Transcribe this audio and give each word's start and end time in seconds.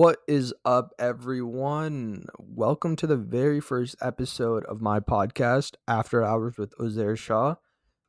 What 0.00 0.20
is 0.26 0.54
up, 0.64 0.94
everyone? 0.98 2.24
Welcome 2.38 2.96
to 2.96 3.06
the 3.06 3.18
very 3.18 3.60
first 3.60 3.96
episode 4.00 4.64
of 4.64 4.80
my 4.80 4.98
podcast, 4.98 5.74
After 5.86 6.24
Hours 6.24 6.56
with 6.56 6.74
Ozair 6.78 7.18
Shah. 7.18 7.56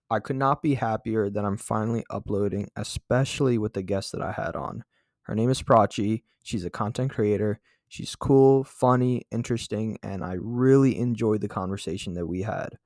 I 0.09 0.19
could 0.19 0.37
not 0.37 0.61
be 0.61 0.75
happier 0.75 1.29
that 1.29 1.43
I'm 1.43 1.57
finally 1.57 2.05
uploading, 2.09 2.69
especially 2.77 3.57
with 3.57 3.73
the 3.73 3.81
guest 3.81 4.13
that 4.13 4.21
I 4.21 4.31
had 4.31 4.55
on. 4.55 4.85
Her 5.23 5.35
name 5.35 5.49
is 5.49 5.61
Prachi. 5.61 6.23
She's 6.41 6.63
a 6.63 6.69
content 6.69 7.11
creator. 7.11 7.59
She's 7.89 8.15
cool, 8.15 8.63
funny, 8.63 9.23
interesting, 9.29 9.97
and 10.01 10.23
I 10.23 10.37
really 10.39 10.97
enjoyed 10.97 11.41
the 11.41 11.49
conversation 11.49 12.13
that 12.13 12.25
we 12.25 12.43
had. 12.43 12.77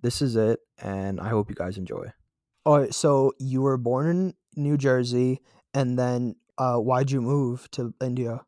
This 0.00 0.22
is 0.22 0.36
it, 0.36 0.60
and 0.78 1.20
I 1.20 1.28
hope 1.28 1.50
you 1.50 1.54
guys 1.54 1.76
enjoy. 1.76 2.06
All 2.64 2.78
right, 2.78 2.94
so 2.94 3.34
you 3.38 3.60
were 3.60 3.76
born 3.76 4.08
in 4.08 4.34
New 4.56 4.78
Jersey, 4.78 5.42
and 5.74 5.98
then 5.98 6.36
uh, 6.56 6.78
why'd 6.78 7.10
you 7.10 7.20
move 7.20 7.70
to 7.72 7.92
India? 8.00 8.40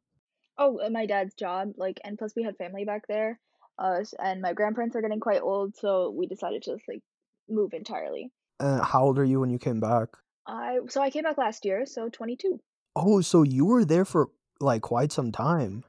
Oh, 0.58 0.88
my 0.90 1.06
dad's 1.06 1.34
job, 1.34 1.74
like, 1.76 2.00
and 2.04 2.18
plus 2.18 2.34
we 2.36 2.42
had 2.42 2.56
family 2.56 2.84
back 2.84 3.06
there. 3.08 3.40
Uh, 3.78 3.98
s- 4.00 4.14
and 4.18 4.40
my 4.42 4.52
grandparents 4.52 4.96
are 4.96 5.02
getting 5.02 5.20
quite 5.20 5.42
old, 5.42 5.76
so 5.76 6.10
we 6.10 6.26
decided 6.26 6.62
to 6.64 6.72
just 6.74 6.88
like 6.88 7.02
move 7.48 7.72
entirely. 7.74 8.32
Uh, 8.60 8.82
how 8.82 9.04
old 9.04 9.18
are 9.18 9.24
you 9.24 9.40
when 9.40 9.50
you 9.50 9.58
came 9.58 9.80
back? 9.80 10.16
I 10.48 10.80
so 10.88 11.00
I 11.00 11.10
came 11.10 11.22
back 11.22 11.38
last 11.38 11.64
year, 11.64 11.86
so 11.86 12.08
22. 12.08 12.60
Oh, 12.96 13.20
so 13.20 13.42
you 13.44 13.64
were 13.64 13.84
there 13.84 14.04
for 14.04 14.30
like 14.60 14.82
quite 14.82 15.12
some 15.12 15.30
time. 15.30 15.84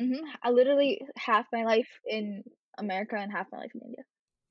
Mm-hmm. 0.00 0.24
I 0.42 0.50
literally 0.50 1.06
half 1.16 1.46
my 1.52 1.64
life 1.64 2.00
in 2.06 2.44
America 2.78 3.16
and 3.16 3.30
half 3.32 3.50
my 3.52 3.58
life 3.58 3.72
in 3.74 3.82
India. 3.82 4.04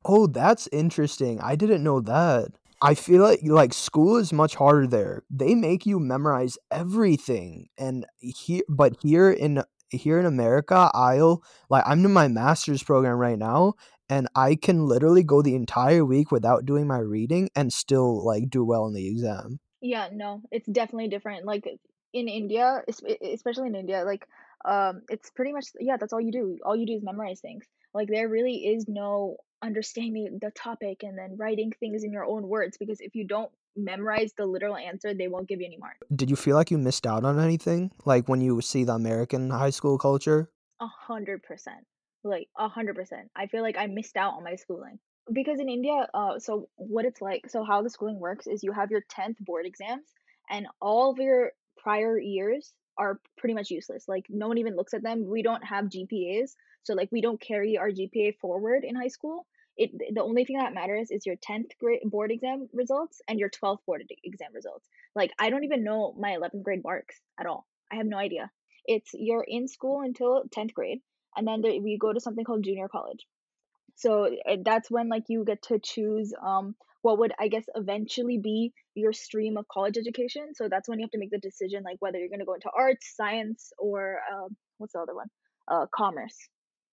Oh, 0.06 0.26
that's 0.28 0.68
interesting. 0.72 1.40
I 1.40 1.56
didn't 1.56 1.84
know 1.84 2.00
that. 2.02 2.54
I 2.82 2.94
feel 2.94 3.24
like 3.24 3.40
like 3.44 3.74
school 3.74 4.18
is 4.18 4.32
much 4.32 4.56
harder 4.56 4.88
there. 4.88 5.24
They 5.30 5.56
make 5.56 5.86
you 5.86 6.00
memorize 6.00 6.58
everything. 6.72 7.70
And 7.78 8.06
here 8.20 8.64
but 8.70 8.98
here 9.02 9.32
in 9.32 9.64
here 9.90 10.20
in 10.20 10.26
America, 10.26 10.92
I'll 10.94 11.44
like 11.70 11.84
I'm 11.88 12.06
in 12.06 12.14
my 12.14 12.28
master's 12.28 12.84
program 12.84 13.18
right 13.18 13.38
now 13.38 13.74
and 14.10 14.28
I 14.36 14.56
can 14.56 14.86
literally 14.86 15.24
go 15.24 15.42
the 15.42 15.56
entire 15.56 16.06
week 16.06 16.32
without 16.32 16.66
doing 16.66 16.88
my 16.88 17.00
reading 17.00 17.50
and 17.56 17.74
still 17.74 18.26
like 18.26 18.50
do 18.50 18.64
well 18.64 18.86
in 18.88 18.94
the 18.94 19.08
exam. 19.08 19.60
Yeah, 19.82 20.10
no, 20.12 20.42
it's 20.52 20.68
definitely 20.68 21.10
different. 21.10 21.46
Like 21.46 21.68
in 22.14 22.28
India, 22.28 22.82
es- 22.88 23.02
especially 23.22 23.68
in 23.68 23.76
India, 23.76 24.04
like 24.04 24.26
um, 24.66 25.02
it's 25.10 25.30
pretty 25.32 25.52
much 25.52 25.68
yeah, 25.80 25.98
that's 25.98 26.14
all 26.14 26.22
you 26.22 26.32
do. 26.32 26.58
All 26.64 26.76
you 26.76 26.86
do 26.86 26.94
is 26.94 27.04
memorize 27.04 27.40
things. 27.40 27.66
Like 27.94 28.08
there 28.08 28.30
really 28.30 28.68
is 28.68 28.86
no 28.88 29.38
understanding 29.62 30.40
the 30.42 30.52
topic 30.52 31.04
and 31.04 31.18
then 31.18 31.36
writing 31.38 31.72
things 31.80 32.04
in 32.04 32.12
your 32.12 32.26
own 32.26 32.48
words 32.48 32.78
because 32.78 33.00
if 33.02 33.16
you 33.16 33.26
don't 33.26 33.52
memorize 33.76 34.34
the 34.38 34.46
literal 34.46 34.76
answer, 34.76 35.14
they 35.14 35.28
won't 35.28 35.48
give 35.48 35.60
you 35.60 35.66
any 35.66 35.78
marks. 35.78 36.08
Did 36.16 36.30
you 36.30 36.36
feel 36.36 36.56
like 36.56 36.72
you 36.72 36.78
missed 36.78 37.06
out 37.06 37.24
on 37.26 37.40
anything? 37.40 37.92
Like 38.06 38.28
when 38.28 38.42
you 38.42 38.62
see 38.62 38.84
the 38.84 38.94
American 38.94 39.50
high 39.50 39.70
school 39.70 39.98
culture? 39.98 40.50
A 40.80 40.88
hundred 40.88 41.44
percent. 41.44 41.86
Like 42.24 42.48
a 42.58 42.68
hundred 42.68 42.96
percent. 42.96 43.30
I 43.36 43.48
feel 43.48 43.62
like 43.62 43.78
I 43.78 43.88
missed 43.88 44.18
out 44.18 44.34
on 44.34 44.44
my 44.44 44.56
schooling. 44.56 45.00
Because 45.32 45.60
in 45.60 45.68
India, 45.68 46.08
uh, 46.14 46.40
so 46.40 46.70
what 46.76 47.04
it's 47.04 47.22
like, 47.22 47.50
so 47.50 47.64
how 47.64 47.82
the 47.82 47.90
schooling 47.90 48.20
works 48.20 48.48
is 48.48 48.64
you 48.64 48.72
have 48.72 48.92
your 48.92 49.04
10th 49.12 49.38
board 49.42 49.66
exams, 49.66 50.08
and 50.50 50.68
all 50.82 51.12
of 51.12 51.18
your 51.18 51.52
prior 51.78 52.18
years 52.18 52.72
are 52.98 53.20
pretty 53.38 53.54
much 53.54 53.70
useless. 53.70 54.06
Like, 54.08 54.26
no 54.30 54.48
one 54.48 54.58
even 54.58 54.78
looks 54.78 54.94
at 54.94 55.04
them. 55.04 55.28
We 55.28 55.44
don't 55.44 55.64
have 55.66 55.86
GPAs, 55.86 56.52
so 56.88 56.94
like 56.94 57.10
we 57.12 57.22
don't 57.22 57.40
carry 57.40 57.78
our 57.78 57.90
GPA 57.90 58.38
forward 58.40 58.84
in 58.84 58.96
high 58.96 59.10
school. 59.10 59.46
It 59.78 59.92
the 60.14 60.24
only 60.24 60.46
thing 60.46 60.58
that 60.58 60.74
matters 60.74 61.12
is 61.12 61.26
your 61.26 61.36
10th 61.36 61.72
grade 61.80 62.00
board 62.04 62.32
exam 62.32 62.68
results 62.74 63.22
and 63.28 63.40
your 63.40 63.50
12th 63.50 63.86
board 63.86 64.04
exam 64.24 64.50
results. 64.54 64.88
Like, 65.16 65.32
I 65.38 65.52
don't 65.52 65.66
even 65.66 65.84
know 65.84 66.16
my 66.18 66.32
11th 66.32 66.64
grade 66.64 66.84
marks 66.84 67.20
at 67.40 67.46
all. 67.46 67.68
I 67.92 67.98
have 67.98 68.08
no 68.08 68.18
idea. 68.18 68.50
It's 68.86 69.12
you're 69.14 69.46
in 69.48 69.68
school 69.68 70.02
until 70.02 70.44
10th 70.56 70.74
grade, 70.74 71.02
and 71.36 71.48
then 71.48 71.62
there, 71.62 71.80
we 71.82 71.98
go 72.00 72.12
to 72.12 72.20
something 72.20 72.46
called 72.46 72.64
junior 72.64 72.88
college 72.88 73.28
so 73.98 74.26
uh, 74.26 74.58
that's 74.64 74.90
when 74.90 75.10
like 75.10 75.24
you 75.28 75.44
get 75.44 75.62
to 75.64 75.80
choose 75.80 76.34
um 76.46 76.76
what 77.02 77.20
would 77.20 77.34
I 77.40 77.48
guess 77.48 77.66
eventually 77.76 78.38
be 78.38 78.74
your 78.96 79.14
stream 79.14 79.58
of 79.58 79.68
college 79.68 79.98
education. 79.98 80.54
So 80.56 80.68
that's 80.68 80.90
when 80.90 81.00
you 81.00 81.06
have 81.06 81.12
to 81.12 81.20
make 81.20 81.32
the 81.32 81.38
decision 81.38 81.84
like 81.84 81.98
whether 82.00 82.18
you're 82.18 82.30
going 82.30 82.40
to 82.40 82.46
go 82.46 82.56
into 82.56 82.70
arts, 82.76 83.14
science, 83.16 83.72
or 83.78 84.20
um, 84.34 84.58
what's 84.78 84.94
the 84.94 85.00
other 85.00 85.16
one? 85.16 85.28
Uh, 85.68 85.86
commerce. 85.94 86.36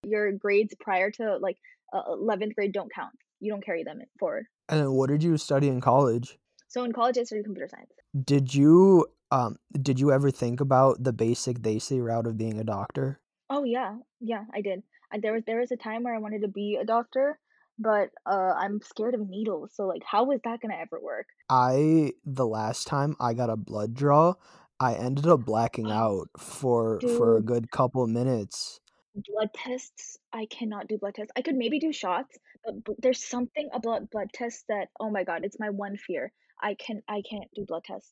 Your 0.06 0.32
grades 0.32 0.74
prior 0.80 1.10
to 1.12 1.36
like 1.38 1.56
uh, 1.92 2.02
11th 2.08 2.54
grade 2.54 2.72
don't 2.72 2.92
count. 2.92 3.14
You 3.40 3.52
don't 3.52 3.64
carry 3.64 3.84
them 3.84 4.00
forward. 4.18 4.46
And 4.68 4.80
then 4.80 4.92
what 4.92 5.10
did 5.10 5.22
you 5.22 5.36
study 5.36 5.68
in 5.68 5.80
college? 5.80 6.38
So 6.68 6.84
in 6.84 6.92
college, 6.92 7.18
I 7.18 7.24
studied 7.24 7.44
computer 7.44 7.68
science. 7.68 7.92
Did 8.24 8.54
you 8.54 9.06
um 9.30 9.56
did 9.72 10.00
you 10.00 10.12
ever 10.12 10.30
think 10.30 10.60
about 10.60 11.02
the 11.02 11.12
basic 11.12 11.62
they 11.62 11.78
say 11.78 12.00
route 12.00 12.26
of 12.26 12.38
being 12.38 12.58
a 12.58 12.64
doctor? 12.64 13.20
Oh 13.50 13.64
yeah, 13.64 13.96
yeah, 14.20 14.44
I 14.52 14.60
did. 14.60 14.82
I, 15.12 15.18
there 15.18 15.32
was 15.32 15.42
there 15.46 15.60
was 15.60 15.70
a 15.70 15.76
time 15.76 16.02
where 16.02 16.14
I 16.14 16.18
wanted 16.18 16.42
to 16.42 16.48
be 16.48 16.76
a 16.80 16.84
doctor, 16.84 17.38
but 17.78 18.10
uh, 18.26 18.54
I'm 18.56 18.80
scared 18.82 19.14
of 19.14 19.28
needles. 19.28 19.70
So 19.74 19.86
like, 19.86 20.02
how 20.04 20.30
is 20.32 20.40
that 20.44 20.60
gonna 20.60 20.76
ever 20.76 21.00
work? 21.00 21.26
I 21.48 22.12
the 22.24 22.46
last 22.46 22.86
time 22.86 23.16
I 23.20 23.34
got 23.34 23.50
a 23.50 23.56
blood 23.56 23.94
draw, 23.94 24.34
I 24.80 24.94
ended 24.94 25.26
up 25.26 25.44
blacking 25.44 25.90
out 25.90 26.28
for 26.38 27.00
for 27.00 27.36
a 27.36 27.42
good 27.42 27.70
couple 27.70 28.06
minutes. 28.06 28.80
Blood 29.14 29.50
tests, 29.54 30.18
I 30.32 30.46
cannot 30.46 30.88
do 30.88 30.98
blood 30.98 31.14
tests. 31.14 31.32
I 31.36 31.42
could 31.42 31.54
maybe 31.56 31.78
do 31.78 31.92
shots, 31.92 32.36
but, 32.64 32.96
there's 32.98 33.24
something 33.24 33.68
about 33.72 34.10
blood 34.10 34.28
tests 34.32 34.64
that 34.68 34.88
oh 35.00 35.10
my 35.10 35.24
god, 35.24 35.44
it's 35.44 35.60
my 35.60 35.70
one 35.70 35.96
fear. 35.96 36.32
I 36.60 36.74
can 36.74 37.02
I 37.08 37.22
can't 37.28 37.50
do 37.54 37.64
blood 37.64 37.84
tests. 37.84 38.10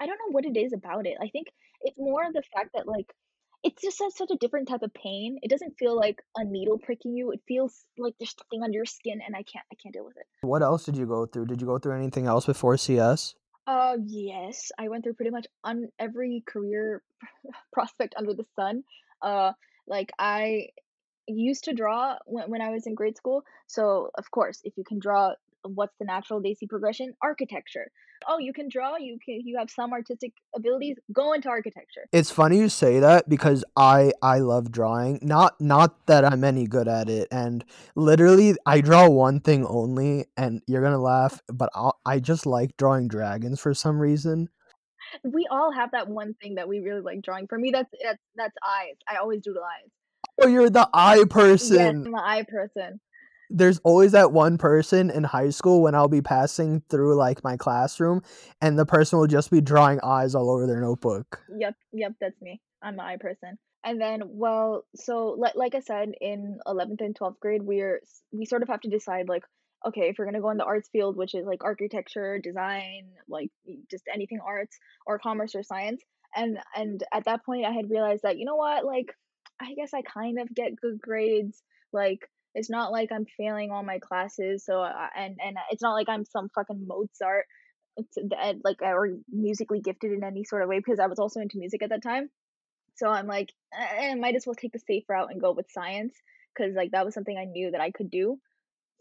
I 0.00 0.06
don't 0.06 0.18
know 0.18 0.32
what 0.32 0.44
it 0.44 0.56
is 0.56 0.72
about 0.72 1.06
it. 1.06 1.16
I 1.20 1.28
think 1.28 1.48
it's 1.82 1.98
more 1.98 2.26
of 2.26 2.32
the 2.32 2.42
fact 2.54 2.70
that 2.74 2.86
like 2.86 3.12
it's 3.62 3.80
just 3.80 3.98
such, 3.98 4.14
such 4.14 4.30
a 4.32 4.36
different 4.38 4.68
type 4.68 4.82
of 4.82 4.92
pain. 4.92 5.38
It 5.42 5.48
doesn't 5.48 5.78
feel 5.78 5.96
like 5.96 6.20
a 6.36 6.44
needle 6.44 6.78
pricking 6.78 7.16
you. 7.16 7.30
It 7.30 7.40
feels 7.46 7.84
like 7.96 8.14
there's 8.18 8.34
something 8.36 8.62
under 8.62 8.76
your 8.76 8.84
skin 8.84 9.20
and 9.24 9.36
I 9.36 9.44
can't 9.44 9.64
I 9.72 9.76
can't 9.80 9.94
deal 9.94 10.04
with 10.04 10.16
it. 10.16 10.26
What 10.40 10.62
else 10.62 10.84
did 10.84 10.96
you 10.96 11.06
go 11.06 11.26
through? 11.26 11.46
Did 11.46 11.60
you 11.60 11.66
go 11.66 11.78
through 11.78 11.96
anything 11.96 12.26
else 12.26 12.46
before 12.46 12.76
CS? 12.76 13.34
Uh 13.66 13.96
yes, 14.04 14.72
I 14.78 14.88
went 14.88 15.04
through 15.04 15.14
pretty 15.14 15.30
much 15.30 15.46
on 15.62 15.88
every 15.98 16.42
career 16.46 17.02
prospect 17.72 18.14
under 18.18 18.34
the 18.34 18.46
sun. 18.56 18.82
Uh 19.20 19.52
like 19.86 20.10
I 20.18 20.68
used 21.28 21.64
to 21.64 21.72
draw 21.72 22.16
when, 22.26 22.50
when 22.50 22.60
I 22.60 22.70
was 22.70 22.86
in 22.86 22.94
grade 22.94 23.16
school. 23.16 23.44
So, 23.66 24.10
of 24.16 24.30
course, 24.30 24.60
if 24.64 24.74
you 24.76 24.84
can 24.84 24.98
draw, 24.98 25.32
what's 25.62 25.94
the 25.98 26.04
natural 26.04 26.42
see 26.42 26.66
progression? 26.66 27.14
Architecture. 27.22 27.90
Oh, 28.28 28.38
you 28.38 28.52
can 28.52 28.68
draw, 28.68 28.96
you 28.96 29.18
can 29.24 29.40
you 29.44 29.58
have 29.58 29.68
some 29.68 29.92
artistic 29.92 30.32
abilities, 30.54 30.96
go 31.12 31.32
into 31.32 31.48
architecture. 31.48 32.06
It's 32.12 32.30
funny 32.30 32.58
you 32.58 32.68
say 32.68 33.00
that 33.00 33.28
because 33.28 33.64
I 33.76 34.12
I 34.22 34.38
love 34.38 34.70
drawing. 34.70 35.18
Not 35.22 35.60
not 35.60 36.06
that 36.06 36.24
I'm 36.24 36.44
any 36.44 36.66
good 36.66 36.86
at 36.86 37.08
it 37.08 37.26
and 37.32 37.64
literally 37.96 38.54
I 38.64 38.80
draw 38.80 39.08
one 39.08 39.40
thing 39.40 39.66
only 39.66 40.26
and 40.36 40.62
you're 40.68 40.82
going 40.82 40.92
to 40.92 40.98
laugh, 40.98 41.40
but 41.48 41.70
I'll, 41.74 41.98
I 42.06 42.20
just 42.20 42.46
like 42.46 42.76
drawing 42.76 43.08
dragons 43.08 43.58
for 43.58 43.74
some 43.74 43.98
reason. 43.98 44.48
We 45.24 45.46
all 45.50 45.72
have 45.72 45.90
that 45.92 46.08
one 46.08 46.34
thing 46.34 46.56
that 46.56 46.68
we 46.68 46.80
really 46.80 47.00
like 47.00 47.22
drawing. 47.22 47.46
For 47.46 47.58
me, 47.58 47.70
that's 47.70 47.90
that's 48.02 48.22
that's 48.36 48.54
eyes. 48.66 48.96
I 49.08 49.16
always 49.16 49.42
doodle 49.42 49.62
eyes. 49.62 49.90
Oh, 50.40 50.46
you're 50.48 50.70
the 50.70 50.88
eye 50.92 51.16
Yes, 51.16 51.28
person. 51.28 52.06
I'm 52.06 52.14
an 52.14 52.20
eye 52.20 52.44
person. 52.48 53.00
There's 53.50 53.78
always 53.84 54.12
that 54.12 54.32
one 54.32 54.56
person 54.56 55.10
in 55.10 55.24
high 55.24 55.50
school 55.50 55.82
when 55.82 55.94
I'll 55.94 56.08
be 56.08 56.22
passing 56.22 56.82
through 56.88 57.16
like 57.16 57.44
my 57.44 57.58
classroom 57.58 58.22
and 58.62 58.78
the 58.78 58.86
person 58.86 59.18
will 59.18 59.26
just 59.26 59.50
be 59.50 59.60
drawing 59.60 60.00
eyes 60.02 60.34
all 60.34 60.50
over 60.50 60.66
their 60.66 60.80
notebook. 60.80 61.42
Yep, 61.54 61.74
yep, 61.92 62.12
that's 62.18 62.40
me. 62.40 62.62
I'm 62.82 62.94
an 62.94 63.00
eye 63.00 63.18
person. 63.20 63.58
And 63.84 64.00
then, 64.00 64.22
well, 64.24 64.84
so 64.94 65.34
like 65.38 65.54
like 65.54 65.74
I 65.74 65.80
said, 65.80 66.12
in 66.20 66.60
11th 66.66 67.00
and 67.00 67.18
12th 67.18 67.40
grade, 67.40 67.62
we're 67.62 68.00
we 68.32 68.46
sort 68.46 68.62
of 68.62 68.68
have 68.68 68.80
to 68.82 68.88
decide 68.88 69.28
like, 69.28 69.44
okay, 69.86 70.08
if 70.08 70.16
we're 70.18 70.24
gonna 70.24 70.40
go 70.40 70.50
in 70.50 70.56
the 70.56 70.64
arts 70.64 70.88
field, 70.90 71.16
which 71.16 71.34
is 71.34 71.46
like 71.46 71.64
architecture, 71.64 72.38
design, 72.38 73.08
like 73.28 73.50
just 73.90 74.04
anything 74.12 74.40
arts, 74.44 74.78
or 75.06 75.18
commerce 75.18 75.54
or 75.54 75.62
science. 75.62 76.02
And 76.34 76.58
and 76.76 77.02
at 77.12 77.24
that 77.24 77.44
point, 77.44 77.66
I 77.66 77.72
had 77.72 77.90
realized 77.90 78.22
that 78.22 78.38
you 78.38 78.44
know 78.44 78.56
what, 78.56 78.84
like, 78.84 79.14
I 79.60 79.74
guess 79.74 79.92
I 79.94 80.02
kind 80.02 80.38
of 80.38 80.54
get 80.54 80.76
good 80.76 81.00
grades. 81.00 81.62
Like, 81.92 82.20
it's 82.54 82.70
not 82.70 82.92
like 82.92 83.12
I'm 83.12 83.26
failing 83.36 83.70
all 83.70 83.82
my 83.82 83.98
classes. 83.98 84.64
So 84.64 84.80
I, 84.80 85.08
and 85.16 85.38
and 85.44 85.56
it's 85.70 85.82
not 85.82 85.94
like 85.94 86.08
I'm 86.08 86.24
some 86.24 86.48
fucking 86.54 86.86
Mozart. 86.86 87.46
Uh, 87.98 88.54
like 88.64 88.80
or 88.80 89.10
musically 89.30 89.78
gifted 89.82 90.12
in 90.12 90.24
any 90.24 90.44
sort 90.44 90.62
of 90.62 90.68
way 90.70 90.78
because 90.78 90.98
I 90.98 91.08
was 91.08 91.18
also 91.18 91.40
into 91.40 91.58
music 91.58 91.82
at 91.82 91.90
that 91.90 92.02
time 92.02 92.30
so 92.96 93.08
I'm 93.08 93.26
like, 93.26 93.52
eh, 93.74 94.10
I 94.10 94.14
might 94.14 94.36
as 94.36 94.46
well 94.46 94.54
take 94.54 94.72
the 94.72 94.78
safe 94.78 95.04
route 95.08 95.30
and 95.30 95.40
go 95.40 95.52
with 95.52 95.70
science 95.70 96.14
because 96.54 96.74
like 96.74 96.90
that 96.92 97.04
was 97.04 97.14
something 97.14 97.36
I 97.36 97.44
knew 97.44 97.70
that 97.70 97.80
I 97.80 97.90
could 97.90 98.10
do. 98.10 98.38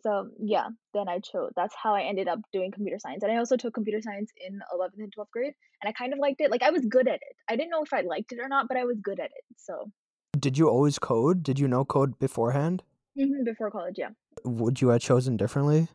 So 0.03 0.29
yeah, 0.39 0.67
then 0.93 1.07
I 1.07 1.19
chose. 1.19 1.51
That's 1.55 1.75
how 1.75 1.93
I 1.93 2.01
ended 2.03 2.27
up 2.27 2.39
doing 2.51 2.71
computer 2.71 2.97
science, 2.99 3.23
and 3.23 3.31
I 3.31 3.37
also 3.37 3.55
took 3.57 3.73
computer 3.73 4.01
science 4.01 4.31
in 4.45 4.59
11th 4.73 4.99
and 4.99 5.13
12th 5.15 5.31
grade, 5.31 5.53
and 5.81 5.89
I 5.89 5.91
kind 5.91 6.13
of 6.13 6.19
liked 6.19 6.41
it. 6.41 6.51
Like 6.51 6.63
I 6.63 6.71
was 6.71 6.85
good 6.85 7.07
at 7.07 7.15
it. 7.15 7.35
I 7.49 7.55
didn't 7.55 7.69
know 7.69 7.83
if 7.83 7.93
I 7.93 8.01
liked 8.01 8.31
it 8.31 8.39
or 8.39 8.47
not, 8.47 8.67
but 8.67 8.77
I 8.77 8.85
was 8.85 8.97
good 9.01 9.19
at 9.19 9.25
it. 9.25 9.45
So 9.57 9.91
Did 10.39 10.57
you 10.57 10.69
always 10.69 10.97
code? 10.99 11.43
Did 11.43 11.59
you 11.59 11.67
know 11.67 11.85
code 11.85 12.17
beforehand? 12.19 12.83
mhm, 13.17 13.43
before 13.45 13.69
college, 13.71 13.95
yeah, 13.97 14.09
Would 14.45 14.81
you 14.81 14.89
have 14.89 15.01
chosen 15.01 15.37
differently? 15.37 15.89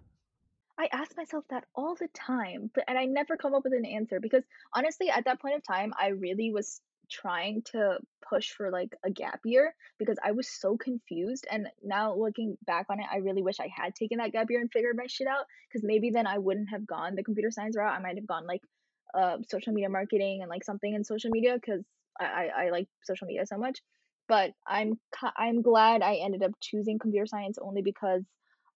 I 0.79 0.89
ask 0.93 1.17
myself 1.17 1.45
that 1.49 1.65
all 1.75 1.95
the 1.95 2.09
time, 2.09 2.71
but 2.75 2.85
and 2.87 2.99
I 2.99 3.07
never 3.07 3.37
come 3.39 3.55
up 3.55 3.65
with 3.65 3.73
an 3.73 3.87
answer 3.87 4.21
because 4.21 4.45
honestly, 4.75 5.09
at 5.09 5.25
that 5.25 5.41
point 5.41 5.57
of 5.57 5.63
time, 5.67 5.95
I 5.99 6.09
really 6.09 6.53
was 6.53 6.83
trying 7.11 7.63
to 7.73 7.99
push 8.29 8.51
for 8.51 8.71
like 8.71 8.95
a 9.05 9.11
gap 9.11 9.41
year 9.45 9.75
because 9.99 10.17
I 10.25 10.33
was 10.33 10.49
so 10.49 10.77
confused. 10.77 11.47
And 11.51 11.69
now 11.83 12.15
looking 12.15 12.57
back 12.67 12.87
on 12.91 13.01
it, 13.01 13.07
I 13.13 13.19
really 13.19 13.43
wish 13.43 13.61
I 13.61 13.69
had 13.75 13.95
taken 13.95 14.19
that 14.19 14.33
gap 14.33 14.51
year 14.51 14.61
and 14.61 14.71
figured 14.73 14.97
my 14.97 15.07
shit 15.07 15.27
out 15.27 15.45
because 15.69 15.85
maybe 15.85 16.11
then 16.11 16.27
I 16.27 16.39
wouldn't 16.39 16.71
have 16.71 16.87
gone 16.87 17.15
the 17.15 17.23
computer 17.23 17.51
science 17.51 17.77
route. 17.77 17.95
I 17.95 18.01
might 18.01 18.17
have 18.17 18.27
gone 18.27 18.47
like 18.47 18.63
uh, 19.15 19.39
social 19.49 19.73
media 19.73 19.89
marketing 19.89 20.41
and 20.43 20.51
like 20.51 20.65
something 20.65 20.93
in 20.93 21.05
social 21.05 21.31
media 21.31 21.55
because 21.55 21.85
I, 22.21 22.25
I, 22.25 22.65
I 22.65 22.71
like 22.71 22.89
social 23.05 23.27
media 23.27 23.47
so 23.47 23.57
much. 23.57 23.81
But 24.29 24.53
I'm 24.67 24.99
I'm 25.37 25.63
glad 25.63 26.03
I 26.03 26.17
ended 26.17 26.43
up 26.43 26.51
choosing 26.61 26.99
computer 26.99 27.27
science 27.27 27.59
only 27.63 27.83
because 27.83 28.25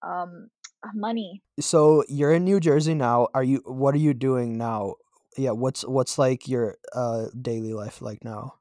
um 0.03 0.49
money 0.95 1.43
So 1.61 2.05
you're 2.09 2.33
in 2.33 2.45
New 2.45 2.61
Jersey 2.61 2.95
now. 2.95 3.29
Are 3.35 3.43
you 3.43 3.63
what 3.67 3.95
are 3.95 3.99
you 3.99 4.15
doing 4.15 4.57
now? 4.57 4.95
Yeah, 5.37 5.53
what's 5.53 5.83
what's 5.83 6.19
like 6.19 6.49
your 6.49 6.77
uh 6.93 7.27
daily 7.41 7.73
life 7.73 8.03
like 8.03 8.25
now? 8.25 8.55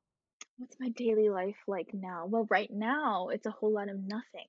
What's 0.58 0.78
my 0.80 0.90
daily 0.90 1.30
life 1.30 1.58
like 1.68 1.94
now? 1.94 2.26
Well, 2.28 2.46
right 2.50 2.70
now, 2.72 3.30
it's 3.30 3.46
a 3.46 3.52
whole 3.52 3.74
lot 3.74 3.90
of 3.90 3.98
nothing. 3.98 4.48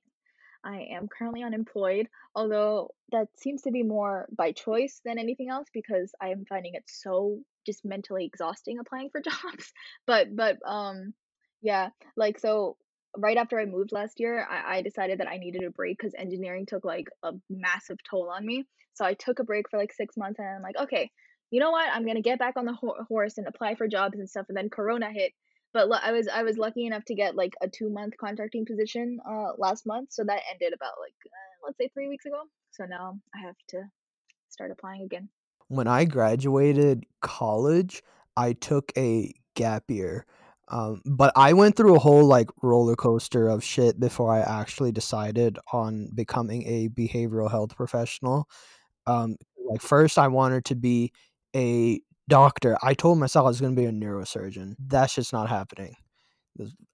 I 0.63 0.87
am 0.91 1.07
currently 1.07 1.41
unemployed, 1.43 2.07
although 2.35 2.93
that 3.11 3.27
seems 3.35 3.63
to 3.63 3.71
be 3.71 3.81
more 3.81 4.27
by 4.31 4.51
choice 4.51 5.01
than 5.03 5.17
anything 5.17 5.49
else 5.49 5.67
because 5.73 6.13
I 6.21 6.29
am 6.29 6.45
finding 6.45 6.75
it 6.75 6.83
so 6.87 7.39
just 7.65 7.83
mentally 7.83 8.25
exhausting 8.25 8.77
applying 8.77 9.09
for 9.09 9.21
jobs. 9.29 9.73
But 10.05 10.35
but 10.35 10.57
um 10.65 11.13
yeah, 11.61 11.89
like 12.15 12.39
so 12.39 12.77
right 13.17 13.37
after 13.37 13.59
I 13.59 13.65
moved 13.65 13.91
last 13.91 14.19
year, 14.19 14.45
I, 14.49 14.77
I 14.77 14.81
decided 14.81 15.19
that 15.19 15.27
I 15.27 15.37
needed 15.37 15.63
a 15.63 15.71
break 15.71 15.97
because 15.97 16.13
engineering 16.17 16.65
took 16.65 16.85
like 16.85 17.07
a 17.23 17.33
massive 17.49 17.97
toll 18.09 18.29
on 18.29 18.45
me. 18.45 18.65
So 18.93 19.05
I 19.05 19.13
took 19.13 19.39
a 19.39 19.43
break 19.43 19.69
for 19.69 19.77
like 19.77 19.93
six 19.93 20.17
months 20.17 20.39
and 20.39 20.47
I'm 20.47 20.61
like, 20.61 20.77
okay, 20.77 21.09
you 21.51 21.59
know 21.59 21.71
what? 21.71 21.89
I'm 21.93 22.05
gonna 22.05 22.21
get 22.21 22.39
back 22.39 22.57
on 22.57 22.65
the 22.65 22.73
ho- 22.73 23.05
horse 23.07 23.37
and 23.37 23.47
apply 23.47 23.75
for 23.75 23.87
jobs 23.87 24.17
and 24.17 24.29
stuff. 24.29 24.47
And 24.49 24.57
then 24.57 24.69
Corona 24.69 25.11
hit 25.11 25.33
but 25.73 25.87
lu 25.87 25.95
I 26.01 26.11
was 26.11 26.27
I 26.27 26.43
was 26.43 26.57
lucky 26.57 26.85
enough 26.85 27.05
to 27.05 27.15
get, 27.15 27.35
like, 27.35 27.53
a 27.61 27.67
two-month 27.69 28.15
contracting 28.17 28.65
position, 28.65 29.19
uh, 29.27 29.53
last 29.57 29.85
month, 29.85 30.11
so 30.11 30.23
that 30.23 30.41
ended 30.51 30.73
about, 30.73 30.93
like, 30.99 31.13
uh, 31.25 31.65
let's 31.65 31.77
say 31.77 31.89
3 31.93 32.07
weeks 32.07 32.25
ago. 32.25 32.41
So 32.71 32.85
now 32.85 33.19
I 33.35 33.39
have 33.39 33.55
to 33.69 33.83
start 34.49 34.71
applying 34.71 35.03
again. 35.03 35.29
When 35.67 35.87
I 35.87 36.05
graduated 36.05 37.05
college, 37.21 38.03
I 38.35 38.53
took 38.53 38.91
a 38.97 39.33
gap 39.55 39.89
year. 39.89 40.25
Um, 40.67 41.01
but 41.05 41.33
I 41.35 41.51
went 41.53 41.75
through 41.75 41.95
a 41.95 41.99
whole 41.99 42.25
like 42.25 42.49
roller 42.61 42.95
coaster 42.95 43.49
of 43.49 43.63
shit 43.63 43.99
before 43.99 44.33
I 44.33 44.39
actually 44.39 44.93
decided 44.93 45.57
on 45.73 46.09
becoming 46.15 46.63
a 46.65 46.87
behavioral 46.89 47.51
health 47.51 47.75
professional. 47.75 48.47
Um, 49.05 49.35
like 49.69 49.81
first 49.81 50.17
I 50.17 50.27
wanted 50.27 50.63
to 50.65 50.75
be 50.75 51.11
a 51.55 52.01
doctor. 52.29 52.77
I 52.83 52.93
told 52.93 53.19
myself 53.19 53.45
I 53.45 53.49
was 53.49 53.61
going 53.61 53.75
to 53.75 53.81
be 53.81 53.87
a 53.87 53.91
neurosurgeon. 53.91 54.75
That's 54.79 55.15
just 55.15 55.33
not 55.33 55.49
happening. 55.49 55.95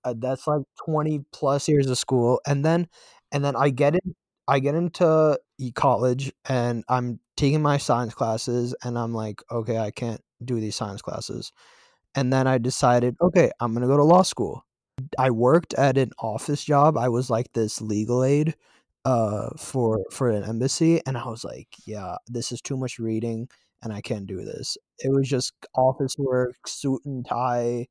Uh, 0.03 0.13
That's 0.17 0.47
like 0.47 0.61
20 0.85 1.21
plus 1.33 1.67
years 1.67 1.89
of 1.89 1.97
school 1.97 2.39
and 2.45 2.63
then 2.63 2.87
and 3.31 3.43
then 3.43 3.55
I 3.55 3.69
get 3.69 3.95
in 3.95 4.15
I 4.47 4.59
get 4.59 4.75
into 4.75 5.37
college 5.75 6.31
and 6.47 6.83
I'm 6.87 7.19
taking 7.35 7.61
my 7.61 7.77
science 7.77 8.13
classes 8.13 8.73
and 8.83 8.97
I'm 8.97 9.13
like, 9.13 9.41
okay, 9.51 9.77
I 9.77 9.91
can't 9.91 10.21
do 10.45 10.59
these 10.61 10.75
science 10.75 11.01
classes. 11.01 11.51
And 12.15 12.31
then 12.33 12.47
I 12.47 12.57
decided, 12.57 13.15
okay, 13.21 13.51
I'm 13.59 13.73
going 13.73 13.81
to 13.83 13.87
go 13.87 13.97
to 13.97 14.03
law 14.03 14.23
school. 14.23 14.65
I 15.19 15.31
worked 15.31 15.73
at 15.75 15.97
an 15.97 16.11
office 16.19 16.63
job. 16.63 16.97
I 16.97 17.09
was 17.09 17.29
like 17.29 17.53
this 17.53 17.81
legal 17.81 18.23
aid 18.23 18.55
uh 19.05 19.49
for 19.57 19.99
for 20.11 20.29
an 20.29 20.43
embassy 20.43 21.01
and 21.05 21.17
I 21.17 21.27
was 21.29 21.43
like, 21.43 21.69
yeah, 21.85 22.17
this 22.27 22.51
is 22.51 22.61
too 22.61 22.77
much 22.77 22.99
reading 22.99 23.49
and 23.81 23.93
I 23.93 24.01
can't 24.01 24.27
do 24.27 24.43
this. 24.43 24.77
It 24.99 25.09
was 25.09 25.29
just 25.29 25.53
office 25.75 26.15
work, 26.17 26.55
suit 26.67 27.01
and 27.05 27.25
tie. 27.25 27.87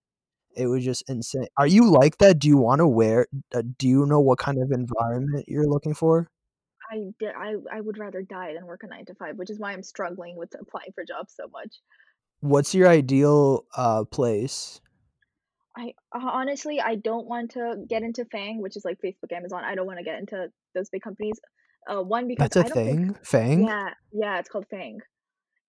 It 0.57 0.67
was 0.67 0.85
just 0.85 1.05
insane. 1.09 1.47
Are 1.59 1.67
you 1.67 1.91
like 1.91 2.19
that? 2.19 2.39
Do 2.39 2.49
you 2.49 2.57
want 2.57 2.81
to 2.81 2.89
wear 2.89 3.27
uh, 3.55 3.63
do 3.79 3.89
you 3.89 4.07
know 4.07 4.21
what 4.21 4.39
kind 4.39 4.59
of 4.63 4.71
environment 4.73 5.45
you're 5.49 5.69
looking 5.69 5.95
for? 5.95 6.31
I 6.91 7.03
did, 7.19 7.33
I 7.37 7.55
I 7.73 7.81
would 7.81 7.99
rather 7.99 8.23
die 8.23 8.55
than 8.55 8.67
work 8.67 8.83
a 8.85 8.87
9 8.87 9.07
to 9.07 9.15
5, 9.15 9.37
which 9.37 9.51
is 9.51 9.59
why 9.59 9.73
I'm 9.73 9.83
struggling 9.83 10.37
with 10.37 10.55
applying 10.59 10.93
for 10.95 11.05
jobs 11.05 11.35
so 11.37 11.49
much. 11.53 11.75
What's 12.41 12.75
your 12.75 12.89
ideal 12.89 13.65
uh 13.77 14.05
place? 14.05 14.81
I 15.77 15.93
honestly, 16.15 16.81
I 16.81 16.95
don't 16.95 17.27
want 17.27 17.51
to 17.53 17.85
get 17.87 18.03
into 18.03 18.25
FAANG, 18.25 18.61
which 18.61 18.77
is 18.77 18.85
like 18.85 18.99
Facebook, 19.05 19.33
Amazon. 19.33 19.63
I 19.65 19.75
don't 19.75 19.87
wanna 19.87 20.05
get 20.05 20.19
into 20.19 20.49
those 20.75 20.89
big 20.91 21.03
companies. 21.03 21.39
Uh, 21.89 22.03
one, 22.03 22.27
because 22.27 22.49
That's 22.49 22.57
a 22.57 22.61
I 22.61 22.63
don't 22.63 22.75
think 22.75 22.99
thing? 23.29 23.41
FAANG? 23.41 23.67
Yeah, 23.67 23.91
yeah, 24.13 24.39
it's 24.39 24.49
called 24.49 24.67
FAANG. 24.73 24.99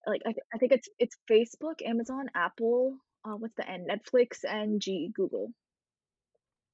Like, 0.07 0.21
I 0.25 0.31
th 0.33 0.39
I 0.53 0.57
think 0.57 0.71
it's 0.71 0.89
it's 0.99 1.17
Facebook, 1.29 1.81
Amazon, 1.85 2.29
Apple, 2.33 2.97
uh, 3.25 3.35
what's 3.35 3.55
the 3.55 3.69
N? 3.69 3.85
Netflix, 3.87 4.43
and 4.45 4.81
G 4.81 5.11
Google. 5.13 5.53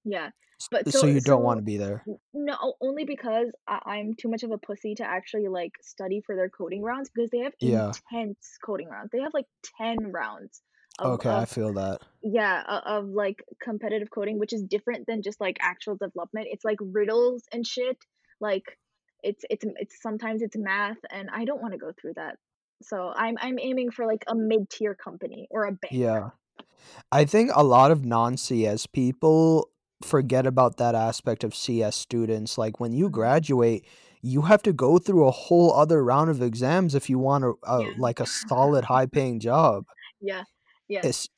Yeah, 0.05 0.31
but 0.71 0.89
so 0.91 1.05
so 1.05 1.07
you 1.07 1.21
don't 1.21 1.43
so 1.43 1.43
wanna 1.43 1.61
be 1.61 1.77
there. 1.77 2.07
no, 2.33 2.75
only 2.81 3.05
because 3.05 3.51
I 3.67 3.79
I'm 3.85 4.13
too 4.15 4.29
much 4.29 4.43
of 4.43 4.51
a 4.51 4.57
pussy 4.57 4.95
to 4.95 5.03
actually, 5.05 5.47
like, 5.47 5.73
study 5.81 6.21
for 6.25 6.35
their 6.35 6.49
coding 6.49 6.83
rounds 6.83 7.09
because 7.13 7.29
they 7.31 7.39
have 7.39 7.53
Yeah. 7.61 7.95
intense 8.11 8.57
coding 8.65 8.89
rounds. 8.89 9.11
They 9.11 9.21
have, 9.21 9.33
like, 9.33 9.47
10 9.79 10.11
rounds 10.11 10.61
of 10.99 11.15
Okay, 11.15 11.29
I 11.29 11.45
feel 11.45 11.73
that. 11.73 12.01
yeah, 12.23 12.63
o 12.67 12.99
of, 12.99 13.09
like, 13.09 13.43
competitive 13.61 14.09
coding, 14.11 14.39
which 14.39 14.53
is 14.53 14.63
different 14.63 15.05
than 15.07 15.21
just, 15.23 15.41
like, 15.41 15.57
actual 15.61 15.95
development. 15.97 16.47
It's, 16.51 16.65
like, 16.65 16.77
riddles 16.81 17.43
and 17.53 17.65
shit, 17.67 17.97
like, 18.41 18.77
it's 19.23 19.43
it's 19.49 19.65
it's 19.77 20.01
sometimes 20.01 20.41
it's 20.41 20.57
math, 20.57 20.97
and 21.11 21.29
I 21.31 21.45
don't 21.45 21.61
wanna 21.61 21.77
go 21.77 21.93
through 21.99 22.13
that. 22.15 22.37
So 22.81 23.13
I'm 23.15 23.37
I'm 23.39 23.59
aiming 23.59 23.91
for, 23.91 24.05
like, 24.05 24.23
a 24.27 24.35
mid-tier 24.35 24.95
company 24.95 25.47
or 25.49 25.65
a 25.65 25.71
bank. 25.71 25.93
Yeah. 25.93 26.31
I 27.11 27.25
think 27.25 27.51
a 27.55 27.63
lot 27.63 27.91
of 27.91 28.05
non-CS 28.05 28.87
people 28.87 29.69
forget 30.03 30.45
about 30.45 30.77
that 30.77 30.95
aspect 30.95 31.43
of 31.43 31.55
CS 31.55 31.95
students. 31.95 32.57
Like 32.57 32.79
when 32.79 32.93
you 32.93 33.09
Mhm. 33.09 33.11
graduate, 33.11 33.85
you 34.21 34.43
have 34.43 34.63
to 34.63 34.73
go 34.73 34.97
through 34.99 35.27
a 35.27 35.31
whole 35.31 35.73
other 35.73 36.03
round 36.03 36.29
of 36.29 36.41
exams 36.41 36.95
if 36.95 37.09
you 37.09 37.19
want 37.19 37.45
a, 37.45 37.53
a 37.63 37.81
Yeah. 37.81 37.93
like 37.97 38.19
a 38.19 38.25
solid 38.27 38.85
high 38.85 39.05
paying 39.07 39.39
job. 39.39 39.85
Yeah. 40.19 40.43
Yeah. 40.87 41.03
It's 41.03 41.29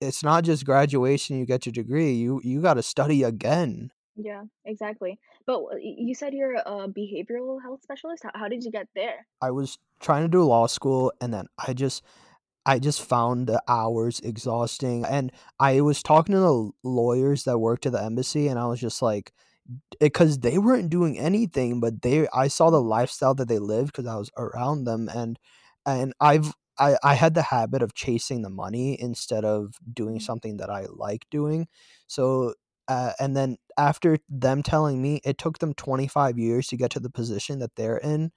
it's 0.00 0.22
not 0.24 0.44
just 0.44 0.66
graduation, 0.66 1.38
you 1.38 1.46
get 1.46 1.66
your 1.66 1.72
degree. 1.72 2.12
You 2.14 2.40
you 2.44 2.62
got 2.62 2.74
to 2.74 2.82
study 2.82 3.22
again. 3.24 3.92
Yeah, 4.16 4.44
exactly. 4.64 5.18
But 5.46 5.60
w 5.60 5.78
you 5.80 6.14
said 6.14 6.34
you're 6.34 6.54
a 6.56 6.88
behavioral 6.88 7.60
health 7.62 7.82
specialist? 7.82 8.22
How 8.24 8.30
how 8.34 8.48
did 8.48 8.64
you 8.64 8.70
get 8.70 8.88
there? 8.94 9.26
I 9.40 9.50
was 9.50 9.78
trying 10.00 10.22
to 10.24 10.28
do 10.28 10.42
law 10.44 10.66
school 10.66 11.12
and 11.20 11.32
then 11.32 11.46
I 11.58 11.72
just 11.72 12.02
I 12.66 12.78
just 12.78 13.02
found 13.02 13.48
the 13.48 13.62
hours 13.68 14.20
exhausting 14.20 15.04
and 15.06 15.32
I 15.60 15.80
was 15.82 16.02
talking 16.02 16.34
to 16.34 16.40
the 16.40 16.72
lawyers 16.84 17.44
that 17.44 17.58
worked 17.58 17.86
at 17.86 17.92
the 17.92 18.02
embassy 18.02 18.48
and 18.48 18.58
I 18.58 18.66
was 18.66 18.80
just 18.80 19.02
like 19.02 19.32
because 20.00 20.40
they 20.40 20.58
weren't 20.58 20.90
doing 20.90 21.18
anything, 21.18 21.80
but 21.80 22.02
they 22.02 22.28
I 22.34 22.48
saw 22.48 22.70
the 22.70 22.82
lifestyle 22.82 23.34
that 23.36 23.48
they 23.48 23.58
lived 23.60 23.88
because 23.88 24.06
I 24.06 24.16
was 24.16 24.30
around 24.38 24.84
them 24.84 25.08
and 25.14 25.38
and 25.86 26.14
I've 26.20 26.54
I, 26.78 26.96
I 27.04 27.14
had 27.14 27.34
the 27.34 27.42
habit 27.42 27.82
of 27.82 27.94
chasing 27.94 28.42
the 28.42 28.50
money 28.50 29.00
instead 29.00 29.44
of 29.44 29.74
doing 29.92 30.18
Mhm, 30.18 30.20
something 30.20 30.58
that 30.58 30.70
I 30.70 30.86
like 30.90 31.26
doing. 31.30 31.68
So 32.08 32.54
uh, 32.88 33.12
and 33.20 33.36
then 33.36 33.56
after 33.78 34.18
them 34.28 34.62
telling 34.62 35.02
me 35.02 35.20
it 35.24 35.38
took 35.38 35.58
them 35.58 35.74
25 35.74 36.38
years 36.38 36.68
to 36.68 36.76
get 36.76 36.90
to 36.92 37.00
the 37.00 37.10
position 37.10 37.58
that 37.60 37.74
they're 37.76 37.98
in, 37.98 38.32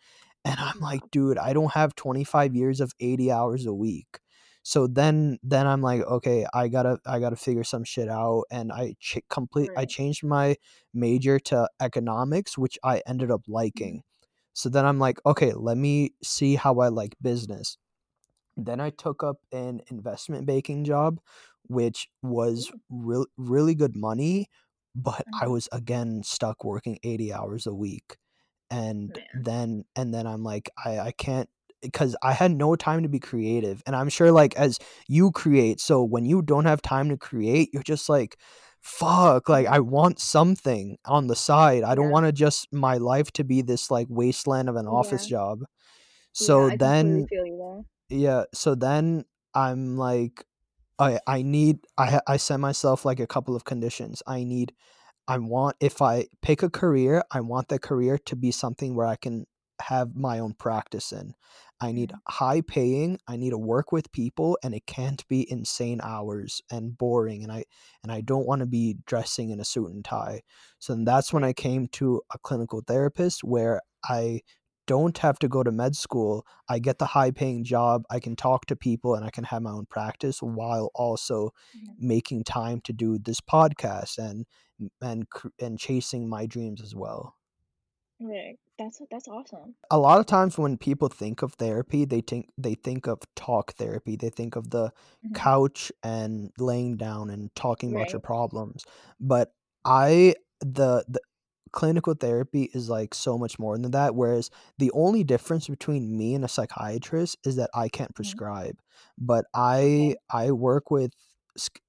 and 0.45 0.59
I'm 0.59 0.79
like, 0.81 1.01
dude, 1.11 1.37
I 1.37 1.53
don't 1.53 1.73
have 1.73 1.95
25 1.95 2.55
years 2.55 2.81
of 2.81 2.93
80 2.99 3.31
hours 3.31 3.65
a 3.65 3.73
week. 3.73 4.19
So 4.63 4.87
then 4.87 5.39
then 5.43 5.67
I'm 5.67 5.81
like, 5.81 6.01
okay, 6.01 6.45
I 6.53 6.67
gotta 6.67 6.99
I 7.05 7.19
gotta 7.19 7.35
figure 7.35 7.63
some 7.63 7.83
shit 7.83 8.09
out, 8.09 8.43
and 8.51 8.71
I 8.71 8.95
ch- 8.99 9.19
complete 9.29 9.71
I 9.75 9.85
changed 9.85 10.23
my 10.23 10.55
major 10.93 11.39
to 11.39 11.69
economics, 11.81 12.57
which 12.57 12.77
I 12.83 13.01
ended 13.07 13.31
up 13.31 13.41
Mhm, 13.73 13.93
liking. 13.93 14.03
So 14.53 14.69
then 14.69 14.85
I'm 14.85 14.99
like, 14.99 15.19
okay, 15.25 15.53
let 15.53 15.77
me 15.77 16.11
see 16.23 16.55
how 16.55 16.79
I 16.79 16.89
like 16.89 17.15
business. 17.21 17.77
Then 18.57 18.79
I 18.81 18.89
took 18.89 19.23
up 19.23 19.37
an 19.51 19.81
investment 19.87 20.45
banking 20.45 20.83
job, 20.83 21.19
which 21.69 22.09
was 22.23 22.71
ooh, 22.71 22.79
real 22.89 23.27
really 23.37 23.75
good 23.75 23.95
money, 23.97 24.47
but 24.95 25.27
I 25.41 25.47
mhm, 25.47 25.49
was 25.49 25.69
again 25.73 26.23
stuck 26.25 26.65
working 26.65 26.99
80 27.03 27.33
hours 27.33 27.67
a 27.67 27.75
week. 27.75 28.17
And 28.71 29.17
then 29.33 29.85
and 29.95 30.13
then 30.13 30.27
I'm 30.27 30.43
like, 30.43 30.69
I 30.83 30.99
I 30.99 31.11
can't 31.13 31.49
because 31.81 32.15
I 32.21 32.33
had 32.33 32.51
no 32.51 32.75
time 32.75 33.03
to 33.03 33.09
be 33.09 33.19
creative. 33.19 33.81
And 33.87 33.95
I'm 33.95 34.09
sure 34.09 34.31
like 34.31 34.55
as 34.57 34.79
you 35.07 35.31
create, 35.31 35.79
so 35.81 36.03
when 36.03 36.25
you 36.25 36.41
don't 36.43 36.65
have 36.65 36.81
time 36.81 37.09
to 37.09 37.17
create, 37.17 37.69
you're 37.73 37.83
just 37.83 38.09
like, 38.09 38.37
fuck, 38.81 39.49
like 39.49 39.65
I 39.67 39.79
want 39.79 40.19
something 40.19 40.97
on 41.05 41.27
the 41.27 41.35
side. 41.35 41.83
I 41.83 41.95
don't 41.95 42.09
yeah, 42.09 42.11
want 42.11 42.25
to 42.27 42.31
just 42.31 42.67
my 42.73 42.97
life 42.97 43.31
to 43.33 43.43
be 43.43 43.61
this 43.63 43.89
like 43.91 44.07
wasteland 44.09 44.69
of 44.69 44.75
an 44.75 44.87
office 44.87 45.25
yeah, 45.25 45.27
job. 45.27 45.61
So 46.33 46.69
completely 46.69 46.71
then 46.71 47.29
yeah, 48.09 48.45
so 48.53 48.75
then 48.75 49.25
I'm 49.53 49.97
like, 49.97 50.45
I 50.99 51.19
I 51.27 51.41
need 51.41 51.79
I 51.97 52.21
I 52.27 52.37
set 52.37 52.59
myself, 52.59 53.05
like, 53.05 53.19
a 53.19 53.27
couple 53.27 53.55
of 53.55 53.65
conditions. 53.65 54.21
I 54.27 54.43
need 54.43 54.73
I 55.27 55.37
want 55.39 55.77
if 55.81 56.01
I 56.01 56.27
pick 56.43 56.63
a 56.63 56.69
career, 56.71 57.23
I 57.31 57.41
want 57.41 57.69
the 57.69 57.79
career 57.79 58.17
to 58.27 58.35
be 58.35 58.51
something 58.51 58.95
where 58.95 59.07
I 59.07 59.17
can 59.17 59.47
have 59.81 60.15
my 60.15 60.39
own 60.39 60.53
practice 60.55 61.11
in. 61.13 61.33
I 61.81 61.91
need 61.93 62.11
Mhm. 62.11 62.19
high 62.29 62.61
paying, 62.61 63.19
I 63.27 63.37
need 63.37 63.51
to 63.51 63.57
work 63.57 63.91
with 63.93 64.11
people 64.13 64.57
and 64.63 64.75
it 64.75 64.85
can't 64.87 65.27
be 65.29 65.49
insane 65.51 66.01
hours 66.03 66.61
and 66.71 66.97
boring 66.97 67.43
and 67.43 67.51
I 67.51 67.65
and 68.03 68.11
I 68.11 68.21
don't 68.21 68.45
want 68.47 68.59
to 68.61 68.67
be 68.67 68.97
dressing 69.07 69.51
in 69.51 69.59
a 69.61 69.65
suit 69.65 69.91
and 69.91 70.05
tie. 70.05 70.41
So 70.79 70.93
then 70.95 71.05
that's 71.05 71.33
when 71.33 71.43
I 71.45 71.53
came 71.53 71.87
to 71.89 72.21
a 72.33 72.39
clinical 72.39 72.81
therapist 72.87 73.43
where 73.43 73.81
I 74.05 74.41
don't 74.93 75.17
have 75.19 75.39
to 75.39 75.47
go 75.55 75.63
to 75.63 75.71
med 75.71 75.95
school. 75.95 76.45
I 76.75 76.79
get 76.79 76.97
the 76.99 77.05
high 77.17 77.31
paying 77.31 77.63
job, 77.63 78.03
I 78.09 78.19
can 78.19 78.35
talk 78.35 78.65
to 78.67 78.75
people 78.75 79.15
and 79.15 79.25
I 79.25 79.31
can 79.37 79.45
have 79.45 79.61
my 79.63 79.71
own 79.71 79.85
practice 79.97 80.41
while 80.41 80.89
also 80.95 81.51
Mhm. 81.75 81.95
making 82.13 82.43
time 82.45 82.81
to 82.87 82.93
do 82.93 83.17
this 83.19 83.41
podcast 83.41 84.17
and 84.29 84.45
and 85.01 85.27
and 85.65 85.79
chasing 85.79 86.29
my 86.29 86.45
dreams 86.55 86.81
as 86.81 86.95
well. 86.95 87.35
Right. 88.21 88.57
That's 88.77 89.01
that's 89.11 89.27
awesome. 89.27 89.75
A 89.91 89.97
lot 89.97 90.19
of 90.19 90.25
times 90.25 90.57
when 90.57 90.77
people 90.77 91.07
think 91.09 91.41
of 91.41 91.53
therapy, 91.53 92.05
they 92.05 92.21
think 92.21 92.49
they 92.57 92.75
think 92.75 93.07
of 93.07 93.19
talk 93.35 93.73
therapy. 93.73 94.15
They 94.17 94.29
think 94.29 94.55
of 94.55 94.69
the 94.71 94.91
Mhm. 95.25 95.33
couch 95.33 95.91
and 96.03 96.51
laying 96.59 96.97
down 96.97 97.29
and 97.29 97.53
talking 97.55 97.91
about 97.91 98.11
your 98.13 98.21
problems. 98.21 98.83
But 99.19 99.53
I 99.85 100.35
the 100.61 101.05
the 101.07 101.21
clinical 101.71 102.13
therapy 102.13 102.69
is 102.73 102.89
like 102.89 103.13
so 103.13 103.37
much 103.37 103.59
more 103.59 103.77
than 103.77 103.91
that. 103.91 104.15
Whereas 104.15 104.49
the 104.77 104.91
only 104.93 105.23
difference 105.23 105.67
between 105.67 106.17
me 106.17 106.35
and 106.35 106.43
a 106.45 106.47
psychiatrist 106.47 107.37
is 107.45 107.55
that 107.57 107.69
I 107.73 107.89
can't 107.89 108.13
Mhm. 108.21 108.43
prescribe. 108.43 108.79
But 109.17 109.45
I. 109.53 110.15
I 110.31 110.51
work 110.51 110.91
with 110.91 111.13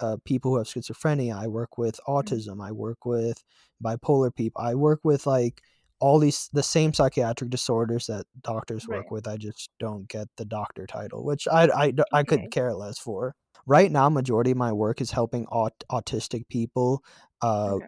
uh, 0.00 0.16
people 0.24 0.52
who 0.52 0.58
have 0.58 0.66
schizophrenia. 0.66 1.34
I 1.36 1.46
work 1.46 1.78
with 1.78 2.00
Mhm. 2.16 2.40
autism. 2.40 2.62
I 2.64 2.72
work 2.72 3.04
with 3.04 3.42
bipolar 3.82 4.34
people. 4.34 4.62
I 4.62 4.74
work 4.74 5.00
with 5.04 5.26
like 5.26 5.62
all 6.00 6.18
these 6.18 6.48
the 6.52 6.62
same 6.62 6.92
psychiatric 6.94 7.50
disorders 7.50 8.06
that 8.06 8.26
doctors 8.40 8.88
work 8.88 9.06
Right. 9.06 9.10
with. 9.10 9.28
I 9.28 9.36
just 9.36 9.70
don't 9.78 10.08
get 10.08 10.28
the 10.36 10.44
doctor 10.44 10.86
title, 10.86 11.24
which 11.24 11.46
I 11.48 11.68
I 11.68 11.92
I 12.12 12.24
could 12.24 12.40
Okay. 12.40 12.50
care 12.50 12.74
less 12.74 12.98
for. 12.98 13.34
Right 13.66 13.92
now, 13.92 14.08
majority 14.08 14.52
of 14.52 14.56
my 14.56 14.72
work 14.72 15.00
is 15.00 15.10
helping 15.10 15.46
aut- 15.48 15.84
autistic 15.92 16.48
people 16.48 17.04
uh, 17.42 17.76
Okay. 17.76 17.86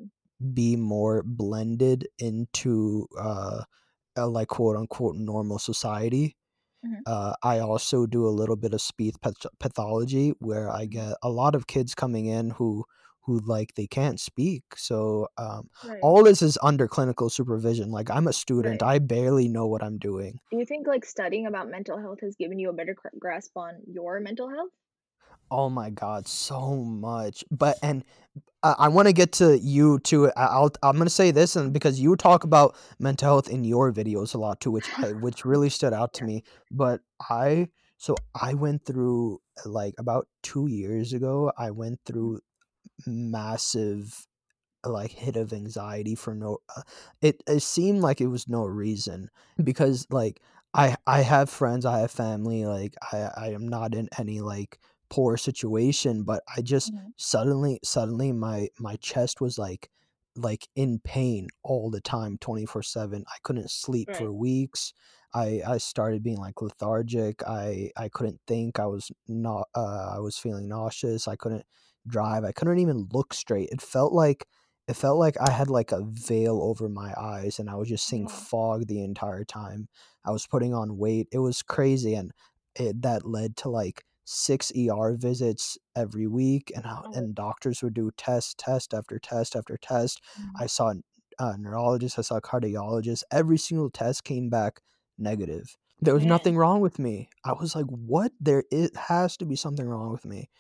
Be 0.55 0.77
more 0.77 1.23
blended 1.25 2.09
into 2.19 3.07
uh, 3.19 3.65
a 4.17 4.27
like 4.29 4.49
quote 4.49 4.77
unquote 4.77 5.17
normal 5.17 5.59
society. 5.59 6.37
Mhm. 6.83 7.03
Uh, 7.07 7.35
I 7.43 7.59
also 7.59 8.07
do 8.07 8.27
a 8.27 8.31
little 8.31 8.57
bit 8.57 8.75
of 8.75 8.81
speech 8.81 9.17
pathology 9.59 10.31
where 10.39 10.71
I 10.71 10.87
Mhm. 10.87 10.87
get 10.87 11.17
a 11.23 11.31
lot 11.31 11.55
of 11.57 11.67
kids 11.67 11.95
coming 11.95 12.27
in 12.27 12.51
who 12.51 12.85
who 13.23 13.39
like 13.41 13.75
they 13.75 13.87
can't 13.87 14.21
speak. 14.21 14.65
So 14.77 15.29
um, 15.39 15.71
Right. 15.83 16.03
all 16.03 16.25
this 16.25 16.43
is 16.43 16.59
under 16.63 16.89
clinical 16.89 17.31
supervision. 17.31 17.91
Like 17.91 18.11
I'm 18.11 18.29
a 18.29 18.33
student, 18.33 18.83
Right. 18.83 18.85
I 18.85 18.99
barely 19.01 19.49
know 19.49 19.67
what 19.67 19.83
I'm 19.83 19.99
doing. 19.99 20.39
Do 20.53 20.57
you 20.59 20.65
think 20.65 20.87
like 20.87 21.05
studying 21.05 21.47
about 21.49 21.69
mental 21.69 21.99
health 21.99 22.21
has 22.21 22.37
given 22.37 22.61
you 22.61 22.71
a 22.71 22.73
better 22.73 22.95
grasp 23.19 23.57
on 23.57 23.83
your 23.89 24.21
mental 24.21 24.49
health? 24.51 24.71
Oh 25.51 25.69
my 25.69 25.91
god, 25.91 26.27
so 26.27 26.77
much. 26.77 27.45
But 27.51 27.79
and 27.83 28.05
I, 28.63 28.75
I 28.81 28.89
want 28.89 29.09
to 29.09 29.13
get 29.13 29.33
to 29.35 29.59
you 29.59 29.99
too. 30.01 30.29
I- 30.37 30.47
I'll 30.47 30.71
I'm 30.83 30.99
gonna 30.99 31.11
say 31.11 31.31
this, 31.31 31.57
and 31.57 31.73
because 31.73 32.01
you 32.01 32.17
talk 32.17 32.45
about 32.45 32.77
mental 32.99 33.29
health 33.29 33.49
in 33.51 33.65
your 33.65 33.93
videos 33.93 34.35
a 34.35 34.39
lot 34.39 34.61
too, 34.61 34.71
which 34.71 34.91
I 35.03 35.13
which 35.13 35.45
really 35.45 35.71
stood 35.71 35.93
out 35.93 36.15
to 36.15 36.25
me. 36.25 36.45
But 36.71 37.03
I 37.21 37.69
so 37.99 38.17
I 38.41 38.55
went 38.55 38.85
through 38.87 39.41
like 39.67 39.95
about 39.99 40.29
two 40.43 40.69
years 40.69 41.13
ago. 41.13 41.53
I 41.59 41.71
went 41.73 42.01
Mhm. 42.07 42.07
through 42.07 42.41
massive 43.07 44.27
like 44.87 45.13
hit 45.13 45.37
of 45.37 45.53
anxiety 45.53 46.15
for 46.15 46.35
no 46.35 46.59
uh, 46.77 46.83
it 47.23 47.43
it 47.49 47.61
seemed 47.61 48.01
like 48.03 48.21
it 48.21 48.29
was 48.29 48.49
no 48.49 48.65
reason 48.65 49.31
because 49.63 50.07
like 50.11 50.41
I 50.75 50.97
I 51.07 51.23
have 51.23 51.51
friends, 51.51 51.87
I 51.87 52.01
have 52.01 52.11
family, 52.13 52.67
like 52.67 52.95
I 53.13 53.31
I 53.37 53.49
am 53.51 53.69
not 53.69 53.95
in 53.95 54.09
any 54.19 54.41
like 54.41 54.79
poor 55.13 55.37
situation, 55.39 56.25
but 56.25 56.43
I 56.57 56.63
just 56.63 56.93
Mhm. 56.93 57.13
suddenly 57.19 57.81
suddenly 57.85 58.33
my 58.33 58.69
my 58.81 58.97
chest 58.97 59.41
was 59.43 59.59
like 59.59 59.91
like 60.37 60.67
in 60.77 60.99
pain 61.01 61.49
all 61.63 61.91
the 61.91 62.01
time 62.03 62.39
24/7. 62.39 63.25
I 63.29 63.39
couldn't 63.45 63.71
sleep 63.71 64.09
Right. 64.09 64.17
for 64.17 64.33
weeks. 64.33 64.95
I 65.35 65.63
I 65.67 65.79
started 65.79 66.23
being 66.23 66.39
like 66.39 66.63
lethargic. 66.63 67.43
I 67.47 67.93
I 67.97 68.09
couldn't 68.09 68.41
think. 68.47 68.79
I 68.81 68.87
was 68.87 69.11
not 69.29 69.69
uh 69.75 70.13
I 70.17 70.21
was 70.21 70.39
feeling 70.39 70.69
nauseous. 70.69 71.29
I 71.29 71.37
couldn't 71.37 71.67
drive. 72.09 72.45
I 72.45 72.53
couldn't 72.53 72.79
even 72.79 73.09
look 73.13 73.35
straight. 73.35 73.71
It 73.73 73.83
felt 73.83 74.13
like 74.13 74.49
it 74.89 74.95
felt 74.95 75.19
like 75.19 75.37
I 75.41 75.51
had, 75.51 75.71
like, 75.71 75.93
a 75.93 76.03
veil 76.05 76.61
over 76.61 76.89
my 76.89 77.15
eyes, 77.17 77.61
and 77.61 77.71
I 77.71 77.77
was 77.77 77.89
just 77.89 78.05
seeing 78.07 78.27
Wow. 78.27 78.49
fog 78.49 78.89
the 78.89 79.03
entire 79.05 79.45
time. 79.45 79.89
I 80.25 80.33
was 80.33 80.45
putting 80.47 80.75
on 80.75 80.99
weight. 80.99 81.29
It 81.33 81.39
was 81.39 81.63
crazy, 81.63 82.15
and 82.15 82.33
it 82.75 83.01
that 83.03 83.25
led 83.25 83.57
to, 83.59 83.69
like, 83.71 84.05
6 84.25 84.73
ER 84.77 85.15
visits 85.17 85.79
every 85.97 86.27
week, 86.29 86.73
and 86.75 86.85
how 86.87 87.05
Oh. 87.05 87.15
and 87.15 87.35
doctors 87.35 87.83
would 87.83 87.95
do 87.95 88.11
test, 88.17 88.59
test 88.59 88.95
after 88.95 89.19
test 89.19 89.57
after 89.57 89.77
test. 89.79 90.23
Mhm. 90.37 90.63
I 90.63 90.67
saw 90.67 90.95
a 91.41 91.59
neurologist, 91.59 92.19
I 92.19 92.23
saw 92.23 92.37
a 92.39 92.43
cardiologist. 92.43 93.23
Every 93.33 93.59
single 93.59 93.91
test 93.91 94.25
came 94.25 94.49
back 94.51 94.83
negative. 95.19 95.77
There 96.01 96.15
was 96.15 96.27
nothing 96.27 96.57
wrong 96.57 96.81
with 96.81 96.99
me. 96.99 97.29
I 97.45 97.53
was 97.53 97.75
like, 97.77 97.87
"What? 97.87 98.33
There 98.41 98.65
it 98.71 98.97
has 98.97 99.37
to 99.39 99.45
be 99.47 99.57
something 99.57 99.87
wrong 99.87 100.11
with 100.11 100.25
me." 100.25 100.51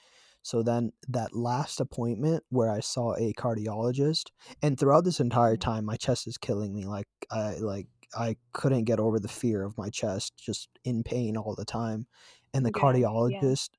So 0.42 0.62
then 0.62 0.92
that 1.08 1.34
last 1.36 1.80
appointment 1.80 2.44
where 2.50 2.70
I 2.70 2.80
saw 2.80 3.14
a 3.16 3.32
cardiologist 3.34 4.30
and 4.62 4.78
throughout 4.78 5.04
this 5.04 5.20
entire 5.20 5.56
Mhm. 5.56 5.58
time, 5.58 5.84
my 5.86 5.96
chest 5.96 6.26
is 6.28 6.38
killing 6.38 6.74
me, 6.74 6.86
like, 6.86 7.08
I 7.30 7.56
like, 7.58 7.88
I 8.16 8.36
couldn't 8.52 8.84
get 8.84 9.00
over 9.00 9.20
the 9.20 9.28
fear 9.28 9.64
of 9.64 9.78
my 9.78 9.90
chest, 9.90 10.36
just 10.38 10.68
in 10.84 11.02
pain 11.04 11.36
all 11.36 11.54
the 11.56 11.64
time, 11.66 12.06
and 12.54 12.64
the 12.66 12.72
Yeah. 12.74 12.98
Yeah. 13.24 13.52
cardiologist 13.52 13.70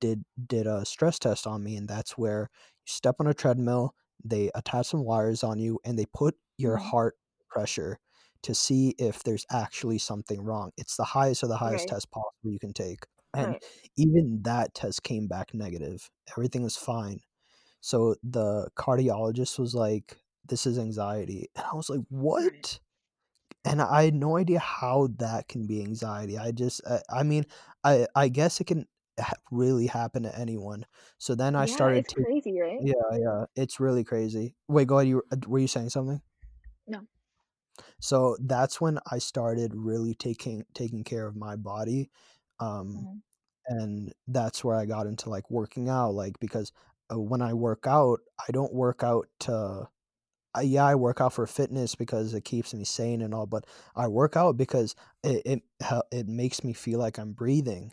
did 0.00 0.24
did 0.46 0.66
a 0.68 0.84
stress 0.86 1.18
test 1.18 1.46
on 1.46 1.64
me, 1.64 1.76
and 1.76 1.88
that's 1.88 2.18
where 2.18 2.50
you 2.86 2.92
step 2.92 3.16
on 3.20 3.26
a 3.28 3.34
treadmill, 3.34 3.94
they 4.24 4.50
attach 4.54 4.88
some 4.88 5.04
wires 5.04 5.44
on 5.44 5.58
you, 5.60 5.80
and 5.84 5.98
they 5.98 6.06
put 6.14 6.36
your 6.58 6.76
Mhm. 6.76 6.92
heart 6.92 7.16
pressure 7.50 7.98
to 8.44 8.54
see 8.54 8.94
if 8.98 9.22
there's 9.24 9.46
actually 9.52 9.98
something 9.98 10.42
wrong. 10.42 10.72
It's 10.78 10.96
the 10.96 11.04
highest 11.04 11.42
of 11.44 11.48
the 11.50 11.56
highest 11.58 11.88
Right. 11.88 11.90
test 11.90 12.10
possible 12.12 12.52
you 12.52 12.58
can 12.60 12.72
take, 12.74 13.06
and 13.34 13.56
Right. 13.56 13.62
even 13.96 14.42
that 14.44 14.74
test 14.74 15.02
came 15.04 15.28
back 15.28 15.54
negative. 15.54 16.10
Everything 16.32 16.62
was 16.64 16.76
fine. 16.78 17.20
So 17.82 18.16
the 18.24 18.70
cardiologist 18.76 19.58
was 19.60 19.74
like, 19.76 20.18
"This 20.46 20.66
is 20.66 20.78
anxiety." 20.78 21.50
And 21.56 21.66
I 21.66 21.74
was 21.76 21.90
like. 21.90 22.02
"What?" 22.10 22.80
And 23.64 23.80
I 23.80 24.04
had 24.04 24.14
no 24.14 24.36
idea 24.36 24.58
how 24.58 25.08
that 25.18 25.48
can 25.48 25.66
be 25.66 25.82
anxiety. 25.82 26.36
I 26.38 26.52
just 26.52 26.82
uh, 26.86 27.00
I 27.10 27.22
mean, 27.22 27.46
I 27.84 28.06
I 28.14 28.28
guess 28.28 28.60
it 28.60 28.64
can 28.66 28.86
ha 29.18 29.32
really 29.50 29.86
happen 29.86 30.22
to 30.24 30.38
anyone. 30.38 30.84
So 31.18 31.34
then 31.34 31.56
I 31.56 31.64
Yeah, 31.64 31.66
started 31.66 32.06
it's 32.06 32.12
to 32.16 32.24
crazy, 32.24 32.60
right? 32.60 32.82
Yeah, 32.82 32.94
yeah, 33.14 33.46
it's 33.56 33.80
really 33.80 34.04
crazy. 34.04 34.56
Wait, 34.68 34.88
go 34.88 34.98
ahead, 35.00 35.08
you 35.08 35.16
were 35.18 35.26
were 35.48 35.60
you 35.60 35.68
saying 35.68 35.90
something? 35.90 36.22
No. 36.86 37.06
So 38.00 38.36
that's 38.40 38.80
when 38.80 38.98
I 39.10 39.18
started 39.18 39.74
really 39.74 40.14
taking 40.14 40.64
taking 40.74 41.04
care 41.04 41.26
of 41.26 41.36
my 41.36 41.56
body, 41.56 42.10
um, 42.60 43.06
Mhm. 43.06 43.22
and 43.68 44.14
that's 44.28 44.64
where 44.64 44.76
I 44.76 44.86
got 44.86 45.06
into, 45.08 45.30
like, 45.30 45.50
working 45.50 45.88
out, 45.90 46.14
like, 46.14 46.38
because, 46.40 46.72
uh, 47.12 47.20
when 47.20 47.42
I 47.42 47.54
work 47.54 47.86
out, 47.88 48.20
I 48.48 48.52
don't 48.52 48.74
work 48.74 49.02
out 49.04 49.28
to 49.42 49.88
uh, 50.56 50.60
yeah, 50.60 50.84
I 50.84 50.94
work 50.94 51.20
out 51.20 51.32
for 51.32 51.46
fitness 51.46 51.94
because 51.94 52.34
it 52.34 52.44
keeps 52.44 52.74
me 52.74 52.84
sane 52.84 53.22
and 53.22 53.34
all, 53.34 53.46
but 53.46 53.66
I 53.96 54.08
work 54.08 54.36
out 54.36 54.56
because 54.56 54.94
it 55.22 55.42
it 55.46 55.62
it 56.12 56.28
makes 56.28 56.64
me 56.64 56.72
feel 56.72 56.98
like 56.98 57.18
I'm 57.18 57.32
breathing 57.32 57.92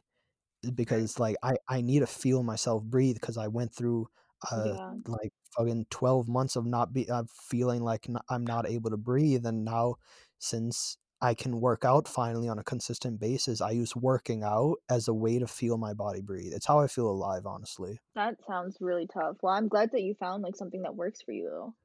because, 0.75 1.20
like, 1.20 1.38
I 1.44 1.53
I 1.70 1.82
need 1.82 2.00
to 2.00 2.08
feel 2.08 2.44
myself 2.44 2.84
breathe 2.84 3.15
because 3.15 3.38
I 3.38 3.48
went 3.48 3.74
through, 3.74 4.08
uh, 4.51 4.77
Yeah. 4.77 4.96
like, 5.08 5.32
fucking 5.58 5.88
12 5.89 6.27
months 6.30 6.56
of 6.56 6.65
not 6.65 6.94
be 6.94 7.10
of 7.10 7.30
feeling 7.32 7.82
like 7.84 8.10
n 8.10 8.18
I'm 8.30 8.46
not 8.46 8.68
able 8.68 8.89
to 8.91 8.98
breathe, 8.98 9.46
and 9.46 9.65
now 9.65 9.96
since 10.39 10.98
I 11.22 11.34
can 11.36 11.62
work 11.62 11.86
out 11.86 12.08
finally 12.08 12.50
on 12.50 12.60
a 12.60 12.63
consistent 12.63 13.20
basis, 13.20 13.62
I 13.62 13.72
use 13.72 13.96
working 13.96 14.44
out 14.44 14.77
as 14.89 15.08
a 15.08 15.13
way 15.13 15.39
to 15.39 15.48
feel 15.48 15.77
my 15.77 15.94
body 15.94 16.22
breathe. 16.22 16.53
It's 16.53 16.65
how 16.68 16.80
I 16.80 16.88
feel 16.88 17.10
alive, 17.10 17.46
honestly. 17.46 18.00
That 18.15 18.41
sounds 18.41 18.80
really 18.80 19.06
tough. 19.06 19.44
Well, 19.44 19.53
I'm 19.53 19.68
glad 19.68 19.91
that 19.91 20.01
you 20.01 20.15
found 20.15 20.44
like 20.44 20.56
something 20.56 20.84
that 20.84 20.96
works 20.96 21.22
for 21.22 21.34
you 21.34 21.50
though. 21.50 21.75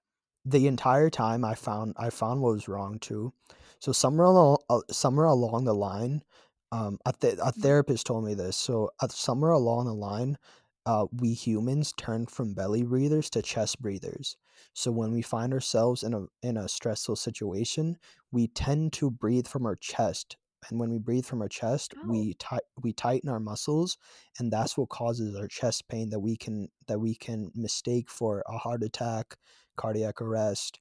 The 0.47 0.67
entire 0.69 1.11
time 1.11 1.45
I 1.45 1.55
found 1.55 1.95
I 1.99 2.09
found 2.11 2.41
what 2.41 2.55
was 2.55 2.69
wrong 2.69 2.99
too. 3.01 3.33
So 3.81 3.93
somewhere 3.93 4.27
along 4.27 4.59
uh, 4.71 4.81
somewhere 4.91 5.27
along 5.27 5.65
the 5.65 5.75
line, 5.75 6.23
um, 6.73 6.99
a 7.05 7.13
th 7.13 7.39
a 7.43 7.53
Mhm. 7.57 7.63
therapist 7.63 8.07
told 8.07 8.25
me 8.25 8.35
this. 8.35 8.57
So, 8.57 8.91
uh, 9.01 9.09
somewhere 9.09 9.51
along 9.51 9.87
the 9.87 9.95
line, 9.95 10.39
uh, 10.87 11.07
we 11.13 11.35
humans 11.35 11.93
turned 11.93 12.31
from 12.31 12.55
belly 12.55 12.85
breathers 12.85 13.29
to 13.31 13.43
chest 13.43 13.83
breathers. 13.83 14.37
So 14.75 14.93
when 14.93 15.13
we 15.13 15.21
find 15.23 15.53
ourselves 15.53 16.03
in 16.05 16.15
a 16.15 16.27
in 16.43 16.57
a 16.57 16.69
stressful 16.69 17.17
situation, 17.17 17.99
we 18.31 18.47
tend 18.49 18.93
to 18.95 19.11
breathe 19.11 19.49
from 19.49 19.67
our 19.67 19.77
chest. 19.77 20.37
And 20.71 20.81
when 20.81 20.91
we 20.91 20.99
breathe 20.99 21.27
from 21.27 21.43
our 21.43 21.49
chest, 21.49 21.95
Oh, 21.97 22.03
we 22.03 22.35
tight 22.35 22.63
we 22.83 22.93
tighten 22.93 23.29
our 23.29 23.41
muscles, 23.41 23.99
and 24.39 24.53
that's 24.53 24.77
what 24.79 24.89
causes 24.91 25.35
our 25.37 25.49
chest 25.49 25.89
pain 25.89 26.11
that 26.11 26.21
we 26.21 26.37
can 26.37 26.69
that 26.89 27.01
we 27.01 27.15
can 27.17 27.51
mistake 27.55 28.09
for 28.11 28.43
a 28.49 28.57
heart 28.59 28.83
attack 28.85 29.37
cardiac 29.77 30.21
arrest. 30.21 30.81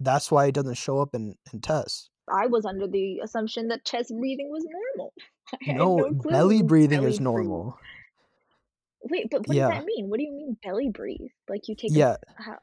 That's 0.00 0.30
why 0.30 0.46
it 0.46 0.54
doesn't 0.54 0.74
show 0.74 1.00
up 1.00 1.14
in 1.14 1.36
in 1.52 1.60
tests. 1.60 2.10
I 2.28 2.46
was 2.46 2.64
under 2.64 2.86
the 2.88 3.20
assumption 3.22 3.68
that 3.68 3.84
chest 3.84 4.12
breathing 4.18 4.48
was 4.50 4.64
normal. 4.70 5.12
No, 5.66 6.08
no 6.08 6.14
belly 6.28 6.62
breathing 6.62 7.00
Belly 7.00 7.12
is 7.12 7.16
breathe. 7.16 7.24
normal. 7.24 7.78
Wait, 9.02 9.28
but 9.30 9.46
what 9.46 9.54
does 9.54 9.66
that 9.68 9.84
mean? 9.84 10.08
What 10.08 10.18
do 10.18 10.24
you 10.24 10.32
mean 10.32 10.56
belly 10.62 10.88
breathe? 10.88 11.30
Like 11.48 11.68
you 11.68 11.76
take 11.76 11.92
a 11.92 11.94
Yeah. 11.98 12.16
how 12.38 12.58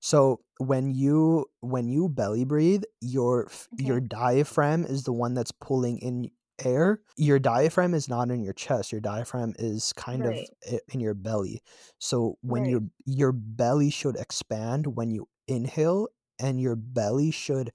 So 0.00 0.40
when 0.58 0.90
you 0.90 1.46
when 1.60 1.88
you 1.88 2.08
belly 2.08 2.44
breathe, 2.44 2.84
your 3.00 3.46
f- 3.46 3.68
your 3.78 4.00
diaphragm 4.00 4.84
is 4.84 5.04
the 5.04 5.12
one 5.12 5.34
that's 5.34 5.50
pulling 5.52 5.98
in 5.98 6.30
air. 6.64 7.00
Your 7.16 7.38
diaphragm 7.38 7.94
is 7.94 8.08
not 8.08 8.30
in 8.30 8.42
your 8.42 8.52
chest. 8.52 8.92
Your 8.92 9.00
diaphragm 9.00 9.54
is 9.58 9.92
kind 9.94 10.26
of 10.26 10.32
Right, 10.32 10.48
i- 10.70 10.80
in 10.92 11.00
your 11.00 11.14
belly. 11.14 11.62
So 11.98 12.38
when 12.42 12.64
right. 12.64 12.70
your 12.70 12.82
your 13.04 13.32
belly 13.32 13.90
should 13.90 14.16
expand 14.16 14.96
when 14.96 15.10
you 15.10 15.28
inhale 15.46 16.08
and 16.38 16.60
your 16.60 16.76
belly 16.76 17.30
should 17.30 17.72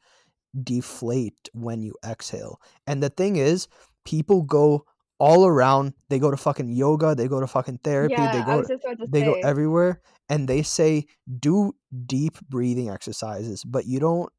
deflate 0.63 1.49
when 1.53 1.81
you 1.81 1.95
exhale. 2.05 2.59
And 2.87 3.01
the 3.01 3.09
thing 3.09 3.35
is, 3.37 3.67
people 4.05 4.43
go 4.43 4.85
all 5.19 5.45
around. 5.45 5.93
They 6.09 6.19
go 6.19 6.31
to 6.31 6.37
fucking 6.37 6.69
yoga, 6.73 7.15
they 7.15 7.27
go 7.27 7.39
to 7.39 7.47
fucking 7.47 7.79
therapy, 7.83 8.27
they 8.27 8.39
Yeah, 8.39 8.45
I 8.47 8.55
go 8.55 8.57
was 8.57 8.67
just 8.67 8.83
about 8.83 8.97
to 8.99 9.07
they 9.07 9.23
go 9.23 9.37
everywhere 9.43 10.01
and 10.29 10.47
they 10.47 10.61
say 10.63 11.05
do 11.39 11.75
deep 12.05 12.37
breathing 12.49 12.89
exercises, 12.89 13.63
but 13.63 13.85
you 13.85 13.99
don't 13.99 14.31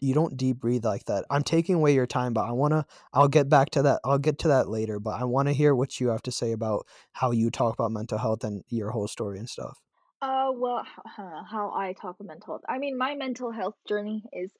you 0.00 0.14
don't 0.14 0.36
deep 0.36 0.58
breathe 0.60 0.84
like 0.84 1.04
that. 1.06 1.24
I'm 1.30 1.42
taking 1.42 1.76
away 1.76 1.94
your 1.94 2.06
time, 2.06 2.32
but 2.32 2.44
I 2.44 2.52
want 2.52 2.72
to 2.72 2.84
I'll 3.12 3.28
get 3.28 3.48
back 3.48 3.70
to 3.70 3.82
that. 3.82 4.00
I'll 4.04 4.18
get 4.18 4.38
to 4.40 4.48
that 4.48 4.68
later, 4.68 5.00
but 5.00 5.20
I 5.20 5.24
want 5.24 5.48
to 5.48 5.54
hear 5.54 5.74
what 5.74 6.00
you 6.00 6.08
have 6.08 6.22
to 6.22 6.32
say 6.32 6.52
about 6.52 6.86
how 7.12 7.30
you 7.30 7.50
talk 7.50 7.74
about 7.74 7.92
mental 7.92 8.18
health 8.18 8.44
and 8.44 8.62
your 8.68 8.90
whole 8.90 9.08
story 9.08 9.38
and 9.38 9.48
stuff. 9.48 9.78
Uh, 10.20 10.50
well, 10.52 10.84
huh, 11.06 11.42
how 11.48 11.72
I 11.72 11.92
talk 11.92 12.16
about 12.18 12.28
mental 12.28 12.54
health. 12.54 12.62
I 12.68 12.78
mean, 12.78 12.98
my 12.98 13.14
mental 13.14 13.52
health 13.52 13.76
journey 13.86 14.24
is 14.32 14.50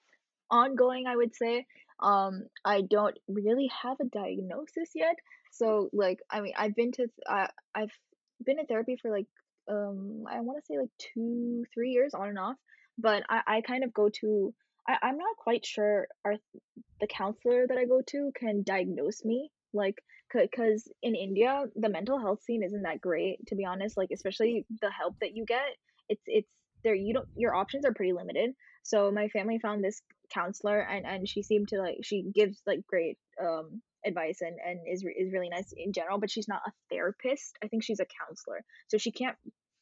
ongoing, 0.51 1.07
I 1.07 1.17
would 1.17 1.35
say. 1.35 1.67
Um, 2.01 2.45
I 2.65 2.83
don't 2.83 3.19
really 3.27 3.71
have 3.83 3.97
a 4.01 4.05
diagnosis 4.05 4.91
yet. 4.95 5.17
So, 5.51 5.91
like, 5.93 6.21
I 6.31 6.41
mean, 6.41 6.55
I've 6.57 6.77
been 6.77 6.93
to, 6.93 7.09
I, 7.27 7.49
I've 7.75 7.91
been 8.45 8.61
in 8.61 8.67
therapy 8.67 8.97
for 9.01 9.11
like, 9.11 9.27
um, 9.69 10.25
I 10.31 10.41
want 10.41 10.61
to 10.61 10.67
say 10.67 10.79
like 10.79 10.91
two, 10.99 11.65
three 11.75 11.91
years 11.91 12.15
on 12.15 12.29
and 12.29 12.39
off. 12.39 12.57
But 12.97 13.25
I, 13.29 13.43
I 13.47 13.61
kind 13.63 13.83
of 13.83 13.93
go 13.93 14.09
to, 14.21 14.55
I, 14.89 14.99
I'm 15.03 15.19
not 15.19 15.37
quite 15.37 15.67
sure. 15.67 16.09
Are 16.25 16.37
the 17.01 17.07
counselor 17.07 17.67
that 17.67 17.79
I 17.79 17.85
go 17.85 18.03
to 18.09 18.33
can 18.35 18.63
diagnose 18.63 19.25
me. 19.25 19.51
Like, 19.73 19.97
because 20.33 20.91
in 21.03 21.15
India, 21.15 21.65
the 21.77 21.89
mental 21.89 22.19
health 22.19 22.43
scene 22.43 22.63
isn't 22.63 22.83
that 22.83 23.01
great, 23.01 23.47
to 23.49 23.55
be 23.55 23.65
honest. 23.65 23.97
Like, 23.97 24.11
especially 24.13 24.67
the 24.81 24.91
help 24.91 25.17
that 25.21 25.37
you 25.37 25.45
get, 25.45 25.77
it's 26.09 26.23
it's 26.27 26.51
there. 26.85 26.95
You 26.95 27.15
don't 27.15 27.29
your 27.37 27.55
options 27.55 27.85
are 27.85 27.95
pretty 27.95 28.13
limited. 28.13 28.51
So 28.83 29.11
my 29.11 29.29
family 29.29 29.59
found 29.59 29.85
this 29.85 30.01
counselor, 30.33 30.81
and 30.81 31.07
and 31.07 31.29
she 31.29 31.43
seemed 31.43 31.69
to 31.69 31.79
like 31.81 31.99
she 32.03 32.23
gives 32.35 32.61
like 32.67 32.87
great 32.87 33.19
um 33.41 33.83
advice 34.07 34.41
and 34.41 34.57
and 34.65 34.81
is 34.91 35.05
is 35.05 35.33
really 35.33 35.51
nice 35.51 35.73
in 35.77 35.93
general. 35.93 36.19
But 36.19 36.31
she's 36.31 36.49
not 36.49 36.63
a 36.67 36.73
therapist. 36.91 37.57
I 37.63 37.69
think 37.69 37.85
she's 37.85 38.01
a 38.01 38.07
counselor, 38.27 38.65
so 38.89 38.99
she 38.99 39.13
can't 39.13 39.37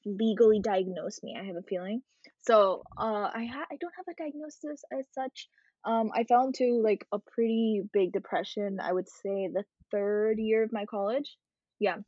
legally 0.07 0.61
diagnose 0.61 1.23
me. 1.23 1.37
I 1.39 1.45
have 1.45 1.57
a 1.57 1.63
feeling. 1.69 2.03
So 2.39 2.85
uh, 2.97 3.31
I 3.35 3.47
ha- 3.53 3.67
I 3.71 3.77
don't 3.81 3.95
have 3.97 4.07
a 4.09 4.23
diagnosis 4.23 4.83
as 4.99 5.07
such 5.13 5.49
um, 5.87 6.11
I 6.15 6.25
fell 6.25 6.47
into 6.47 6.81
like 6.83 7.07
a 7.13 7.19
pretty 7.21 7.83
big 7.93 8.13
depression, 8.13 8.79
I 8.83 8.93
would 8.93 9.09
say 9.09 9.49
the 9.53 9.65
third 9.93 10.39
year 10.39 10.65
of 10.65 10.73
my 10.73 10.85
college. 10.85 11.37
Yeah, 11.79 11.99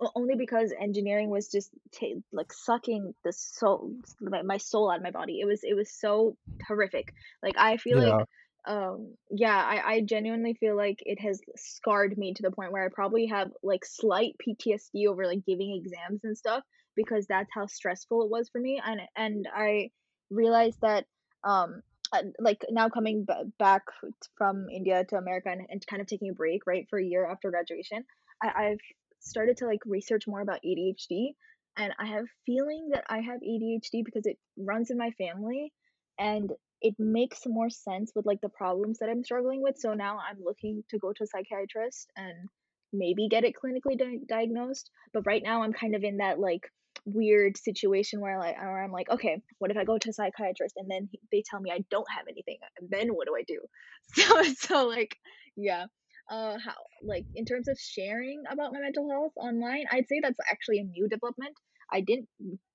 o- 0.00 0.12
only 0.14 0.36
because 0.36 0.74
engineering 0.78 1.30
was 1.30 1.50
just 1.50 1.70
ta 1.98 2.06
like 2.32 2.52
sucking 2.52 3.14
the 3.24 3.32
soul, 3.32 3.94
my, 4.20 4.42
my 4.42 4.58
soul 4.58 4.90
out 4.90 4.98
of 4.98 5.02
my 5.02 5.10
body. 5.10 5.40
It 5.40 5.46
was 5.46 5.60
it 5.64 5.74
was 5.74 5.90
so 5.90 6.36
horrific. 6.68 7.12
Like 7.42 7.56
I 7.58 7.78
feel 7.78 7.98
like, 7.98 8.18
um, 8.66 9.16
yeah, 9.30 9.56
I 9.56 9.94
I 9.94 10.00
genuinely 10.02 10.54
feel 10.54 10.76
like 10.76 10.98
it 11.00 11.20
has 11.20 11.40
scarred 11.56 12.18
me 12.18 12.34
to 12.34 12.42
the 12.42 12.50
point 12.52 12.72
where 12.72 12.84
I 12.84 12.88
probably 12.92 13.26
have 13.26 13.50
like 13.62 13.84
slight 13.86 14.36
PTSD 14.38 15.06
over 15.08 15.26
like 15.26 15.46
giving 15.46 15.74
exams 15.74 16.24
and 16.24 16.36
stuff 16.36 16.62
because 16.96 17.26
that's 17.26 17.50
how 17.52 17.66
stressful 17.66 18.22
it 18.22 18.30
was 18.30 18.48
for 18.50 18.60
me. 18.60 18.80
And 18.84 19.00
and 19.16 19.48
I 19.54 19.90
realized 20.30 20.80
that 20.82 21.06
um 21.44 21.82
uh, 22.12 22.22
like 22.38 22.64
now 22.70 22.88
coming 22.88 23.24
b- 23.26 23.50
back 23.58 23.82
from 24.36 24.68
India 24.70 25.04
to 25.08 25.16
America 25.16 25.48
and, 25.50 25.62
and 25.68 25.84
kind 25.86 26.00
of 26.00 26.06
taking 26.06 26.30
a 26.30 26.34
break 26.34 26.66
right 26.66 26.86
for 26.88 26.98
a 26.98 27.04
year 27.04 27.26
after 27.26 27.50
graduation, 27.50 28.04
I, 28.42 28.66
I've 28.66 28.80
started 29.20 29.56
to 29.58 29.66
like 29.66 29.80
research 29.86 30.24
more 30.26 30.40
about 30.40 30.60
ADHD 30.64 31.34
and 31.76 31.92
I 31.98 32.06
have 32.06 32.26
feeling 32.46 32.90
that 32.92 33.04
I 33.08 33.20
have 33.20 33.40
ADHD 33.40 34.04
because 34.04 34.26
it 34.26 34.38
runs 34.56 34.90
in 34.90 34.98
my 34.98 35.10
family 35.12 35.72
and 36.18 36.50
it 36.80 36.94
makes 36.98 37.40
more 37.46 37.70
sense 37.70 38.12
with 38.14 38.26
like 38.26 38.40
the 38.42 38.48
problems 38.48 38.98
that 38.98 39.08
I'm 39.08 39.24
struggling 39.24 39.62
with. 39.62 39.76
So 39.78 39.94
now 39.94 40.18
I'm 40.18 40.38
looking 40.44 40.84
to 40.90 40.98
go 40.98 41.12
to 41.12 41.24
a 41.24 41.26
psychiatrist 41.26 42.10
and 42.16 42.48
maybe 42.92 43.28
get 43.28 43.44
it 43.44 43.54
clinically 43.54 43.98
di- 43.98 44.20
diagnosed. 44.28 44.90
But 45.12 45.26
right 45.26 45.42
now 45.42 45.62
I'm 45.62 45.72
kind 45.72 45.96
of 45.96 46.04
in 46.04 46.18
that 46.18 46.38
like 46.38 46.70
weird 47.06 47.56
situation 47.56 48.20
where 48.20 48.38
like 48.38 48.56
where 48.56 48.82
I'm 48.82 48.92
like, 48.92 49.10
okay, 49.10 49.42
what 49.58 49.70
if 49.70 49.76
I 49.76 49.84
go 49.84 49.98
to 49.98 50.10
a 50.10 50.12
psychiatrist 50.12 50.74
and 50.76 50.90
then 50.90 51.08
he- 51.10 51.20
they 51.32 51.42
tell 51.48 51.60
me 51.60 51.70
I 51.70 51.84
don't 51.90 52.06
have 52.16 52.26
anything, 52.28 52.58
and 52.78 52.88
then 52.90 53.08
what 53.10 53.26
do 53.26 53.34
I 53.36 53.42
do? 53.46 53.60
So 54.14 54.42
so 54.54 54.86
like 54.88 55.16
yeah, 55.56 55.86
uh, 56.30 56.58
how 56.58 56.74
like 57.02 57.24
in 57.34 57.44
terms 57.44 57.68
of 57.68 57.78
sharing 57.78 58.42
about 58.50 58.72
my 58.72 58.80
mental 58.80 59.08
health 59.10 59.32
online, 59.36 59.84
I'd 59.90 60.08
say 60.08 60.20
that's 60.22 60.38
actually 60.50 60.78
a 60.80 60.84
new 60.84 61.08
development. 61.08 61.56
I 61.92 62.00
didn't 62.00 62.28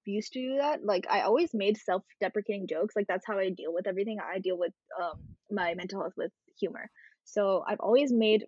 used 0.05 0.33
to 0.33 0.39
do 0.39 0.57
that. 0.57 0.83
Like 0.83 1.05
I 1.09 1.21
always 1.21 1.51
made 1.53 1.77
self-deprecating 1.77 2.67
jokes. 2.67 2.95
Like 2.95 3.07
that's 3.07 3.25
how 3.27 3.37
I 3.37 3.49
deal 3.49 3.73
with 3.73 3.87
everything. 3.87 4.17
I 4.19 4.39
deal 4.39 4.57
with 4.57 4.73
um 4.99 5.19
my 5.51 5.73
mental 5.75 6.01
health 6.01 6.13
with 6.17 6.31
humor. 6.59 6.89
So 7.25 7.63
I've 7.67 7.79
always 7.79 8.11
made 8.11 8.45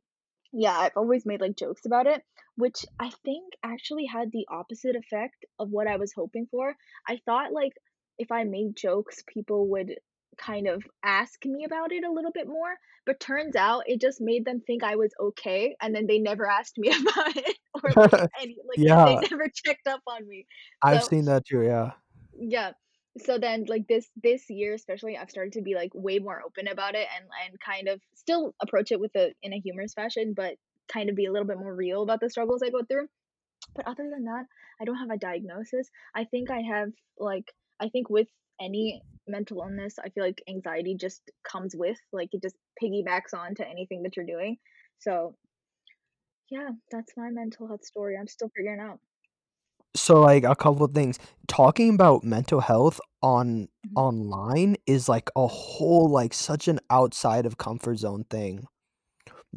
yeah, 0.53 0.77
I've 0.77 0.97
always 0.97 1.25
made, 1.25 1.41
like, 1.41 1.55
jokes 1.55 1.85
about 1.85 2.07
it, 2.07 2.21
which 2.55 2.85
I 2.99 3.11
think 3.23 3.53
actually 3.63 4.05
had 4.05 4.31
the 4.31 4.45
opposite 4.49 4.95
effect 4.95 5.45
of 5.59 5.69
what 5.69 5.87
I 5.87 5.97
was 5.97 6.13
hoping 6.13 6.47
for. 6.51 6.75
I 7.07 7.19
thought, 7.25 7.53
like, 7.53 7.73
if 8.17 8.31
I 8.31 8.43
made 8.43 8.75
jokes, 8.75 9.23
people 9.27 9.69
would 9.69 9.95
kind 10.37 10.67
of 10.67 10.83
ask 11.03 11.43
me 11.45 11.65
about 11.65 11.91
it 11.91 12.03
a 12.03 12.11
little 12.11 12.31
bit 12.31 12.47
more, 12.47 12.75
but 13.05 13.19
turns 13.19 13.55
out 13.55 13.83
it 13.87 14.01
just 14.01 14.19
made 14.21 14.45
them 14.45 14.61
think 14.65 14.83
I 14.83 14.95
was 14.95 15.11
okay, 15.19 15.75
and 15.81 15.95
then 15.95 16.07
they 16.07 16.19
never 16.19 16.47
asked 16.47 16.77
me 16.77 16.89
about 17.01 17.35
it 17.35 17.57
or, 17.73 17.91
like, 17.95 18.13
any 18.41 18.57
like, 18.67 18.77
they 18.77 19.29
never 19.29 19.49
checked 19.53 19.87
up 19.87 20.01
on 20.07 20.27
me. 20.27 20.45
I've 20.83 21.03
seen 21.03 21.25
that 21.25 21.45
too, 21.45 21.61
yeah. 21.63 21.91
yeah. 22.37 22.71
So 23.19 23.38
then 23.38 23.65
like 23.67 23.88
this 23.88 24.10
this 24.24 24.45
year 24.50 24.74
especially 24.74 25.17
I've 25.17 25.30
started 25.30 25.54
to 25.54 25.62
be 25.62 25.76
like 25.76 25.91
way 25.93 26.19
more 26.19 26.41
open 26.45 26.67
about 26.67 26.95
it 26.95 27.08
and 27.15 27.26
and 27.45 27.60
kind 27.60 27.89
of 27.89 28.02
still 28.15 28.54
approach 28.62 28.91
it 28.91 29.00
with 29.00 29.13
a 29.15 29.34
in 29.43 29.54
a 29.54 29.60
humorous 29.60 29.93
fashion, 29.93 30.34
but 30.36 30.56
kind 30.91 31.10
of 31.10 31.15
be 31.15 31.26
a 31.26 31.32
little 31.32 31.47
bit 31.47 31.60
more 31.60 31.76
real 31.76 32.04
about 32.04 32.19
the 32.21 32.30
struggles 32.30 32.62
I 32.63 32.69
go 32.69 32.84
through. 32.84 33.08
But 33.76 33.88
other 33.88 34.10
than 34.10 34.26
that, 34.26 34.45
I 34.82 34.86
don't 34.86 34.97
have 34.97 35.12
a 35.12 35.17
diagnosis. 35.17 35.89
I 36.15 36.26
think 36.26 36.50
I 36.50 36.62
have 36.62 36.89
like 37.17 37.45
I 37.80 37.89
think 37.89 38.10
with 38.10 38.28
any 38.62 39.02
mental 39.28 39.62
illness, 39.62 39.95
I 40.00 40.10
feel 40.10 40.24
like 40.24 40.41
anxiety 40.47 40.95
just 41.00 41.21
comes 41.43 41.76
with 41.76 41.97
like 42.13 42.30
it 42.32 42.41
just 42.41 42.56
piggybacks 42.82 43.34
on 43.38 43.56
to 43.56 43.67
anything 43.67 44.04
that 44.04 44.15
you're 44.15 44.26
doing. 44.26 44.58
So 45.00 45.36
yeah, 46.50 46.69
that's 46.91 47.13
my 47.15 47.30
mental 47.30 47.67
health 47.67 47.86
story. 47.86 48.15
I'm 48.19 48.28
still 48.28 48.52
figuring 48.56 48.80
out. 48.80 49.00
So, 49.95 50.21
like, 50.21 50.43
a 50.43 50.56
couple 50.56 50.86
of 50.86 50.93
things. 50.93 51.19
Talking 51.47 51.93
about 51.95 52.23
mental 52.23 52.62
health 52.62 52.99
on 53.21 53.67
Mhm. 53.84 53.95
online 53.95 54.77
is 54.88 55.10
like 55.10 55.30
a 55.36 55.47
whole 55.47 56.10
like 56.10 56.34
such 56.34 56.67
an 56.69 56.80
outside 56.89 57.45
of 57.45 57.58
comfort 57.58 57.97
zone 57.97 58.23
thing. 58.30 58.65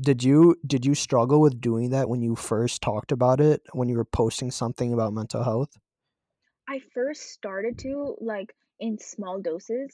Did 0.00 0.24
you 0.24 0.56
did 0.66 0.86
you 0.86 0.94
struggle 0.94 1.40
with 1.40 1.60
doing 1.60 1.90
that 1.90 2.08
when 2.08 2.22
you 2.22 2.36
first 2.36 2.82
talked 2.82 3.12
about 3.12 3.40
it, 3.40 3.62
when 3.72 3.88
you 3.88 3.96
were 3.96 4.04
posting 4.04 4.50
something 4.50 4.92
about 4.92 5.12
mental 5.14 5.44
health? 5.44 5.78
I 6.68 6.78
first 6.78 7.22
started 7.32 7.78
to 7.80 8.16
like 8.20 8.54
in 8.78 8.98
small 8.98 9.40
doses 9.40 9.90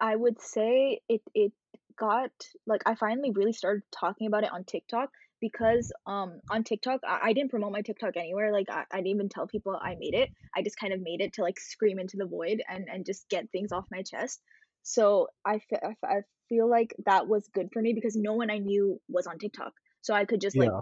I 0.00 0.16
would 0.16 0.40
say 0.40 1.00
it 1.08 1.22
it 1.34 1.52
got 1.96 2.32
like, 2.66 2.82
I 2.86 2.94
finally 2.96 3.30
really 3.32 3.52
started 3.54 3.84
talking 3.92 4.26
about 4.28 4.44
it 4.44 4.52
on 4.52 4.64
TikTok 4.64 5.12
because, 5.40 5.92
um, 6.06 6.40
on 6.50 6.64
TikTok, 6.64 7.00
I 7.06 7.20
I 7.30 7.32
didn't 7.32 7.50
promote 7.50 7.72
my 7.72 7.82
TikTok 7.82 8.16
anywhere, 8.16 8.52
like, 8.52 8.68
I 8.70 8.84
I 8.92 8.96
didn't 8.98 9.08
even 9.08 9.28
tell 9.28 9.46
people 9.46 9.76
I 9.80 9.96
made 9.98 10.14
it. 10.14 10.30
I 10.56 10.62
just 10.62 10.78
kind 10.78 10.92
of 10.92 11.00
made 11.02 11.20
it 11.20 11.34
to, 11.34 11.42
like, 11.42 11.58
scream 11.60 11.98
into 11.98 12.16
the 12.16 12.26
void 12.26 12.62
and 12.68 12.88
and 12.88 13.06
just 13.06 13.28
get 13.28 13.50
things 13.52 13.72
off 13.72 13.86
my 13.90 14.02
chest. 14.02 14.42
So, 14.82 15.28
I 15.44 15.58
fe 15.60 15.76
I 15.82 15.90
f 15.92 15.98
I 16.04 16.22
feel 16.48 16.68
like 16.70 16.94
that 17.06 17.28
was 17.28 17.48
good 17.48 17.68
for 17.72 17.82
me 17.82 17.92
because 17.94 18.16
no 18.16 18.34
one 18.34 18.50
I 18.50 18.58
knew 18.58 19.00
was 19.08 19.26
on 19.26 19.38
TikTok. 19.38 19.72
So, 20.02 20.14
I 20.14 20.24
could 20.24 20.40
just, 20.40 20.58
like, 20.58 20.74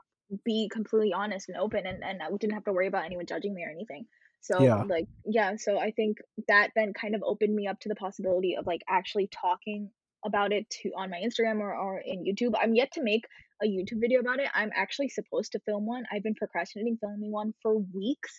be 0.45 0.69
completely 0.73 1.13
honest 1.13 1.49
and 1.49 1.57
open 1.59 1.87
and 1.87 2.03
and 2.05 2.23
I 2.23 2.29
didn't 2.31 2.55
have 2.55 2.65
to 2.65 2.73
worry 2.73 2.89
about 2.89 3.05
anyone 3.05 3.27
judging 3.27 3.55
me 3.55 3.65
or 3.65 3.71
anything. 3.71 4.07
So, 4.41 4.57
Yeah. 4.59 4.87
like, 4.89 5.07
yeah, 5.25 5.57
so 5.57 5.79
I 5.79 5.91
think 5.93 6.19
that 6.49 6.71
then 6.77 6.93
kind 6.93 7.15
of 7.15 7.23
opened 7.25 7.55
me 7.55 7.67
up 7.67 7.81
to 7.81 7.89
the 7.89 7.95
possibility 7.97 8.57
of, 8.57 8.67
like, 8.67 8.83
actually 8.89 9.29
talking 9.29 9.91
about 10.25 10.53
it 10.53 10.69
to 10.71 10.91
on 10.97 11.11
my 11.11 11.21
Instagram 11.21 11.61
or 11.61 11.75
or 11.75 11.99
in 12.01 12.25
YouTube. 12.25 12.55
I'm 12.59 12.75
yet 12.75 12.93
to 12.93 13.03
make 13.03 13.25
a 13.63 13.67
YouTube 13.67 14.01
video 14.01 14.21
about 14.21 14.41
it. 14.41 14.49
I'm 14.55 14.71
actually 14.75 15.09
supposed 15.09 15.53
to 15.53 15.61
film 15.61 15.87
one. 15.87 16.05
I've 16.13 16.23
been 16.23 16.35
procrastinating 16.35 16.99
filming 17.01 17.33
one 17.33 17.55
for 17.63 17.79
weeks, 17.95 18.33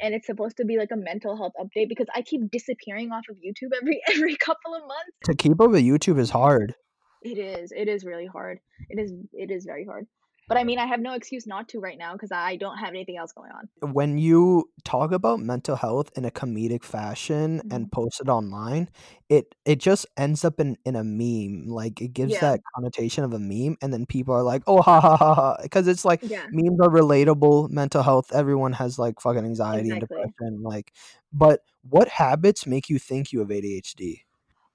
and 0.00 0.14
it's 0.14 0.26
supposed 0.26 0.56
to 0.58 0.64
be 0.64 0.78
like 0.78 0.90
a 0.92 0.96
mental 0.96 1.36
health 1.36 1.52
update 1.60 1.88
because 1.88 2.06
I 2.14 2.22
keep 2.22 2.50
disappearing 2.50 3.10
off 3.12 3.24
of 3.30 3.36
YouTube 3.36 3.70
every 3.80 4.00
every 4.08 4.36
couple 4.36 4.74
of 4.74 4.82
months. 4.82 5.16
To 5.24 5.34
keep 5.34 5.60
up 5.60 5.70
with 5.70 5.84
YouTube 5.84 6.18
is 6.18 6.30
hard. 6.30 6.74
It 7.22 7.38
is, 7.38 7.72
it 7.72 7.88
is 7.88 8.04
really 8.04 8.26
hard. 8.26 8.58
It 8.88 8.98
is 8.98 9.12
it 9.32 9.50
is 9.50 9.64
very 9.64 9.84
hard. 9.84 10.06
But 10.48 10.58
I 10.58 10.64
mean, 10.64 10.78
I 10.78 10.86
have 10.86 11.00
no 11.00 11.14
excuse 11.14 11.46
not 11.46 11.68
to 11.70 11.80
right 11.80 11.98
now 11.98 12.12
because 12.14 12.32
I 12.32 12.56
don't 12.56 12.78
have 12.78 12.90
anything 12.90 13.16
else 13.16 13.32
going 13.32 13.50
on. 13.52 13.68
When 13.80 14.16
you 14.16 14.70
talk 14.84 15.10
about 15.10 15.40
mental 15.40 15.74
health 15.74 16.12
in 16.16 16.24
a 16.24 16.30
comedic 16.30 16.84
fashion 16.84 17.62
and 17.68 17.90
Mhm. 17.90 17.90
post 17.90 18.20
it 18.20 18.28
online, 18.28 18.88
it 19.28 19.56
it 19.64 19.80
just 19.80 20.06
ends 20.16 20.44
up 20.44 20.60
in 20.60 20.76
in 20.84 20.94
a 20.94 21.02
meme, 21.02 21.66
like, 21.66 22.00
it 22.00 22.12
gives 22.12 22.38
Yeah. 22.38 22.38
that 22.38 22.60
connotation 22.76 23.24
of 23.24 23.32
a 23.32 23.40
meme, 23.40 23.76
and 23.82 23.92
then 23.92 24.06
people 24.06 24.34
are 24.34 24.44
like, 24.44 24.62
"Oh, 24.68 24.82
ha, 24.82 25.00
ha, 25.00 25.16
ha, 25.16 25.34
ha," 25.34 25.56
because 25.62 25.88
it's 25.88 26.04
like 26.04 26.22
Yeah. 26.22 26.52
memes 26.52 26.78
are 26.80 26.90
relatable, 26.90 27.70
mental 27.70 28.04
health, 28.04 28.30
everyone 28.32 28.72
has, 28.74 29.00
like, 29.00 29.20
fucking 29.20 29.44
anxiety 29.44 29.90
and 29.90 30.00
depression, 30.00 30.62
like 30.62 30.92
but 31.32 31.62
what 31.82 32.08
habits 32.08 32.66
make 32.66 32.88
you 32.88 32.98
think 33.00 33.32
you 33.32 33.40
have 33.40 33.48
ADHD? 33.50 34.22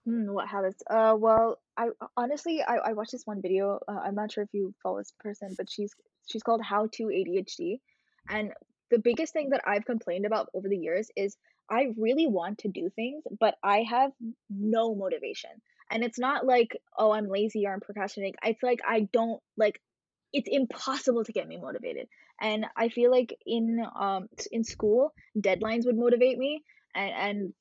Hmm, 0.07 0.31
what 0.31 0.47
habits? 0.47 0.81
Uh, 0.89 1.15
well, 1.19 1.59
I 1.75 1.89
honestly, 2.15 2.61
I 2.65 2.77
I 2.77 2.93
watched 2.93 3.11
this 3.11 3.25
one 3.27 3.41
video, 3.41 3.79
uh, 3.89 3.99
I'm 4.05 4.15
not 4.15 4.31
sure 4.31 4.43
if 4.45 4.49
you 4.53 4.73
follow 4.81 4.99
this 4.99 5.11
person, 5.19 5.53
but 5.57 5.69
she's 5.69 5.93
she's 6.27 6.43
called 6.43 6.61
How 6.61 6.87
to 6.93 7.03
ADHD, 7.09 7.81
and 8.29 8.53
the 8.89 8.99
biggest 8.99 9.33
thing 9.33 9.49
that 9.49 9.63
I've 9.67 9.83
complained 9.83 10.25
about 10.25 10.49
over 10.53 10.69
the 10.69 10.77
years 10.77 11.09
is 11.17 11.35
I 11.69 11.87
really 11.97 12.25
want 12.25 12.59
to 12.59 12.69
do 12.69 12.89
things, 12.95 13.23
but 13.37 13.55
I 13.61 13.83
have 13.83 14.11
no 14.49 14.95
motivation, 14.95 15.49
and 15.91 16.05
it's 16.05 16.17
not 16.19 16.45
like, 16.45 16.77
"Oh, 16.97 17.11
I'm 17.11 17.27
lazy 17.27 17.65
or 17.67 17.73
I'm 17.73 17.81
procrastinating," 17.81 18.35
it's 18.45 18.63
like 18.63 18.79
I 18.87 19.09
don't 19.11 19.41
like, 19.57 19.81
it's 20.31 20.47
impossible 20.49 21.25
to 21.25 21.33
get 21.33 21.49
me 21.49 21.57
motivated, 21.57 22.07
and 22.39 22.65
I 22.77 22.87
feel 22.87 23.11
like 23.11 23.37
in, 23.45 23.85
um, 23.99 24.29
in 24.53 24.63
school, 24.63 25.13
deadlines 25.37 25.85
would 25.85 25.97
motivate 25.97 26.37
me, 26.37 26.63
and 26.95 27.11
and, 27.27 27.53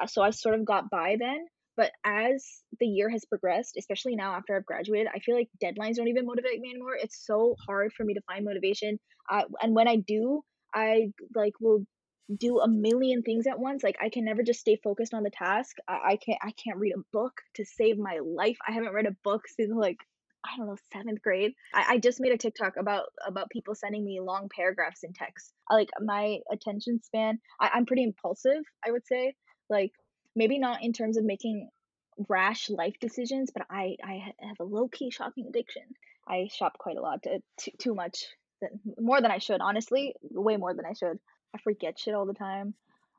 uh, 0.00 0.06
so 0.06 0.22
I 0.22 0.30
sort 0.30 0.54
of 0.58 0.64
got 0.64 0.88
by 0.88 1.16
then, 1.18 1.46
but 1.76 1.92
as 2.04 2.44
the 2.80 2.86
year 2.86 3.08
has 3.10 3.24
progressed, 3.24 3.76
especially 3.78 4.16
now 4.16 4.32
after 4.34 4.56
I've 4.56 4.66
graduated, 4.66 5.08
I 5.14 5.18
feel 5.20 5.34
like 5.36 5.48
deadlines 5.62 5.96
don't 5.96 6.08
even 6.08 6.26
motivate 6.26 6.60
me 6.60 6.70
anymore, 6.70 6.96
it's 6.96 7.24
so 7.26 7.56
hard 7.66 7.92
for 7.92 8.04
me 8.04 8.14
to 8.14 8.22
find 8.22 8.44
motivation, 8.44 8.98
uh, 9.30 9.44
and 9.62 9.74
when 9.74 9.88
I 9.88 9.96
do, 9.96 10.42
I, 10.74 11.08
like, 11.34 11.54
will 11.60 11.84
do 12.38 12.58
a 12.60 12.68
million 12.68 13.22
things 13.22 13.46
at 13.46 13.58
once, 13.58 13.82
like, 13.84 13.96
I 14.02 14.08
can 14.10 14.24
never 14.24 14.42
just 14.42 14.60
stay 14.60 14.76
focused 14.82 15.14
on 15.14 15.22
the 15.22 15.30
task, 15.30 15.76
I 15.88 15.94
I 16.12 16.16
can't 16.16 16.38
I 16.42 16.52
can't 16.62 16.78
read 16.78 16.94
a 16.96 17.02
book 17.12 17.34
to 17.56 17.64
save 17.64 17.98
my 17.98 18.18
life, 18.24 18.56
I 18.68 18.72
haven't 18.72 18.94
read 18.94 19.06
a 19.06 19.16
book 19.24 19.42
since, 19.48 19.72
like, 19.74 19.98
I 20.44 20.56
don't 20.56 20.66
know, 20.68 20.76
7th 20.92 21.22
grade. 21.22 21.52
I 21.74 21.94
I 21.94 21.98
just 21.98 22.20
made 22.20 22.32
a 22.32 22.38
TikTok 22.38 22.74
about 22.78 23.06
about 23.26 23.50
people 23.50 23.74
sending 23.74 24.04
me 24.04 24.20
long 24.20 24.48
paragraphs 24.54 25.02
in 25.04 25.12
text. 25.12 25.52
Like, 25.70 25.88
my 26.00 26.38
attention 26.52 27.00
span 27.02 27.38
I 27.60 27.70
I'm 27.74 27.86
pretty 27.86 28.04
impulsive, 28.04 28.62
I 28.86 28.90
would 28.92 29.06
say, 29.06 29.34
like, 29.70 29.92
maybe 30.36 30.58
not 30.58 30.82
in 30.84 30.92
terms 30.92 31.16
of 31.16 31.24
making 31.24 31.68
rash 32.28 32.70
life 32.70 32.94
decisions, 33.00 33.50
but 33.52 33.66
I 33.68 33.96
I 34.04 34.32
have 34.46 34.60
a 34.60 34.64
low-key 34.64 35.10
shopping 35.10 35.46
addiction. 35.48 35.82
I 36.28 36.48
shop 36.52 36.78
quite 36.78 36.96
a 36.96 37.02
lot, 37.02 37.22
t 37.24 37.40
t 37.58 37.72
too 37.78 37.94
much, 37.94 38.26
more 38.98 39.20
than 39.20 39.30
I 39.30 39.38
should, 39.38 39.60
honestly, 39.60 40.14
way 40.30 40.56
more 40.56 40.74
than 40.74 40.86
I 40.86 40.92
should. 40.92 41.18
I 41.54 41.58
forget 41.58 41.98
shit 41.98 42.14
all 42.14 42.26
the 42.26 42.34
time. 42.34 42.74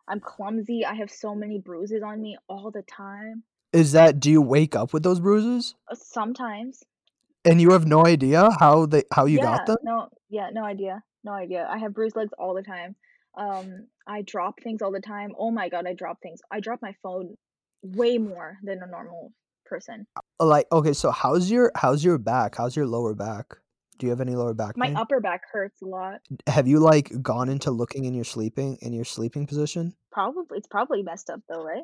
I'm 0.08 0.22
clumsy, 0.22 0.86
I 0.86 0.94
have 0.96 1.12
so 1.12 1.36
many 1.36 1.60
bruises 1.60 2.02
on 2.02 2.22
me 2.22 2.38
all 2.48 2.72
the 2.72 2.84
time. 2.84 3.44
Is 3.74 3.92
that 3.92 4.20
do 4.20 4.32
you 4.32 4.42
wake 4.42 4.76
up 4.76 4.94
with 4.94 5.04
those 5.04 5.20
bruises? 5.20 5.76
Uh, 5.92 5.96
sometimes. 5.96 6.84
And 7.44 7.62
you 7.62 7.72
have 7.72 7.86
no 7.86 8.06
idea 8.06 8.50
how 8.60 8.86
they 8.86 9.04
how 9.12 9.26
you 9.26 9.40
got 9.40 9.60
Yeah, 9.60 9.66
them? 9.66 9.78
no 9.84 10.10
yeah, 10.30 10.50
no 10.52 10.64
idea, 10.64 11.04
no 11.24 11.34
idea, 11.34 11.68
I 11.70 11.78
have 11.78 11.94
bruised 11.94 12.16
legs 12.16 12.32
all 12.38 12.54
the 12.54 12.64
time. 12.64 12.96
Um, 13.38 13.88
I 14.08 14.24
drop 14.24 14.56
things 14.64 14.82
all 14.82 14.92
the 14.92 15.00
time, 15.02 15.34
oh 15.38 15.52
my 15.52 15.70
god, 15.70 15.86
I 15.88 15.94
drop 15.94 16.18
things. 16.22 16.40
I 16.52 16.60
drop 16.60 16.82
my 16.82 16.94
phone 17.04 17.36
way 17.84 18.18
more 18.18 18.58
than 18.64 18.82
a 18.82 18.88
normal 18.88 19.32
person. 19.66 20.08
Uh, 20.40 20.46
like, 20.46 20.68
okay, 20.72 20.94
so 20.94 21.12
how's 21.12 21.50
your 21.52 21.72
how's 21.76 22.04
your 22.04 22.18
back? 22.18 22.56
How's 22.56 22.76
your 22.76 22.88
lower 22.88 23.14
back? 23.14 23.58
Do 24.00 24.06
you 24.06 24.12
have 24.12 24.22
any 24.22 24.36
lower 24.36 24.54
back 24.54 24.78
My 24.78 24.88
pain? 24.88 24.96
upper 24.96 25.20
back 25.20 25.42
hurts 25.52 25.82
a 25.82 25.86
lot. 25.86 26.20
Have 26.48 26.68
you, 26.68 26.80
like, 26.80 27.12
gone 27.22 27.50
into 27.50 27.72
looking 27.72 28.06
in 28.06 28.14
your 28.14 28.24
sleeping 28.26 28.78
in 28.82 28.94
your 28.94 29.06
sleeping 29.06 29.48
position? 29.48 29.96
Probably 30.12 30.58
it's 30.58 30.68
probably 30.68 31.04
messed 31.04 31.30
up 31.30 31.42
though, 31.50 31.64
right? 31.64 31.84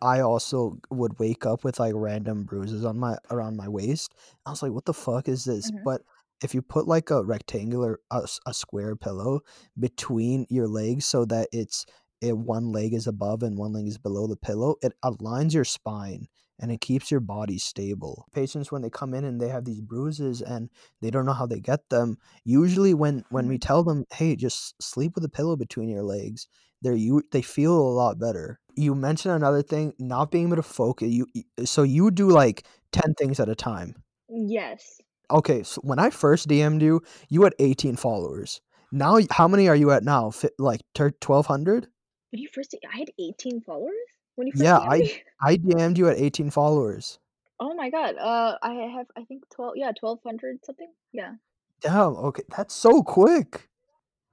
I 0.00 0.20
also 0.20 0.78
would 0.90 1.18
wake 1.18 1.44
up 1.44 1.64
with, 1.64 1.80
like, 1.80 1.94
random 1.96 2.44
bruises 2.44 2.84
on 2.84 2.98
my 2.98 3.16
around 3.30 3.56
my 3.56 3.68
waist. 3.68 4.14
I 4.46 4.50
was 4.50 4.62
like, 4.62 4.72
"What 4.72 4.84
the 4.84 4.94
fuck 4.94 5.28
is 5.28 5.44
this?" 5.44 5.70
Mhm. 5.70 5.82
But 5.84 6.02
if 6.42 6.54
you 6.54 6.62
put, 6.62 6.86
like, 6.88 7.10
a 7.10 7.24
rectangular 7.24 8.00
a 8.10 8.26
square 8.54 8.96
pillow 8.96 9.40
between 9.78 10.46
your 10.50 10.68
legs 10.68 11.06
so 11.06 11.24
that 11.26 11.48
it's 11.52 11.86
eh, 12.22 12.32
one 12.32 12.72
leg 12.72 12.94
is 12.94 13.06
above 13.06 13.42
and 13.42 13.58
one 13.58 13.72
leg 13.72 13.86
is 13.86 13.98
below 13.98 14.26
the 14.26 14.36
pillow, 14.36 14.76
it 14.82 14.92
aligns 15.04 15.54
your 15.54 15.64
spine, 15.64 16.26
and 16.58 16.72
it 16.72 16.80
keeps 16.80 17.10
your 17.10 17.20
body 17.20 17.58
stable. 17.58 18.26
Patients, 18.32 18.72
when 18.72 18.82
they 18.82 18.90
come 18.90 19.14
in 19.14 19.24
and 19.24 19.40
they 19.40 19.48
have 19.48 19.64
these 19.64 19.80
bruises 19.80 20.42
and 20.42 20.70
they 21.00 21.10
don't 21.10 21.26
know 21.26 21.32
how 21.32 21.46
they 21.46 21.60
get 21.60 21.88
them, 21.90 22.18
usually 22.44 22.94
when 22.94 23.24
when 23.30 23.46
we 23.48 23.56
Mhm. 23.56 23.58
tell 23.58 23.84
them, 23.84 24.04
"Hey, 24.12 24.36
just 24.36 24.74
sleep 24.82 25.12
with 25.14 25.24
a 25.24 25.28
pillow 25.28 25.56
between 25.56 25.88
your 25.88 26.02
legs," 26.04 26.46
they're 26.82 26.94
you 26.94 27.22
they 27.32 27.42
feel 27.42 27.76
a 27.78 27.90
lot 27.94 28.18
better. 28.18 28.60
You 28.76 28.94
mentioned 28.94 29.34
another 29.34 29.62
thing, 29.62 29.94
not 29.98 30.30
being 30.30 30.46
able 30.48 30.56
to 30.56 30.62
focus 30.62 31.08
you 31.10 31.26
so 31.64 31.82
you 31.84 32.10
do, 32.10 32.30
like, 32.30 32.66
10 32.92 33.14
things 33.14 33.40
at 33.40 33.48
a 33.48 33.54
time? 33.56 34.02
Yes. 34.28 35.00
Okay, 35.30 35.62
so 35.62 35.80
when 35.82 35.98
I 35.98 36.10
first 36.10 36.48
DM'd 36.48 36.82
you, 36.82 37.02
you 37.28 37.42
had 37.42 37.54
18 37.58 37.96
followers. 37.96 38.60
Now 38.90 39.18
how 39.30 39.46
many 39.48 39.68
are 39.68 39.76
you 39.76 39.90
at 39.90 40.02
now? 40.02 40.30
Fi 40.30 40.48
like, 40.58 40.80
tur 40.94 41.12
1,200? 41.24 41.88
When 42.30 42.40
you 42.40 42.48
first 42.52 42.74
I 42.92 42.98
had 42.98 43.10
18 43.18 43.60
followers? 43.62 43.94
When 44.36 44.46
you 44.46 44.52
first 44.52 44.64
Yeah, 44.64 44.78
DM'd 44.78 45.22
I? 45.42 45.50
I 45.52 45.56
DM'd 45.56 45.98
you 45.98 46.08
at 46.08 46.18
18 46.18 46.50
followers. 46.50 47.18
Oh 47.60 47.74
my 47.74 47.90
god, 47.90 48.14
uh, 48.16 48.56
I 48.62 48.72
have, 48.96 49.06
I 49.16 49.24
think, 49.24 49.42
twelve 49.50 49.74
yeah, 49.76 49.90
1,200 50.00 50.64
something? 50.64 50.92
Yeah. 51.12 51.34
Damn, 51.80 52.14
okay, 52.16 52.42
that's 52.56 52.74
so 52.74 53.02
quick. 53.02 53.68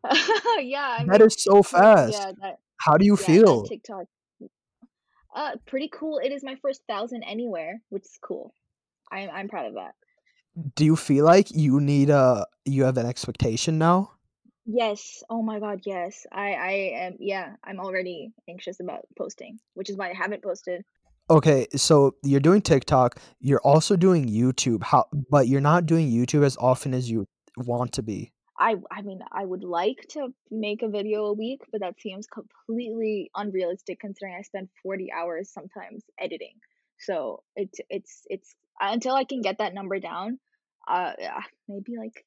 Yeah, 0.61 0.97
I 0.99 1.05
That 1.05 1.19
mean, 1.19 1.27
is 1.27 1.35
so 1.39 1.63
fast. 1.63 2.13
yeah, 2.13 2.31
that 2.41 2.59
How 2.77 2.97
do 2.97 3.05
you 3.05 3.17
yeah, 3.19 3.25
that 3.25 3.25
feel? 3.25 3.63
TikTok 3.63 4.05
uh, 5.35 5.51
pretty 5.65 5.89
cool, 5.91 6.19
it 6.23 6.31
is 6.31 6.43
my 6.43 6.55
first 6.61 6.81
1,000 6.87 7.23
anywhere, 7.23 7.81
which 7.89 8.03
is 8.05 8.17
cool. 8.21 8.53
I'm 9.11 9.29
I'm 9.29 9.49
proud 9.49 9.67
of 9.67 9.73
that. 9.75 9.93
Do 10.75 10.85
you 10.85 10.95
feel 10.95 11.25
like 11.25 11.51
you 11.51 11.81
need 11.81 12.09
a 12.09 12.45
you 12.63 12.83
have 12.85 12.97
an 12.97 13.05
expectation 13.05 13.77
now? 13.77 14.11
Yes, 14.65 15.23
oh 15.29 15.41
my 15.41 15.59
god, 15.59 15.81
yes. 15.85 16.25
I 16.31 16.53
I 16.53 16.71
am 17.05 17.17
yeah, 17.19 17.55
I'm 17.63 17.79
already 17.79 18.33
anxious 18.49 18.79
about 18.79 19.05
posting, 19.17 19.59
which 19.73 19.89
is 19.89 19.97
why 19.97 20.09
I 20.09 20.13
haven't 20.13 20.43
posted. 20.43 20.83
Okay, 21.29 21.67
so 21.75 22.15
you're 22.23 22.39
doing 22.39 22.61
TikTok, 22.61 23.19
you're 23.39 23.61
also 23.61 23.95
doing 23.95 24.27
YouTube, 24.27 24.83
how 24.83 25.05
but 25.29 25.47
you're 25.47 25.61
not 25.61 25.85
doing 25.87 26.09
YouTube 26.09 26.45
as 26.45 26.55
often 26.57 26.93
as 26.93 27.09
you 27.09 27.27
want 27.57 27.91
to 27.93 28.03
be. 28.03 28.31
I 28.57 28.75
I 28.91 29.01
mean, 29.01 29.19
I 29.31 29.45
would 29.45 29.63
like 29.63 30.05
to 30.11 30.33
make 30.49 30.81
a 30.83 30.87
video 30.87 31.25
a 31.25 31.33
week, 31.33 31.61
but 31.71 31.81
that 31.81 31.99
seems 31.99 32.27
completely 32.27 33.29
unrealistic 33.35 33.99
considering 33.99 34.35
I 34.35 34.41
spend 34.41 34.69
40 34.83 35.11
hours 35.11 35.51
sometimes 35.51 36.03
editing. 36.19 36.55
So, 36.97 37.43
it's 37.55 37.79
it's 37.89 38.21
it's 38.29 38.55
until 38.79 39.15
I 39.15 39.23
can 39.25 39.41
get 39.41 39.57
that 39.59 39.73
number 39.73 39.99
down, 39.99 40.39
uh, 40.87 41.13
yeah, 41.19 41.41
maybe, 41.67 41.97
like, 41.97 42.25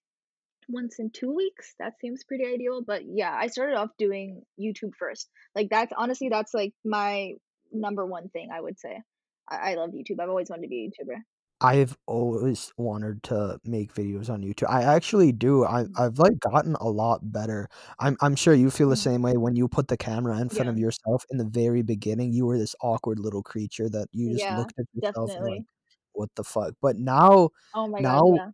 once 0.69 0.99
in 1.01 1.11
2 1.11 1.33
weeks? 1.35 1.75
That 1.81 2.01
seems 2.01 2.25
pretty 2.25 2.47
ideal, 2.47 2.83
but 2.83 3.05
yeah, 3.07 3.35
I 3.37 3.49
started 3.49 3.77
off 3.77 3.91
doing 3.99 4.45
YouTube 4.61 4.95
first. 4.99 5.31
Like, 5.57 5.69
that's 5.71 5.93
honestly, 5.97 6.29
that's, 6.31 6.55
like, 6.55 6.75
my 6.85 7.35
number 7.73 8.07
1 8.07 8.31
thing, 8.31 8.51
I 8.53 8.61
would 8.63 8.79
say. 8.81 9.03
I 9.49 9.73
I 9.73 9.75
love 9.77 9.91
YouTube, 9.93 10.21
I've 10.21 10.31
always 10.31 10.51
wanted 10.51 10.63
to 10.65 10.69
be 10.69 10.87
a 10.87 11.05
YouTuber. 11.05 11.23
I've 11.61 11.99
always 12.07 12.73
wanted 12.77 13.23
to 13.25 13.59
make 13.65 13.93
videos 13.93 14.31
on 14.31 14.43
YouTube 14.43 14.69
I 14.69 14.85
actually 14.85 15.33
do, 15.33 15.65
I 15.65 15.87
Mm. 15.87 15.99
I've, 15.99 16.19
like, 16.19 16.39
gotten 16.41 16.75
a 16.77 16.89
lot 16.89 17.33
better. 17.33 17.69
I'm 17.99 18.17
I'm 18.21 18.37
sure 18.37 18.55
you 18.55 18.71
feel 18.71 18.89
the 18.89 18.95
Mhm. 18.95 19.09
same 19.09 19.23
way 19.23 19.37
when 19.37 19.57
you 19.57 19.67
put 19.67 19.89
the 19.89 19.97
camera 19.97 20.39
in 20.41 20.51
front 20.51 20.69
Yeah. 20.69 20.71
of 20.71 20.79
yourself 20.79 21.25
in 21.31 21.39
the 21.39 21.45
very 21.45 21.83
beginning, 21.83 22.33
you 22.33 22.47
were 22.47 22.59
this 22.59 22.77
awkward 22.81 23.19
little 23.19 23.43
creature 23.43 23.89
that 23.91 24.07
you 24.13 24.31
just 24.31 24.49
Yeah, 24.49 24.51
looked 24.51 24.75
at 24.79 24.87
yourself 24.93 25.33
and 25.37 25.47
like, 25.49 25.63
definitely. 25.63 25.69
"What 26.19 26.31
the 26.37 26.45
fuck?" 26.45 26.75
But 26.83 26.97
now 26.99 27.51
Oh 27.75 27.87
my 27.89 28.03
god, 28.03 28.23
now 28.23 28.25
yeah. 28.27 28.51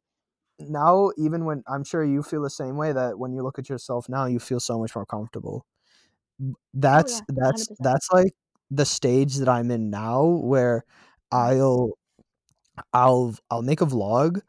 now, 0.60 1.12
even 1.18 1.44
when 1.46 1.64
I'm 1.68 1.84
sure 1.84 2.04
you 2.04 2.22
feel 2.24 2.42
the 2.42 2.50
same 2.50 2.76
way 2.78 2.92
that 2.92 3.18
when 3.20 3.32
you 3.34 3.42
look 3.44 3.58
at 3.60 3.68
yourself 3.70 4.08
now, 4.08 4.26
you 4.26 4.40
feel 4.40 4.60
so 4.60 4.78
much 4.80 4.94
more 4.96 5.06
comfortable. 5.06 5.66
Oh 6.92 7.04
that's 7.04 7.22
yeah, 7.22 7.24
that's 7.28 7.68
that's, 7.80 8.08
like, 8.12 8.34
the 8.70 8.84
stage 8.86 9.36
that 9.36 9.48
I'm 9.48 9.70
in 9.70 9.90
now 9.90 10.24
where 10.26 10.84
Mhm. 11.36 11.64
I'll 11.64 11.92
I'll 12.94 13.36
i'll 13.50 13.62
make 13.62 13.80
a 13.82 13.86
vlog, 13.86 14.40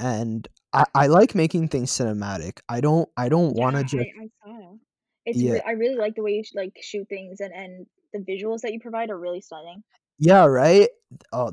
and 0.00 0.48
I 0.74 0.86
I 0.94 1.06
like 1.08 1.34
making 1.36 1.68
things 1.68 1.90
cinematic. 1.92 2.60
I 2.68 2.80
don't 2.82 3.08
I 3.16 3.28
don't 3.30 3.54
Yeah, 3.54 3.64
wanna 3.64 3.84
just 3.84 4.06
I 4.18 4.30
I. 4.44 4.78
It's 5.26 5.42
Yeah. 5.42 5.54
rea 5.54 5.60
I 5.64 5.72
really 5.72 5.96
like 5.96 6.14
the 6.16 6.22
way 6.22 6.32
you 6.32 6.42
like, 6.54 6.76
shoot 6.82 7.08
things 7.08 7.40
and 7.40 7.52
and 7.54 7.86
the 8.12 8.18
visuals 8.18 8.60
that 8.62 8.72
you 8.72 8.80
provide 8.80 9.10
are 9.10 9.18
really 9.18 9.40
stunning. 9.40 9.84
Yeah, 10.18 10.44
right? 10.46 10.88
Oh, 11.32 11.52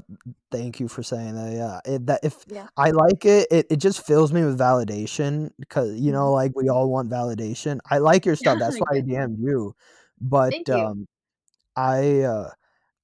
thank 0.52 0.80
you 0.80 0.88
for 0.88 1.04
saying 1.04 1.36
that, 1.36 1.52
yeah, 1.54 1.80
it 1.86 2.06
that 2.08 2.22
if 2.24 2.46
Yeah. 2.46 2.70
I 2.78 2.92
like 2.92 3.26
it, 3.26 3.48
it 3.52 3.68
it 3.72 3.78
just 3.78 4.06
fills 4.06 4.32
me 4.34 4.44
with 4.44 4.58
validation 4.60 5.52
because 5.60 6.00
you 6.00 6.12
know, 6.12 6.32
Mhm. 6.32 6.32
like, 6.32 6.52
we 6.56 6.70
all 6.70 6.90
want 6.90 7.10
validation. 7.10 7.80
I 7.90 7.98
like 8.00 8.26
your 8.26 8.36
stuff, 8.36 8.60
that's 8.60 8.80
why 8.80 8.98
I 8.98 9.02
DM'd 9.02 9.40
you. 9.40 9.74
But, 10.20 10.58
you. 10.68 10.92
um, 10.92 11.08
I, 11.78 12.22
uh, 12.22 12.52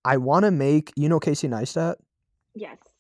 I 0.06 0.18
wanna 0.18 0.52
make 0.52 0.94
you 0.98 1.10
know 1.10 1.20
Casey 1.22 1.48
Neistat? 1.50 1.98
Yes. 2.56 2.98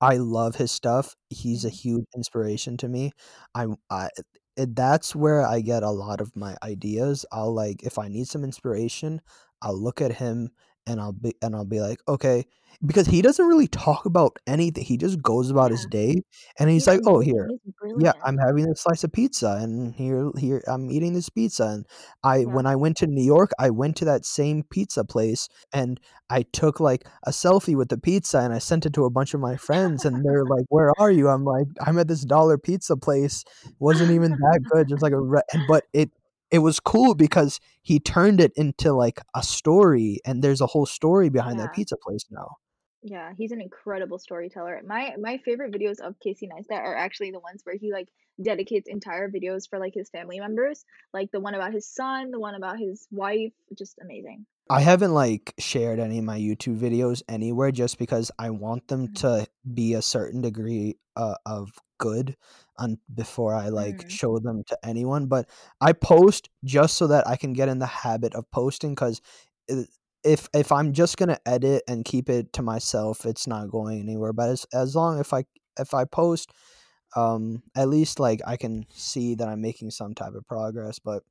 I 0.00 0.16
love 0.16 0.56
his 0.56 0.72
stuff. 0.72 1.14
He's 1.30 1.64
a 1.64 1.68
Mhm. 1.68 1.78
huge 1.82 2.04
inspiration 2.16 2.76
to 2.78 2.88
me. 2.88 3.12
I'm 3.54 3.76
I 3.90 4.08
it 4.56 4.76
that's 4.76 5.14
where 5.16 5.42
I 5.46 5.60
get 5.60 5.82
a 5.82 5.90
lot 5.90 6.20
of 6.20 6.36
my 6.36 6.56
ideas. 6.62 7.24
I'll, 7.32 7.54
like 7.54 7.82
if 7.82 7.98
I 7.98 8.08
need 8.08 8.28
some 8.28 8.44
inspiration, 8.44 9.20
I'll 9.62 9.78
look 9.80 10.00
at 10.02 10.12
him 10.16 10.50
and 10.86 11.00
I'll 11.00 11.12
be 11.12 11.34
and 11.42 11.54
I'll 11.56 11.64
be 11.64 11.80
like, 11.80 12.00
"Okay" 12.08 12.44
because 12.86 13.06
he 13.06 13.22
doesn't 13.22 13.46
really 13.46 13.68
talk 13.68 14.06
about 14.06 14.38
anything, 14.46 14.84
he 14.84 14.96
just 14.96 15.22
goes 15.22 15.50
about 15.50 15.70
his 15.70 15.86
day, 15.86 16.22
and 16.58 16.70
he's 16.70 16.86
like, 16.86 17.00
"Oh, 17.06 17.20
here. 17.20 17.52
Yeah. 17.94 18.12
I'm 18.24 18.38
having 18.38 18.66
a 18.68 18.74
slice 18.76 19.04
of 19.04 19.12
pizza, 19.12 19.58
and 19.60 19.94
here 19.94 20.30
here 20.38 20.62
I'm 20.68 20.90
eating 20.90 21.12
this 21.14 21.28
pizza," 21.28 21.64
and 21.66 21.86
I 22.24 22.44
Yeah. 22.44 22.44
when 22.46 22.66
I 22.66 22.76
went 22.76 22.96
to 22.98 23.06
New 23.06 23.22
York, 23.24 23.50
I 23.58 23.70
went 23.70 23.96
to 23.98 24.04
that 24.06 24.24
same 24.26 24.64
pizza 24.70 25.04
place, 25.04 25.48
and 25.72 26.00
I 26.30 26.42
took, 26.52 26.80
like, 26.80 27.06
a 27.26 27.30
selfie 27.32 27.76
with 27.76 27.88
the 27.90 27.98
pizza, 27.98 28.38
and 28.40 28.52
I 28.54 28.58
sent 28.58 28.86
it 28.86 28.94
to 28.94 29.04
a 29.04 29.10
bunch 29.10 29.34
of 29.34 29.40
my 29.40 29.56
friends, 29.56 30.04
and 30.06 30.24
they're 30.24 30.44
like, 30.46 30.64
"Where 30.70 30.92
are 30.98 31.10
you?" 31.12 31.28
I'm 31.28 31.44
like, 31.44 31.66
"I'm 31.86 31.98
at 31.98 32.08
this 32.08 32.22
dollar 32.24 32.58
pizza 32.58 32.96
place." 32.96 33.44
Wasn't 33.80 34.10
even 34.10 34.32
that 34.38 34.60
good, 34.72 34.88
just 34.88 35.02
like 35.02 35.12
a 35.12 35.20
re 35.20 35.42
but 35.56 35.84
it 35.92 36.10
it 36.52 36.60
was 36.60 36.80
cool 36.80 37.14
because 37.16 37.60
he 37.82 38.00
turned 38.00 38.40
it 38.40 38.52
into, 38.56 38.92
like, 38.94 39.20
a 39.34 39.42
story, 39.42 40.18
and 40.26 40.42
there's 40.44 40.60
a 40.62 40.66
whole 40.68 40.86
story 40.86 41.30
behind 41.30 41.58
that 41.60 41.72
pizza 41.72 41.96
place 41.98 42.26
now. 42.30 42.56
Yeah, 43.02 43.32
he's 43.36 43.50
an 43.52 43.60
incredible 43.60 44.18
storyteller. 44.18 44.80
My 44.86 45.16
my 45.18 45.38
favorite 45.38 45.72
videos 45.72 45.98
of 46.00 46.18
Casey 46.20 46.46
Neistat 46.48 46.78
are 46.78 46.94
actually 46.96 47.32
the 47.32 47.40
ones 47.40 47.62
where 47.64 47.76
he, 47.76 47.92
like, 47.92 48.08
dedicates 48.40 48.88
entire 48.88 49.28
videos 49.28 49.68
for, 49.68 49.78
like, 49.80 49.94
his 49.94 50.08
family 50.10 50.38
members, 50.38 50.84
like, 51.12 51.30
the 51.32 51.40
one 51.40 51.54
about 51.54 51.72
his 51.72 51.86
son, 51.86 52.30
the 52.30 52.38
one 52.40 52.54
about 52.54 52.78
his 52.78 53.08
wife, 53.10 53.52
just 53.76 53.98
amazing. 54.00 54.46
I 54.70 54.80
haven't, 54.80 55.12
like, 55.12 55.54
shared 55.58 55.98
any 55.98 56.18
of 56.18 56.24
my 56.24 56.38
YouTube 56.38 56.78
videos 56.78 57.22
anywhere 57.28 57.72
just 57.72 57.98
because 57.98 58.30
I 58.38 58.50
want 58.50 58.88
them 58.88 59.08
Mhm. 59.08 59.16
to 59.16 59.46
be 59.74 59.94
a 59.94 60.02
certain 60.02 60.40
degree, 60.40 60.98
uh, 61.16 61.34
of 61.44 61.72
good 62.02 62.36
on 62.78 62.98
before 63.14 63.54
I, 63.54 63.68
like, 63.70 64.04
Mhm. 64.04 64.18
show 64.18 64.38
them 64.40 64.64
to 64.68 64.78
anyone, 64.84 65.26
but 65.28 65.48
I 65.80 65.92
post 65.94 66.50
just 66.64 66.96
so 66.98 67.06
that 67.08 67.26
I 67.28 67.36
can 67.36 67.54
get 67.54 67.68
in 67.70 67.78
the 67.80 67.86
habit 67.86 68.34
of 68.34 68.50
posting 68.52 68.92
because 68.94 69.20
if 70.24 70.48
if 70.54 70.70
I'm 70.72 70.92
just 70.92 71.16
gonna 71.16 71.38
edit 71.46 71.82
and 71.88 72.04
keep 72.04 72.28
it 72.30 72.52
to 72.54 72.62
myself, 72.62 73.26
it's 73.26 73.46
not 73.46 73.70
going 73.70 74.00
anywhere, 74.00 74.32
but 74.32 74.50
as 74.50 74.66
as 74.72 74.94
long 74.96 75.18
if 75.20 75.32
I 75.32 75.44
if 75.78 75.94
I 75.94 76.04
post, 76.04 76.52
um, 77.16 77.62
at 77.76 77.88
least, 77.88 78.20
like, 78.20 78.40
I 78.46 78.56
can 78.58 78.86
see 78.90 79.34
that 79.36 79.48
I'm 79.48 79.60
making 79.62 79.90
some 79.92 80.14
type 80.14 80.34
of 80.34 80.46
progress, 80.48 80.98
but 81.00 81.24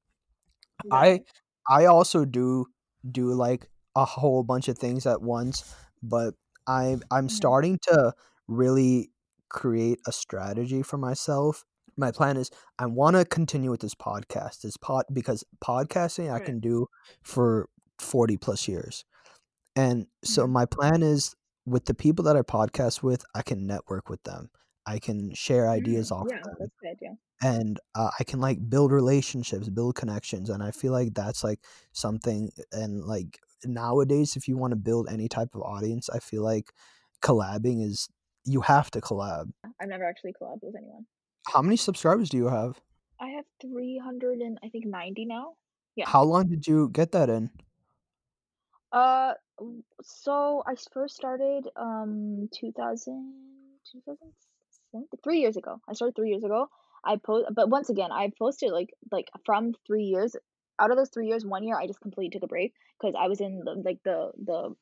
I 0.92 1.22
I 1.70 1.86
also 1.86 2.26
do 2.26 2.68
do, 3.12 3.34
like, 3.34 3.70
a 3.96 4.06
whole 4.06 4.44
bunch 4.44 4.68
of 4.68 4.78
things 4.78 5.06
at 5.06 5.22
once, 5.22 5.64
but 6.04 6.36
I'm 6.68 7.04
I'm 7.12 7.30
Mhm. 7.30 7.30
starting 7.30 7.80
to 7.84 8.14
really 8.48 9.12
create 9.52 10.00
a 10.08 10.12
strategy 10.14 10.84
for 10.84 10.98
myself. 10.98 11.66
My 11.98 12.12
plan 12.12 12.38
is 12.38 12.52
I 12.80 12.88
wanna 12.88 13.26
continue 13.26 13.72
with 13.72 13.82
this 13.82 13.96
podcast, 13.96 14.62
this 14.62 14.78
pod 14.78 15.06
because 15.14 15.44
podcasting 15.64 16.32
I 16.34 16.40
can 16.40 16.60
do 16.62 16.88
for 17.24 17.70
40 18.00 18.38
plus 18.38 18.68
years, 18.68 19.06
and 19.76 20.08
so 20.24 20.48
Mhm. 20.48 20.48
my 20.48 20.66
plan 20.66 21.04
is 21.04 21.36
with 21.66 21.86
the 21.86 21.94
people 21.96 22.26
that 22.26 22.38
I 22.38 22.42
podcast 22.44 23.04
with, 23.04 23.24
I 23.36 23.42
can 23.44 23.68
network 23.68 24.10
with 24.10 24.24
them. 24.24 24.50
I 24.88 25.00
can 25.00 25.34
share 25.36 25.70
ideas 25.70 26.12
Mm, 26.12 26.12
off 26.12 26.30
yeah, 26.30 26.38
of 26.46 26.60
them, 26.60 26.60
that's 26.60 26.72
good 26.80 26.90
idea. 26.92 27.18
and, 27.44 27.80
uh, 27.96 28.12
I 28.20 28.24
can, 28.24 28.40
like, 28.40 28.70
build 28.70 28.92
relationships, 28.92 29.70
build 29.70 29.96
connections, 29.96 30.50
and 30.50 30.62
I 30.64 30.72
feel 30.72 30.92
like 30.94 31.14
that's, 31.16 31.44
like, 31.44 31.60
something 31.94 32.52
and, 32.72 33.04
like, 33.06 33.40
nowadays, 33.66 34.36
if 34.36 34.48
you 34.48 34.58
wanna 34.58 34.76
build 34.76 35.10
any 35.10 35.28
type 35.30 35.56
of 35.56 35.62
audience, 35.64 36.10
I 36.10 36.20
feel 36.20 36.44
like 36.44 36.74
collabing 37.24 37.84
is 37.86 38.10
you 38.46 38.62
have 38.62 38.90
to 38.92 39.02
collab. 39.02 39.52
I've 39.80 39.90
never 39.90 40.04
actually 40.04 40.34
collabed 40.34 40.64
with 40.64 40.76
anyone. 40.76 41.06
How 41.48 41.62
many 41.62 41.76
subscribers 41.78 42.30
do 42.30 42.38
you 42.38 42.48
have? 42.48 42.80
I 43.20 43.28
have 43.30 43.46
300 43.62 44.40
and 44.40 44.58
I 44.64 44.70
think 44.70 44.86
90 44.86 45.26
now? 45.26 45.54
Yeah. 45.96 46.08
How 46.08 46.24
long 46.24 46.48
did 46.48 46.68
you 46.68 46.90
get 46.90 47.12
that 47.12 47.30
in? 47.30 47.52
Uh, 48.92 49.34
so 50.02 50.64
I 50.68 50.76
first 50.94 51.16
started, 51.16 51.68
um, 51.76 52.50
2000 52.54 53.34
2007 53.92 55.08
3 55.24 55.40
years 55.40 55.58
ago. 55.58 55.80
I 55.88 55.94
started 55.94 56.16
3 56.16 56.30
years 56.30 56.44
ago. 56.44 56.68
I 57.06 57.18
po 57.18 57.46
but 57.54 57.70
once 57.70 57.90
again, 57.90 58.12
I 58.12 58.32
posted, 58.38 58.72
like 58.72 58.94
like, 59.12 59.30
from 59.46 59.74
3 59.88 60.04
years 60.04 60.36
out 60.80 60.92
of 60.92 60.98
those 60.98 61.10
3 61.10 61.28
years, 61.28 61.46
1 61.46 61.64
year, 61.64 61.78
I 61.78 61.88
just 61.88 62.02
completely 62.02 62.30
took 62.32 62.44
a 62.44 62.48
break 62.48 62.74
cuz 63.02 63.14
I 63.18 63.28
was 63.28 63.42
in 63.42 63.60
the, 63.66 63.74
like, 63.76 64.00
the 64.04 64.32
the 64.38 64.76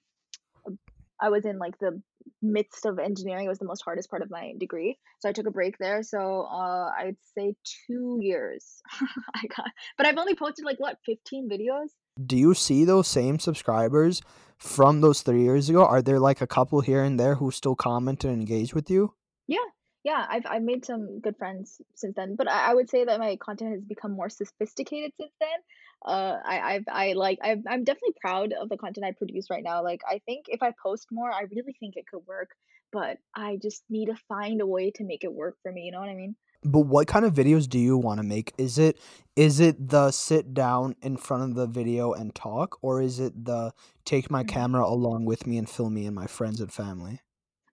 I 1.21 1.29
was 1.29 1.45
in, 1.45 1.57
like, 1.57 1.77
the 1.79 2.01
midst 2.41 2.85
of 2.85 2.99
engineering, 2.99 3.45
it 3.45 3.49
was 3.49 3.59
the 3.59 3.65
most 3.65 3.81
hardest 3.83 4.09
part 4.09 4.21
of 4.21 4.29
my 4.29 4.53
degree, 4.57 4.97
so 5.19 5.29
I 5.29 5.33
took 5.33 5.47
a 5.47 5.51
break 5.51 5.77
there, 5.77 6.03
so, 6.03 6.47
uh, 6.51 6.91
I'd 6.97 7.17
say 7.35 7.55
2 7.87 8.19
years 8.21 8.81
I 9.35 9.43
got 9.55 9.67
but 9.97 10.05
I've 10.05 10.17
only 10.17 10.35
posted, 10.35 10.65
like, 10.65 10.79
what, 10.79 10.97
15 11.05 11.49
videos? 11.49 11.89
Do 12.25 12.37
you 12.37 12.53
see 12.53 12.85
those 12.85 13.07
same 13.07 13.39
subscribers 13.39 14.21
from 14.57 15.01
those 15.01 15.21
3 15.21 15.41
years 15.41 15.69
ago? 15.69 15.85
Are 15.85 16.01
there, 16.01 16.19
like, 16.19 16.41
a 16.41 16.47
couple 16.47 16.81
here 16.81 17.03
and 17.03 17.19
there 17.19 17.35
who 17.35 17.51
still 17.51 17.75
comment 17.75 18.23
and 18.23 18.33
engage 18.33 18.73
with 18.73 18.89
you? 18.89 19.13
Yeah, 19.47 19.69
yeah, 20.03 20.25
I've 20.29 20.45
I've 20.45 20.63
made 20.63 20.85
some 20.85 21.19
good 21.19 21.35
friends 21.37 21.81
since 21.95 22.15
then, 22.15 22.35
but 22.35 22.49
I 22.49 22.71
I 22.71 22.73
would 22.73 22.89
say 22.89 23.03
that 23.03 23.19
my 23.19 23.35
content 23.35 23.71
has 23.71 23.83
become 23.83 24.11
more 24.11 24.29
sophisticated 24.29 25.11
since 25.19 25.33
then. 25.39 25.59
Uh, 26.05 26.37
I 26.45 26.75
I've 26.75 26.83
I 26.87 27.13
like 27.13 27.39
I'm 27.43 27.63
I'm 27.67 27.83
definitely 27.83 28.15
proud 28.21 28.53
of 28.53 28.69
the 28.69 28.77
content 28.77 29.05
I 29.05 29.11
produce 29.11 29.49
right 29.49 29.63
now, 29.63 29.83
like, 29.83 30.01
I 30.07 30.19
think 30.25 30.45
if 30.47 30.63
I 30.63 30.73
post 30.81 31.07
more, 31.11 31.31
I 31.31 31.41
really 31.53 31.75
think 31.79 31.97
it 31.97 32.05
could 32.07 32.25
work, 32.25 32.51
but 32.91 33.17
I 33.35 33.57
just 33.61 33.83
need 33.89 34.05
to 34.07 34.15
find 34.29 34.61
a 34.61 34.65
way 34.67 34.91
to 34.91 35.03
make 35.03 35.23
it 35.25 35.33
work 35.33 35.57
for 35.61 35.71
me, 35.71 35.83
you 35.83 35.91
know 35.91 35.99
what 35.99 36.09
I 36.09 36.15
mean? 36.15 36.35
But 36.63 36.81
what 36.81 37.07
kind 37.07 37.23
of 37.25 37.33
videos 37.33 37.69
do 37.69 37.79
you 37.79 37.97
wanna 37.97 38.23
make? 38.23 38.53
Is 38.57 38.77
it 38.77 38.99
is 39.35 39.59
it 39.61 39.89
the 39.89 40.11
sit 40.11 40.53
down 40.53 40.95
in 41.01 41.15
front 41.15 41.43
of 41.43 41.55
the 41.55 41.67
video 41.67 42.11
and 42.11 42.35
talk, 42.35 42.77
or 42.81 43.01
is 43.01 43.19
it 43.19 43.45
the 43.45 43.73
take 44.03 44.29
my 44.29 44.43
Mhm. 44.43 44.43
camera 44.43 44.85
along 44.85 45.23
with 45.25 45.47
me 45.47 45.57
and 45.57 45.69
film 45.69 45.93
me 45.93 46.05
and 46.05 46.15
my 46.15 46.27
friends 46.27 46.59
and 46.59 46.71
family? 46.71 47.21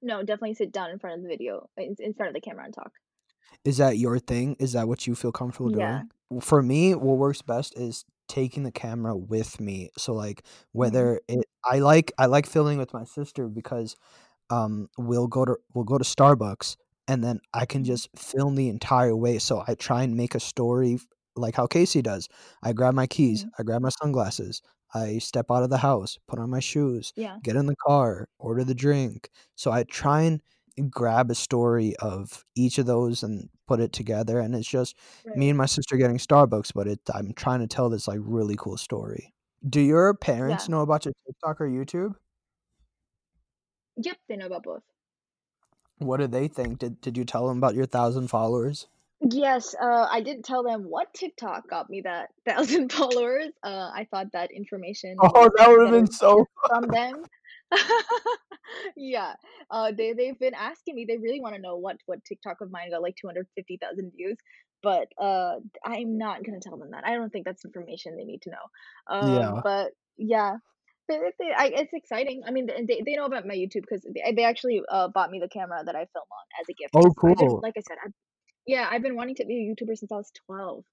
No, 0.02 0.22
definitely 0.22 0.54
sit 0.54 0.72
down 0.72 0.90
in 0.90 0.98
front 0.98 1.16
of 1.16 1.22
the 1.22 1.28
video 1.28 1.68
in 1.76 1.96
in 1.98 2.14
front 2.14 2.28
of 2.28 2.34
the 2.34 2.40
camera 2.40 2.64
and 2.64 2.74
talk. 2.74 2.92
Is 3.64 3.78
that 3.78 3.98
your 3.98 4.18
thing? 4.18 4.56
Is 4.58 4.72
that 4.72 4.88
what 4.88 5.06
you 5.06 5.14
feel 5.14 5.32
comfortable 5.32 5.70
Yeah. 5.70 6.04
doing? 6.10 6.10
For 6.40 6.62
me, 6.62 6.94
what 6.94 7.18
works 7.18 7.42
best 7.42 7.76
is 7.78 8.04
taking 8.28 8.62
the 8.64 8.72
camera 8.72 9.16
with 9.16 9.60
me, 9.60 9.90
so, 9.98 10.14
like, 10.14 10.44
Mhm. 10.74 11.10
whether 11.12 11.20
it 11.28 11.44
I 11.64 11.78
like 11.80 12.12
I 12.18 12.26
like 12.26 12.46
filming 12.46 12.78
with 12.78 12.92
my 12.94 13.04
sister 13.04 13.48
because, 13.48 13.96
um, 14.50 14.88
we'll 14.98 15.28
go 15.28 15.44
to 15.46 15.56
we'll 15.74 15.84
go 15.84 15.98
to 15.98 16.04
Starbucks, 16.04 16.76
and 17.08 17.24
then 17.24 17.40
I 17.54 17.66
can 17.66 17.84
Mhm. 17.84 17.86
just 17.86 18.08
film 18.18 18.56
the 18.56 18.68
entire 18.70 19.16
way, 19.16 19.38
so 19.40 19.64
I 19.68 19.74
try 19.76 20.02
and 20.04 20.16
make 20.16 20.34
a 20.36 20.40
story 20.40 20.98
like 21.36 21.56
how 21.56 21.66
Casey 21.68 22.02
does. 22.02 22.28
I 22.62 22.72
grab 22.74 22.94
my 22.94 23.06
keys, 23.08 23.44
Mhm. 23.44 23.52
I 23.58 23.62
grab 23.64 23.82
my 23.82 23.90
sunglasses, 24.02 24.62
I 24.94 25.18
step 25.18 25.46
out 25.50 25.62
of 25.64 25.70
the 25.70 25.78
house, 25.78 26.18
put 26.28 26.38
on 26.40 26.50
my 26.50 26.60
shoes, 26.60 27.14
Yeah. 27.16 27.40
get 27.44 27.56
in 27.56 27.66
the 27.66 27.76
car, 27.76 28.28
order 28.38 28.64
the 28.64 28.74
drink, 28.74 29.30
so 29.56 29.72
I 29.72 29.84
try 29.84 30.22
and 30.22 30.42
grab 30.90 31.30
a 31.30 31.34
story 31.34 31.94
of 31.96 32.44
each 32.56 32.78
of 32.78 32.86
those 32.86 33.22
and 33.22 33.48
put 33.66 33.80
it 33.80 33.92
together, 33.92 34.38
and 34.40 34.54
it's 34.54 34.68
just 34.68 34.96
me 35.34 35.48
and 35.48 35.58
my 35.58 35.66
sister 35.66 35.96
getting 35.96 36.18
Starbucks, 36.18 36.72
but 36.74 36.86
it 36.88 37.00
I'm 37.14 37.32
trying 37.34 37.60
to 37.60 37.66
tell 37.66 37.88
this, 37.90 38.08
like, 38.08 38.20
really 38.22 38.56
cool 38.56 38.76
story. 38.76 39.34
Do 39.68 39.80
your 39.80 40.14
parents 40.14 40.68
Yeah. 40.68 40.76
know 40.76 40.82
about 40.82 41.04
your 41.04 41.14
TikTok 41.26 41.60
or 41.60 41.68
YouTube? 41.68 42.16
Yep, 43.96 44.18
they 44.28 44.36
know 44.36 44.46
about 44.46 44.62
both. 44.62 44.82
What 45.98 46.18
do 46.20 46.26
they 46.26 46.48
think? 46.48 46.78
Did 46.78 47.00
did 47.02 47.16
you 47.18 47.24
tell 47.26 47.48
them 47.48 47.58
about 47.58 47.74
your 47.74 47.84
1,000 47.84 48.28
followers? 48.28 48.86
Yes, 49.20 49.74
uh, 49.80 50.06
I 50.10 50.20
didn't 50.20 50.44
tell 50.44 50.62
them 50.62 50.84
what 50.84 51.12
TikTok 51.14 51.68
got 51.70 51.88
me 51.88 52.02
that 52.02 52.30
1,000 52.44 52.92
followers, 52.92 53.48
uh, 53.62 53.90
I 53.94 54.06
thought 54.10 54.32
that 54.32 54.50
information 54.50 55.16
Oh, 55.22 55.48
that 55.56 55.68
would've 55.70 55.90
been 55.90 56.10
so 56.10 56.46
from 56.66 56.88
them. 56.88 57.24
Yeah, 58.96 59.34
uh, 59.70 59.92
they 59.96 60.12
they've 60.12 60.38
been 60.38 60.54
asking 60.54 60.94
me, 60.96 61.04
they 61.06 61.18
really 61.18 61.40
wanna 61.40 61.58
know 61.58 61.76
what 61.76 61.98
what 62.06 62.24
TikTok 62.24 62.60
of 62.60 62.70
mine 62.70 62.90
got, 62.90 63.02
like, 63.02 63.16
250,000 63.20 64.12
views, 64.16 64.36
but, 64.82 65.08
uh, 65.20 65.56
I'm 65.84 66.18
not 66.18 66.44
gonna 66.44 66.60
tell 66.60 66.76
them 66.78 66.90
that, 66.92 67.04
I 67.06 67.14
don't 67.14 67.30
think 67.30 67.44
that's 67.46 67.64
information 67.64 68.16
they 68.16 68.24
need 68.24 68.42
to 68.42 68.50
know. 68.50 69.14
Um, 69.16 69.54
Yeah. 69.54 69.62
but 69.62 69.92
yeah, 70.16 70.56
but 71.08 71.16
it 71.22 71.34
they 71.38 71.52
I 71.56 71.66
it's 71.74 71.92
exciting, 71.94 72.42
I 72.46 72.50
mean, 72.50 72.66
they 72.66 73.02
they 73.06 73.14
know 73.16 73.26
about 73.26 73.46
my 73.46 73.54
YouTube 73.54 73.84
'cause 73.88 74.02
they 74.14 74.32
they 74.32 74.44
actually, 74.44 74.82
uh, 74.90 75.08
bought 75.08 75.30
me 75.30 75.38
the 75.40 75.48
camera 75.48 75.82
that 75.84 75.96
I 75.96 76.06
film 76.06 76.26
on 76.30 76.46
as 76.60 76.68
a 76.70 76.74
gift 76.74 76.94
Oh, 76.94 77.12
I've 77.30 77.38
been 77.38 77.50
cool. 77.50 77.62
like 77.62 77.74
I 77.76 77.82
said, 77.82 77.98
I've 78.04 78.12
yeah, 78.66 78.88
I've 78.90 79.02
been 79.02 79.16
wanting 79.16 79.36
to 79.36 79.46
be 79.46 79.56
a 79.68 79.74
YouTuber 79.84 79.96
since 79.98 80.12
I 80.12 80.16
was 80.16 80.32
12, 80.46 80.84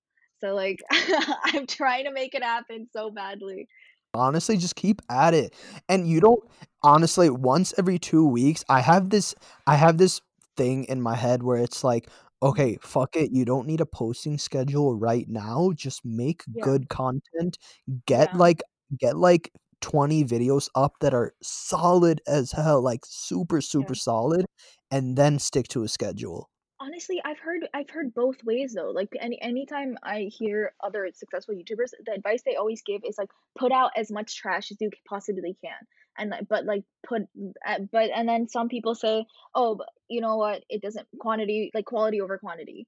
so, 0.41 0.55
like, 0.55 0.79
I'm 0.91 1.67
trying 1.67 2.05
to 2.05 2.11
make 2.13 2.35
it 2.35 2.43
happen 2.43 2.87
so 2.93 3.11
badly. 3.11 3.67
Honestly, 4.15 4.57
just 4.57 4.75
keep 4.75 5.01
at 5.09 5.33
it, 5.33 5.55
and 5.89 6.07
you 6.07 6.19
don't 6.19 6.39
honestly, 6.83 7.29
once 7.31 7.73
every 7.79 7.97
2 7.97 8.27
weeks 8.27 8.63
I 8.69 8.79
have 8.81 9.09
this 9.09 9.33
I 9.65 9.75
have 9.75 9.97
this 9.97 10.21
thing 10.55 10.83
in 10.85 11.01
my 11.01 11.15
head 11.15 11.43
where 11.43 11.57
it's 11.57 11.83
like. 11.83 12.09
"Okay, 12.43 12.77
fuck 12.81 13.15
it, 13.15 13.31
you 13.31 13.45
don't 13.45 13.65
need 13.67 13.79
a 13.79 13.85
posting 13.85 14.37
schedule 14.37 14.93
right 14.97 15.25
now, 15.29 15.71
just 15.75 16.03
make 16.03 16.43
Yeah. 16.51 16.65
good 16.65 16.89
content, 16.89 17.57
get, 18.05 18.33
Yeah. 18.33 18.37
like 18.37 18.61
get, 18.99 19.15
like 19.17 19.49
20 19.79 20.25
videos 20.25 20.67
up 20.75 20.91
that 20.99 21.13
are 21.13 21.33
solid 21.41 22.19
as 22.27 22.51
hell, 22.51 22.81
like 22.81 23.05
super, 23.05 23.61
super 23.61 23.95
Yeah. 23.95 23.95
solid, 23.95 24.45
and 24.91 25.15
then 25.17 25.39
stick 25.39 25.69
to 25.69 25.83
a 25.83 25.87
schedule. 25.87 26.47
Honestly, 26.83 27.21
I've 27.23 27.39
heard 27.39 27.65
I've 27.73 27.89
heard 27.89 28.13
both 28.13 28.43
ways 28.43 28.73
though. 28.73 28.91
Like 28.91 29.13
any 29.17 29.41
anytime 29.41 29.97
I 30.03 30.29
hear 30.37 30.73
other 30.83 31.09
successful 31.13 31.55
YouTubers, 31.55 31.91
the 32.05 32.11
advice 32.11 32.41
they 32.45 32.57
always 32.57 32.81
give 32.81 33.03
is 33.07 33.17
like 33.17 33.29
put 33.57 33.71
out 33.71 33.91
as 33.95 34.11
much 34.11 34.35
trash 34.35 34.69
as 34.69 34.77
you 34.81 34.89
possibly 35.07 35.55
can. 35.63 35.79
And 36.17 36.45
but 36.49 36.65
like 36.65 36.83
put 37.07 37.21
uh, 37.65 37.79
but 37.89 38.09
and 38.13 38.27
then 38.27 38.49
some 38.49 38.67
people 38.67 38.95
say, 38.95 39.25
"Oh, 39.55 39.75
but 39.75 39.87
you 40.09 40.19
know 40.19 40.35
what? 40.35 40.65
It 40.67 40.81
doesn't 40.81 41.07
quantity 41.19 41.71
like 41.73 41.85
quality 41.85 42.19
over 42.19 42.37
quantity." 42.37 42.85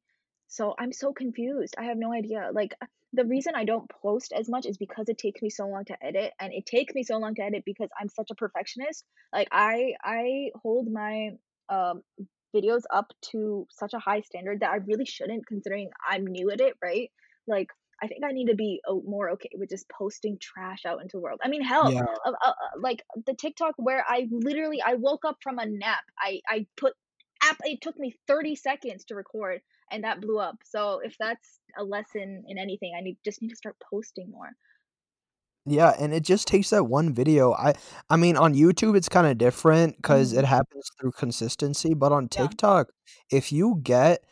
So 0.50 0.76
I'm 0.78 0.92
so 0.92 1.14
confused. 1.14 1.76
I 1.78 1.86
have 1.86 1.98
no 1.98 2.12
idea. 2.12 2.50
Like 2.54 2.74
uh, 2.82 2.88
the 3.14 3.24
reason 3.26 3.54
I 3.56 3.64
don't 3.64 3.90
post 3.90 4.34
as 4.38 4.50
much 4.50 4.66
is 4.66 4.78
because 4.78 5.08
it 5.08 5.18
takes 5.18 5.42
me 5.42 5.50
so 5.50 5.68
long 5.68 5.86
to 5.86 6.06
edit 6.06 6.34
and 6.42 6.52
it 6.52 6.66
takes 6.66 6.94
me 6.94 7.04
so 7.04 7.18
long 7.18 7.34
to 7.36 7.44
edit 7.44 7.64
because 7.66 7.90
I'm 7.98 8.10
such 8.10 8.30
a 8.30 8.36
perfectionist. 8.36 9.06
Like 9.32 9.48
I 9.54 9.94
I 10.04 10.50
hold 10.62 10.92
my 10.92 11.30
um 11.70 12.02
videos 12.56 12.84
up 12.94 13.08
to 13.32 13.68
such 13.72 13.94
a 13.94 14.00
high 14.00 14.22
standard 14.22 14.62
that 14.62 14.72
I 14.72 14.78
really 14.78 15.06
shouldn't 15.06 15.48
considering 15.48 15.90
I'm 16.10 16.26
new 16.26 16.52
at 16.52 16.62
it, 16.62 16.76
right? 16.82 17.12
Like, 17.48 17.70
I 18.02 18.08
think 18.08 18.24
I 18.26 18.32
need 18.32 18.48
to 18.48 18.56
be 18.56 18.82
more 19.06 19.30
okay 19.32 19.50
with 19.56 19.70
just 19.70 19.90
posting 19.90 20.38
trash 20.40 20.86
out 20.86 21.02
into 21.02 21.18
the 21.18 21.22
world. 21.22 21.40
I 21.44 21.48
mean, 21.48 21.64
hell, 21.64 21.94
Yeah. 21.94 22.06
uh, 22.26 22.32
uh, 22.32 22.50
uh, 22.50 22.54
like 22.80 23.04
the 23.26 23.34
TikTok 23.36 23.76
where 23.78 24.04
I 24.08 24.28
literally 24.32 24.82
I 24.82 24.96
woke 24.96 25.24
up 25.26 25.38
from 25.42 25.60
a 25.60 25.66
nap. 25.66 26.04
I 26.20 26.42
I 26.48 26.68
put 26.78 26.94
app. 27.42 27.58
It 27.64 27.82
took 27.82 27.98
me 27.98 28.14
30 28.28 28.56
seconds 28.56 29.06
to 29.06 29.16
record, 29.16 29.62
and 29.92 30.04
that 30.04 30.22
blew 30.22 30.40
up. 30.40 30.58
So 30.66 31.00
if 31.04 31.16
that's 31.18 31.60
a 31.78 31.84
lesson 31.84 32.44
in 32.48 32.58
anything, 32.58 32.94
I 32.98 33.02
need 33.02 33.18
just 33.24 33.42
need 33.42 33.50
to 33.50 33.56
start 33.56 33.78
posting 33.90 34.30
more. 34.30 34.52
Yeah, 35.68 35.94
and 36.00 36.14
it 36.14 36.22
just 36.24 36.48
takes 36.48 36.70
that 36.70 36.84
one 36.86 37.12
video. 37.14 37.54
I 37.54 37.74
I 38.10 38.18
mean, 38.18 38.38
on 38.38 38.54
YouTube, 38.54 38.96
it's 38.96 39.10
kinda 39.10 39.34
different 39.34 39.96
different 39.96 39.96
because 39.98 40.32
hmm 40.32 40.34
it 40.34 40.46
happens 40.46 40.92
through 41.00 41.14
consistency, 41.14 41.94
but 41.96 42.12
on 42.12 42.30
Yeah, 42.34 42.52
TikTok, 42.52 42.90
if 43.32 43.52
you 43.52 43.80
get 43.82 44.24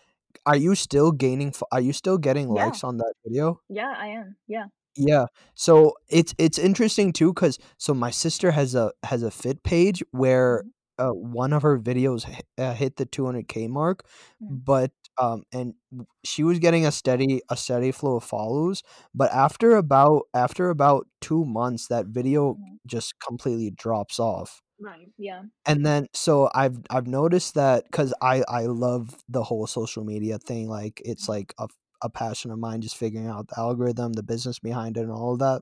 are 0.45 0.55
you 0.57 0.75
still 0.75 1.11
gaining 1.11 1.49
f 1.49 1.63
are 1.71 1.81
you 1.81 1.93
still 1.93 2.17
getting 2.19 2.49
yeah, 2.49 2.73
likes 2.73 2.83
on 2.83 2.97
that 2.97 3.13
video? 3.25 3.59
yeah. 3.69 3.93
I 3.97 4.07
am. 4.09 4.37
Yeah. 4.47 4.67
Yeah. 4.95 5.25
So 5.55 5.95
it's 6.09 6.33
it's 6.37 6.59
interesting 6.59 7.13
too, 7.13 7.33
cause 7.33 7.57
so 7.77 7.93
my 7.93 8.11
sister 8.11 8.51
has 8.51 8.75
a 8.75 8.91
has 9.03 9.23
a 9.23 9.31
Fit 9.31 9.63
page 9.63 10.03
where, 10.11 10.63
hmm 10.63 10.73
uh, 10.99 11.09
one 11.09 11.53
of 11.53 11.63
her 11.63 11.79
videos 11.79 12.23
hi 12.25 12.41
uh, 12.59 12.73
hit 12.75 12.97
the 12.97 13.05
200K 13.05 13.67
mark, 13.67 14.05
hmm 14.39 14.63
but, 14.65 14.91
um, 15.19 15.43
and 15.53 15.75
she 16.23 16.43
was 16.43 16.59
getting 16.59 16.85
a 16.85 16.91
steady 16.91 17.41
a 17.49 17.57
steady 17.57 17.91
flow 17.91 18.17
of 18.17 18.23
follows, 18.23 18.83
but 19.13 19.31
after 19.31 19.75
about 19.75 20.23
after 20.33 20.69
about 20.69 21.07
2 21.21 21.45
months, 21.45 21.87
that 21.87 22.07
video 22.07 22.57
hmm 22.57 22.77
just 22.87 23.19
completely 23.19 23.71
drops 23.71 24.19
off. 24.19 24.61
Right. 24.79 25.11
Yeah. 25.17 25.45
And 25.65 25.85
then 25.85 26.07
so 26.13 26.49
I've 26.53 26.79
I've 26.89 27.07
noticed 27.07 27.53
that 27.55 27.85
because 27.85 28.13
I 28.21 28.43
I 28.49 28.63
love 28.65 29.23
the 29.29 29.43
whole 29.43 29.65
social 29.67 30.03
media 30.03 30.37
thing, 30.39 30.67
like, 30.69 31.01
it's 31.05 31.27
Mhm. 31.27 31.29
like 31.29 31.53
a 31.57 31.67
a 32.01 32.09
passion 32.09 32.51
of 32.51 32.59
mine 32.59 32.81
just 32.81 32.97
figuring 32.97 33.27
out 33.27 33.47
the 33.47 33.57
algorithm, 33.59 34.11
the 34.13 34.23
business 34.23 34.59
behind 34.59 34.97
it, 34.97 35.01
and 35.03 35.11
all 35.11 35.33
of 35.33 35.39
that. 35.39 35.61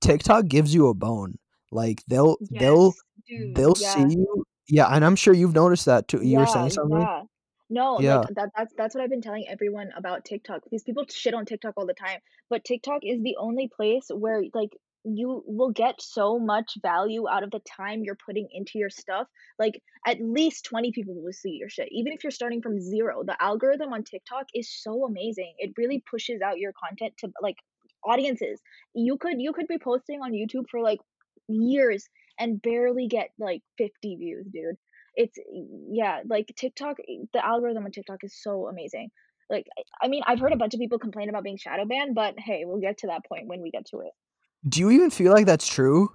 TikTok 0.00 0.46
gives 0.48 0.74
you 0.74 0.88
a 0.88 0.94
bone. 0.94 1.38
Like, 1.70 2.02
they'll 2.08 2.38
they'll 2.50 2.94
dude. 3.26 3.54
they'll 3.54 3.74
see 3.74 4.04
you 4.08 4.44
Yeah, 4.68 4.88
and 4.88 5.04
I'm 5.04 5.16
sure 5.16 5.34
you've 5.34 5.54
noticed 5.54 5.86
that 5.86 6.08
too. 6.08 6.22
You 6.24 6.38
were 6.38 6.46
saying 6.46 6.70
something? 6.70 7.06
yeah. 7.06 7.24
No, 7.70 7.96
like, 7.96 8.20
Yeah. 8.20 8.26
that 8.28 8.50
that's 8.56 8.72
that's 8.76 8.94
what 8.94 9.02
I've 9.02 9.10
been 9.10 9.20
telling 9.22 9.48
everyone 9.48 9.90
about 9.96 10.24
TikTok 10.24 10.62
because 10.62 10.84
people 10.84 11.04
shit 11.10 11.34
on 11.34 11.44
TikTok 11.46 11.74
all 11.76 11.86
the 11.86 11.94
time, 11.94 12.20
but 12.48 12.64
TikTok 12.64 13.00
is 13.02 13.20
the 13.22 13.36
only 13.38 13.68
place 13.74 14.06
where, 14.08 14.42
like, 14.54 14.70
you 15.04 15.42
will 15.46 15.70
get 15.72 16.00
so 16.00 16.38
much 16.38 16.74
value 16.82 17.28
out 17.28 17.42
of 17.42 17.50
the 17.50 17.60
time 17.60 18.02
you're 18.04 18.16
putting 18.24 18.48
into 18.52 18.72
your 18.78 18.90
stuff. 18.90 19.26
Like, 19.58 19.82
at 20.06 20.18
least 20.20 20.64
20 20.64 20.92
people 20.92 21.14
will 21.20 21.32
see 21.32 21.52
your 21.58 21.68
shit, 21.68 21.88
even 21.90 22.12
if 22.12 22.22
you're 22.22 22.30
starting 22.30 22.62
from 22.62 22.80
0. 22.80 23.24
The 23.24 23.40
algorithm 23.42 23.92
on 23.92 24.04
TikTok 24.04 24.46
is 24.54 24.72
so 24.82 25.04
amazing. 25.04 25.54
It 25.58 25.72
really 25.76 26.02
pushes 26.08 26.40
out 26.42 26.58
your 26.58 26.72
content 26.72 27.14
to, 27.18 27.32
like, 27.42 27.56
audiences. 28.04 28.60
You 28.94 29.16
could 29.18 29.40
you 29.40 29.52
could 29.52 29.66
be 29.66 29.78
posting 29.78 30.20
on 30.20 30.32
YouTube 30.32 30.68
for, 30.70 30.80
like, 30.82 31.00
years 31.48 32.08
and 32.38 32.62
barely 32.62 33.08
get, 33.08 33.30
like, 33.38 33.62
50 33.76 34.14
views, 34.16 34.46
dude. 34.52 34.76
It's 35.16 35.38
yeah, 35.90 36.20
like 36.28 36.52
TikTok, 36.56 36.98
the 37.32 37.44
algorithm 37.44 37.84
on 37.84 37.90
TikTok 37.90 38.22
is 38.22 38.34
so 38.40 38.68
amazing. 38.68 39.10
Like, 39.48 39.66
I 40.02 40.08
mean, 40.08 40.22
I've 40.26 40.40
heard 40.40 40.52
a 40.52 40.56
bunch 40.56 40.74
of 40.74 40.80
people 40.80 40.98
complain 40.98 41.28
about 41.28 41.44
being 41.44 41.56
shadow 41.56 41.84
banned, 41.84 42.14
but 42.14 42.34
hey, 42.38 42.64
we'll 42.64 42.80
get 42.80 42.98
to 42.98 43.08
that 43.08 43.24
point 43.26 43.46
when 43.46 43.62
we 43.62 43.70
get 43.70 43.86
to 43.86 44.00
it. 44.00 44.10
Do 44.68 44.80
you 44.80 44.90
even 44.90 45.10
feel 45.10 45.32
like 45.32 45.46
that's 45.46 45.68
true? 45.68 46.10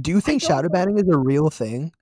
Do 0.00 0.10
you 0.10 0.20
think 0.20 0.42
shadow 0.42 0.68
banning 0.68 0.98
is 0.98 1.08
a 1.12 1.18
real 1.18 1.50
thing? 1.50 1.92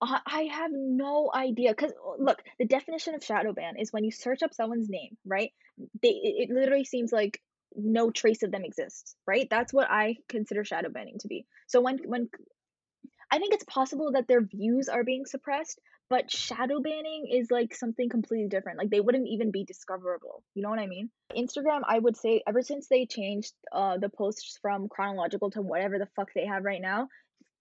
I 0.00 0.20
I 0.26 0.42
have 0.44 0.70
no 0.72 1.30
idea 1.34 1.70
because 1.70 1.92
oh, 2.02 2.16
look, 2.18 2.42
the 2.58 2.66
definition 2.66 3.14
of 3.14 3.24
shadow 3.24 3.52
ban 3.52 3.74
is 3.78 3.92
when 3.92 4.04
you 4.04 4.10
search 4.10 4.42
up 4.42 4.54
someone's 4.54 4.88
name, 4.88 5.16
right? 5.26 5.50
They 6.02 6.08
it, 6.08 6.48
it 6.48 6.54
literally 6.54 6.84
seems 6.84 7.12
like 7.12 7.40
no 7.74 8.10
trace 8.10 8.42
of 8.42 8.50
them 8.50 8.64
exists, 8.64 9.16
right? 9.26 9.48
That's 9.50 9.72
what 9.72 9.90
I 9.90 10.16
consider 10.28 10.64
shadow 10.64 10.90
banning 10.90 11.18
to 11.20 11.28
be. 11.28 11.46
So 11.66 11.80
when 11.80 11.98
when 12.06 12.28
I 13.32 13.38
think 13.38 13.54
it's 13.54 13.64
possible 13.64 14.12
that 14.12 14.28
their 14.28 14.42
views 14.42 14.90
are 14.90 15.04
being 15.04 15.24
suppressed, 15.24 15.80
but 16.10 16.30
shadow 16.30 16.80
banning 16.82 17.28
is 17.32 17.50
like 17.50 17.74
something 17.74 18.10
completely 18.10 18.48
different. 18.48 18.76
Like 18.78 18.90
they 18.90 19.00
wouldn't 19.00 19.26
even 19.26 19.50
be 19.50 19.64
discoverable. 19.64 20.44
You 20.54 20.62
know 20.62 20.68
what 20.68 20.78
I 20.78 20.86
mean? 20.86 21.08
Instagram, 21.34 21.80
I 21.88 21.98
would 21.98 22.14
say 22.14 22.42
ever 22.46 22.60
since 22.60 22.88
they 22.88 23.06
changed 23.06 23.54
uh 23.72 23.96
the 23.96 24.10
posts 24.10 24.58
from 24.60 24.86
chronological 24.90 25.50
to 25.52 25.62
whatever 25.62 25.98
the 25.98 26.10
fuck 26.14 26.28
they 26.34 26.44
have 26.44 26.64
right 26.64 26.82
now, 26.82 27.08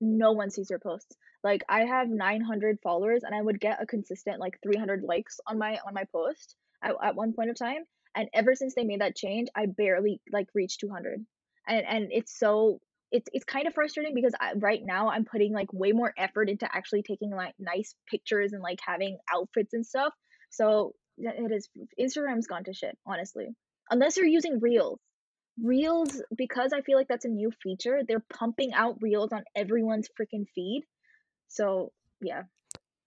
no 0.01 0.33
one 0.33 0.49
sees 0.49 0.69
your 0.69 0.79
posts. 0.79 1.15
Like 1.41 1.63
I 1.69 1.85
have 1.85 2.09
900 2.09 2.79
followers 2.83 3.23
and 3.23 3.33
I 3.33 3.41
would 3.41 3.61
get 3.61 3.81
a 3.81 3.85
consistent 3.85 4.41
like 4.41 4.59
300 4.61 5.03
likes 5.03 5.39
on 5.47 5.57
my 5.57 5.79
on 5.87 5.93
my 5.93 6.03
post 6.11 6.57
at, 6.83 6.95
at 7.01 7.15
one 7.15 7.31
point 7.31 7.49
of 7.49 7.57
time. 7.57 7.85
And 8.13 8.27
ever 8.33 8.55
since 8.55 8.75
they 8.75 8.83
made 8.83 8.99
that 8.99 9.15
change, 9.15 9.47
I 9.55 9.67
barely 9.67 10.19
like 10.33 10.47
reached 10.53 10.81
200. 10.81 11.25
And 11.65 11.85
and 11.85 12.07
it's 12.11 12.37
so 12.37 12.81
it's 13.11 13.27
it's 13.33 13.45
kind 13.45 13.67
of 13.67 13.73
frustrating 13.73 14.15
because 14.15 14.33
I, 14.39 14.53
right 14.55 14.81
now 14.83 15.09
I'm 15.09 15.25
putting 15.25 15.53
like 15.53 15.71
way 15.73 15.91
more 15.91 16.13
effort 16.17 16.49
into 16.49 16.65
actually 16.73 17.03
taking 17.03 17.31
like 17.31 17.53
nice 17.59 17.93
pictures 18.09 18.53
and 18.53 18.61
like 18.61 18.79
having 18.85 19.17
outfits 19.33 19.73
and 19.73 19.85
stuff. 19.85 20.13
So 20.49 20.95
it 21.17 21.51
is 21.51 21.69
Instagram's 21.99 22.47
gone 22.47 22.63
to 22.65 22.73
shit, 22.73 22.97
honestly. 23.05 23.49
Unless 23.89 24.17
you're 24.17 24.25
using 24.25 24.59
Reels. 24.59 24.99
Reels, 25.61 26.21
because 26.35 26.73
I 26.73 26.81
feel 26.81 26.97
like 26.97 27.07
that's 27.07 27.25
a 27.25 27.29
new 27.29 27.51
feature, 27.61 28.01
they're 28.07 28.23
pumping 28.33 28.73
out 28.73 28.97
Reels 29.01 29.31
on 29.33 29.43
everyone's 29.55 30.07
freaking 30.19 30.45
feed. 30.55 30.83
So, 31.49 31.91
yeah. 32.21 32.43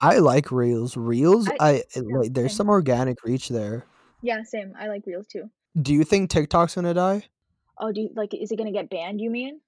I 0.00 0.18
like 0.18 0.52
Reels. 0.52 0.96
Reels, 0.96 1.48
I 1.48 1.54
I 1.60 1.72
yeah, 1.96 2.02
like, 2.18 2.34
there's 2.34 2.52
same. 2.52 2.56
some 2.56 2.68
organic 2.68 3.24
reach 3.24 3.48
there. 3.48 3.86
Yeah, 4.22 4.42
same. 4.42 4.74
I 4.78 4.88
like 4.88 5.04
Reels 5.06 5.26
too. 5.26 5.50
Do 5.80 5.94
you 5.94 6.04
think 6.04 6.30
TikTok's 6.30 6.74
gonna 6.74 6.94
die? 6.94 7.24
Oh, 7.78 7.90
do 7.90 8.02
you 8.02 8.10
like 8.14 8.34
is 8.34 8.52
it 8.52 8.56
gonna 8.56 8.72
get 8.72 8.90
banned, 8.90 9.20
you 9.20 9.30
mean? 9.30 9.60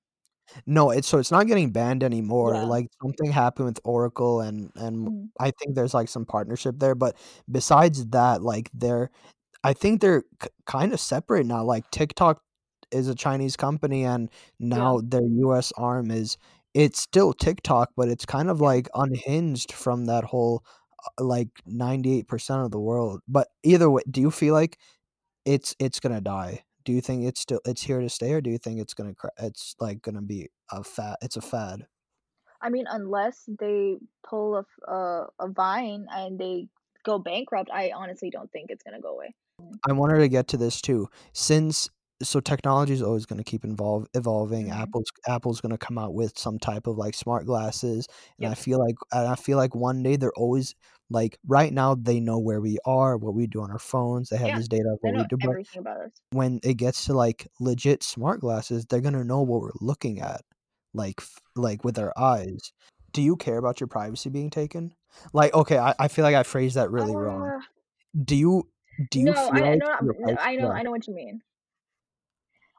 No, 0.69 0.91
it's 0.91 1.07
so 1.07 1.19
it's 1.19 1.31
not 1.31 1.47
getting 1.47 1.71
banned 1.71 2.03
anymore, 2.03 2.59
Yeah. 2.59 2.67
like, 2.67 2.89
something 3.01 3.31
happened 3.31 3.67
with 3.67 3.81
Oracle 3.85 4.41
and 4.41 4.73
and 4.77 5.09
Mhm. 5.09 5.31
I 5.39 5.51
think 5.53 5.75
there's, 5.77 5.93
like, 5.95 6.09
some 6.09 6.25
partnership 6.25 6.77
there, 6.79 6.95
but 6.95 7.17
besides 7.51 8.07
that, 8.09 8.43
like, 8.43 8.71
they're 8.75 9.11
I 9.65 9.75
think 9.75 10.01
they're 10.01 10.23
k 10.41 10.49
kinda 10.71 10.99
separate 10.99 11.47
now, 11.47 11.65
like, 11.65 11.91
TikTok 11.91 12.43
is 12.93 13.09
a 13.09 13.17
Chinese 13.17 13.57
company, 13.57 14.05
and 14.07 14.31
Yeah. 14.73 14.89
now 14.89 15.01
their 15.05 15.23
US 15.25 15.73
arm 15.79 16.11
is 16.13 16.39
it's 16.75 17.01
still 17.01 17.35
TikTok, 17.35 17.91
but 17.97 18.09
it's 18.09 18.27
kind 18.27 18.51
of, 18.51 18.61
Yeah. 18.61 18.71
like, 18.71 18.89
unhinged 18.95 19.73
from 19.73 20.07
that 20.07 20.25
whole, 20.25 20.65
uh, 21.21 21.25
like, 21.25 21.51
98% 21.67 22.63
of 22.65 22.71
the 22.73 22.81
world, 22.81 23.23
but 23.29 23.49
either 23.65 23.91
way, 23.91 24.03
do 24.11 24.23
you 24.23 24.31
feel 24.33 24.55
like 24.55 24.79
it's 25.47 25.75
it's 25.81 26.01
gonna 26.01 26.23
die? 26.23 26.65
Do 26.87 26.93
you 26.93 27.01
think 27.01 27.25
it's 27.25 27.41
still 27.41 27.61
it's 27.67 27.83
here 27.83 28.01
to 28.01 28.09
stay, 28.09 28.33
or 28.33 28.41
do 28.41 28.49
you 28.49 28.59
think 28.59 28.81
it's 28.81 28.95
gonna 28.95 29.15
it's, 29.39 29.75
like, 29.81 30.03
gonna 30.03 30.23
be 30.23 30.49
a 30.71 30.85
fad 30.85 31.17
it's 31.21 31.37
a 31.37 31.41
fad? 31.43 31.87
I 32.63 32.71
mean, 32.71 32.87
unless 32.89 33.43
they 33.59 33.97
pull 34.27 34.65
a 34.87 35.27
a 35.41 35.49
Vine 35.49 36.07
and 36.11 36.39
they 36.39 36.69
go 37.05 37.19
bankrupt, 37.19 37.71
I 37.73 37.91
honestly 37.95 38.31
don't 38.31 38.51
think 38.53 38.71
it's 38.71 38.85
gonna 38.85 39.01
go 39.01 39.15
away. 39.15 39.35
I 39.89 39.93
wanted 39.93 40.19
to 40.19 40.29
get 40.29 40.47
to 40.49 40.57
this 40.57 40.81
too. 40.81 41.09
Since 41.33 41.91
so 42.23 42.41
technology 42.41 42.93
is 42.95 43.03
always 43.03 43.27
gonna 43.27 43.45
keep 43.45 43.65
involve 43.65 44.07
evolving, 44.15 44.71
Mhm. 44.71 44.71
Apple's 44.71 45.07
Apple's 45.27 45.61
gonna 45.61 45.79
come 45.79 45.99
out 45.99 46.15
with 46.15 46.39
some 46.39 46.59
type 46.59 46.87
of, 46.87 46.97
like, 46.99 47.15
smart 47.15 47.47
glasses, 47.47 48.07
and 48.41 48.49
I 48.51 48.55
feel 48.55 48.79
like 48.81 48.97
I 49.13 49.37
feel 49.37 49.57
like 49.59 49.75
one 49.75 50.03
day 50.03 50.17
they're 50.17 50.33
always 50.37 50.75
like, 51.11 51.39
right 51.47 51.73
now, 51.73 51.95
they 51.95 52.19
know 52.21 52.39
where 52.39 52.61
we 52.61 52.79
are, 52.87 53.17
what 53.17 53.35
we 53.35 53.47
do 53.47 53.61
on 53.63 53.71
our 53.71 53.79
phones, 53.79 54.29
they 54.31 54.37
have 54.39 54.53
Yeah. 54.53 54.57
this 54.57 54.69
data 54.69 54.89
of 54.93 54.99
They 55.03 55.11
what 55.11 55.15
we 55.15 55.25
do, 55.25 55.37
but 55.37 55.57
everything 55.57 55.81
about 55.81 56.01
us. 56.03 56.21
when 56.33 56.61
it 56.65 56.75
gets 56.75 57.05
to, 57.07 57.15
like, 57.15 57.49
legit 57.61 58.03
smart 58.03 58.41
glasses, 58.41 58.87
they're 58.87 59.01
gonna 59.03 59.25
know 59.25 59.43
what 59.43 59.61
we're 59.63 59.71
looking 59.81 60.21
at, 60.21 60.43
like, 60.95 61.17
f 61.21 61.41
like, 61.57 61.85
with 61.85 61.99
our 61.99 62.13
eyes. 62.19 62.73
Do 63.13 63.23
you 63.23 63.37
care 63.37 63.59
about 63.59 63.81
your 63.81 63.89
privacy 63.89 64.31
being 64.31 64.51
taken? 64.51 64.95
Like, 65.35 65.55
okay, 65.55 65.79
I 65.79 65.95
I 66.01 66.09
feel 66.09 66.25
like 66.25 66.35
I 66.37 66.43
phrased 66.45 66.77
that 66.77 66.91
really 66.93 67.17
wrong. 67.17 67.55
Uh, 67.55 67.61
Do 68.25 68.37
you 68.37 68.71
do 69.11 69.21
you 69.21 69.35
no, 69.35 69.51
I 69.51 69.63
like 69.63 69.75
no, 69.75 69.97
no, 70.17 70.37
I 70.39 70.57
know. 70.57 70.71
I 70.71 70.83
know 70.83 70.91
what 70.91 71.07
you 71.07 71.15
mean. 71.15 71.43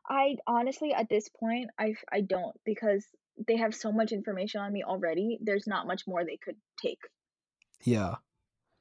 I 0.10 0.38
honestly, 0.48 0.94
at 0.94 1.10
this 1.10 1.30
point, 1.30 1.70
I 1.78 1.96
I 2.12 2.22
don't 2.22 2.56
because 2.66 3.06
they 3.48 3.58
have 3.58 3.76
so 3.76 3.92
much 3.92 4.12
information 4.12 4.62
on 4.62 4.74
me 4.74 4.84
already, 4.84 5.38
there's 5.42 5.68
not 5.68 5.88
much 5.88 6.08
more 6.08 6.24
they 6.26 6.38
could 6.38 6.56
take. 6.82 7.00
Yeah. 7.84 8.18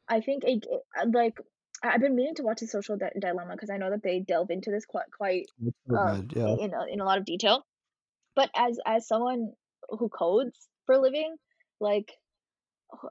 I 0.09 0.20
think 0.20 0.45
it 0.45 0.62
g 0.62 0.68
uh, 1.01 1.07
like, 1.12 1.37
I've 1.83 2.01
been 2.01 2.14
meaning 2.16 2.35
to 2.37 2.43
watch 2.43 2.61
The 2.61 2.66
Social 2.66 2.97
Di 2.97 3.11
Dilemma 3.20 3.57
'cause 3.57 3.70
I 3.70 3.77
know 3.79 3.91
that 3.91 4.03
they 4.03 4.20
delve 4.20 4.51
into 4.51 4.70
this 4.70 4.87
quite 4.87 5.11
quite, 5.16 5.47
uh, 5.95 6.16
good, 6.16 6.33
yeah. 6.35 6.57
in 6.64 6.72
a 6.74 6.85
in 6.87 7.01
a 7.01 7.05
lot 7.05 7.18
of 7.18 7.24
detail, 7.24 7.66
but 8.37 8.51
as 8.57 8.79
as 8.87 9.07
someone 9.09 9.53
who 9.91 10.09
codes 10.09 10.68
for 10.87 10.95
a 10.97 11.01
living, 11.01 11.37
like, 11.81 12.12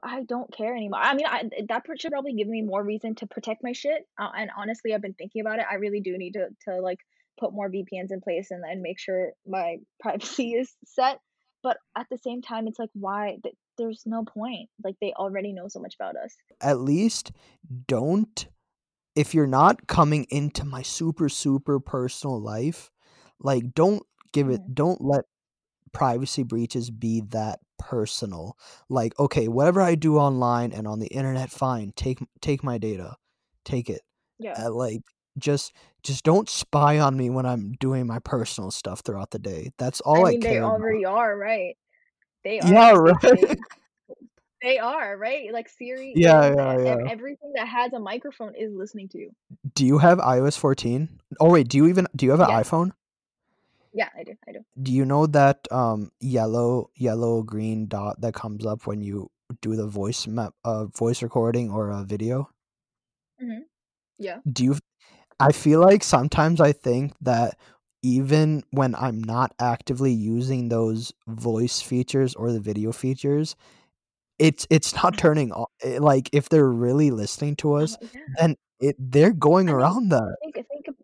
I 0.02 0.24
don't 0.24 0.52
care 0.52 0.74
anymore. 0.76 1.00
I 1.02 1.14
mean, 1.14 1.26
I 1.26 1.50
that 1.68 1.84
should 2.00 2.12
probably 2.12 2.34
give 2.34 2.48
me 2.48 2.62
more 2.62 2.84
reason 2.84 3.14
to 3.16 3.26
protect 3.28 3.62
my 3.64 3.72
shit, 3.72 4.06
uh, 4.18 4.30
and 4.36 4.50
honestly, 4.56 4.94
I've 4.94 5.02
been 5.02 5.14
thinking 5.14 5.42
about 5.42 5.60
it, 5.60 5.66
I 5.70 5.76
really 5.76 6.00
do 6.00 6.18
need 6.18 6.34
to 6.34 6.50
to, 6.66 6.80
like, 6.80 7.00
put 7.38 7.52
more 7.52 7.70
VPNs 7.70 8.10
in 8.10 8.20
place 8.20 8.50
and 8.50 8.62
then 8.62 8.82
make 8.82 8.98
sure 8.98 9.32
my 9.46 9.76
privacy 10.00 10.54
is 10.54 10.72
set, 10.84 11.20
but 11.62 11.78
at 11.96 12.06
the 12.10 12.18
same 12.18 12.42
time, 12.42 12.66
it's 12.66 12.78
like, 12.78 12.90
why? 12.94 13.38
There's 13.78 14.02
no 14.06 14.24
point, 14.24 14.70
like, 14.82 14.96
they 15.00 15.12
already 15.12 15.52
know 15.52 15.68
so 15.68 15.80
much 15.80 15.94
about 16.00 16.16
us. 16.16 16.34
At 16.60 16.80
least 16.80 17.32
don't 17.86 18.48
if 19.14 19.34
you're 19.34 19.46
not 19.46 19.86
coming 19.86 20.26
into 20.28 20.64
my 20.64 20.82
super, 20.82 21.28
super 21.28 21.80
personal 21.80 22.40
life, 22.40 22.90
like, 23.40 23.74
don't 23.74 24.02
give 24.32 24.50
it 24.50 24.60
Mhm. 24.60 24.74
don't 24.74 25.00
let 25.00 25.24
privacy 25.92 26.42
breaches 26.42 26.90
be 26.90 27.22
that 27.30 27.60
personal. 27.78 28.56
Like, 28.88 29.18
okay, 29.18 29.48
whatever 29.48 29.80
I 29.80 29.94
do 29.94 30.18
online 30.18 30.72
and 30.72 30.86
on 30.86 31.00
the 31.00 31.06
internet, 31.08 31.50
fine, 31.50 31.92
take 31.96 32.18
take 32.40 32.62
my 32.62 32.78
data, 32.78 33.16
take 33.64 33.88
it. 33.88 34.02
Yeah. 34.38 34.66
Uh, 34.66 34.72
like, 34.72 35.02
just 35.38 35.72
just 36.02 36.24
don't 36.24 36.48
spy 36.48 36.98
on 36.98 37.16
me 37.16 37.30
when 37.30 37.46
I'm 37.46 37.72
doing 37.80 38.06
my 38.06 38.18
personal 38.20 38.70
stuff 38.70 39.00
throughout 39.00 39.30
the 39.30 39.38
day. 39.38 39.70
That's 39.78 40.00
all 40.02 40.26
I 40.26 40.30
mean, 40.30 40.40
they 40.40 40.48
care 40.48 40.62
about. 40.62 40.74
already 40.80 41.04
are, 41.04 41.36
right? 41.36 41.76
They 42.44 42.60
Yeah, 42.60 42.92
are, 42.92 43.02
they 43.04 43.12
right? 43.12 43.18
they 43.22 43.56
they 44.62 44.78
are, 44.78 45.16
right? 45.16 45.52
Like, 45.52 45.68
Siri 45.68 46.12
Yeah, 46.16 46.54
yeah, 46.54 46.78
yeah. 46.78 47.08
everything 47.10 47.52
that 47.54 47.68
has 47.68 47.92
a 47.92 47.98
microphone 47.98 48.54
is 48.54 48.72
listening 48.72 49.08
to 49.10 49.18
you. 49.18 49.30
Do 49.74 49.84
you 49.84 49.98
have 49.98 50.18
iOS 50.18 50.58
14? 50.58 51.20
Oh, 51.40 51.50
wait, 51.50 51.68
do 51.68 51.76
you 51.76 51.86
even 51.86 52.06
do 52.16 52.24
you 52.26 52.30
have 52.32 52.40
an 52.40 52.48
Yes. 52.48 52.68
iPhone? 52.68 52.92
Yeah, 53.92 54.08
I 54.18 54.24
do, 54.24 54.32
I 54.48 54.52
do. 54.52 54.60
Do 54.82 54.92
you 54.92 55.04
know 55.04 55.26
that, 55.26 55.70
um, 55.72 56.10
yellow 56.20 56.90
yellow, 56.96 57.42
green 57.42 57.86
dot 57.86 58.20
that 58.20 58.34
comes 58.34 58.66
up 58.66 58.86
when 58.86 59.00
you 59.00 59.30
do 59.62 59.76
the 59.76 59.86
voice 59.86 60.26
me 60.26 60.48
uh, 60.64 60.86
voice 60.86 61.22
recording 61.22 61.70
or 61.70 61.90
a 61.90 62.02
video? 62.04 62.50
Mhm. 63.42 63.64
Yeah. 64.18 64.40
Do 64.50 64.64
you 64.64 64.76
I 65.40 65.52
feel 65.52 65.80
like 65.80 66.02
sometimes 66.02 66.60
I 66.60 66.72
think 66.72 67.12
that 67.20 67.58
even 68.02 68.62
when 68.70 68.94
I'm 68.94 69.22
not 69.22 69.54
actively 69.58 70.12
using 70.12 70.68
those 70.68 71.12
voice 71.26 71.80
features 71.82 72.34
or 72.34 72.52
the 72.52 72.60
video 72.60 72.92
features, 72.92 73.54
it's 74.38 74.66
it's 74.70 74.94
not 74.94 75.16
Mhm. 75.16 75.18
turning 75.18 75.52
o 75.54 75.68
eh, 75.82 75.98
like, 76.00 76.30
if 76.34 76.48
they're 76.50 76.70
really 76.70 77.10
listening 77.12 77.56
to 77.58 77.74
Oh, 77.78 77.84
us, 77.84 77.98
yeah. 78.00 78.36
then 78.38 78.56
it 78.80 78.96
they're 78.98 79.32
going 79.34 79.68
I 79.68 79.74
mean, 79.74 79.92
around 79.92 80.10
that. 80.10 80.36
think 80.42 80.54
think 80.68 80.88
ab 80.88 80.96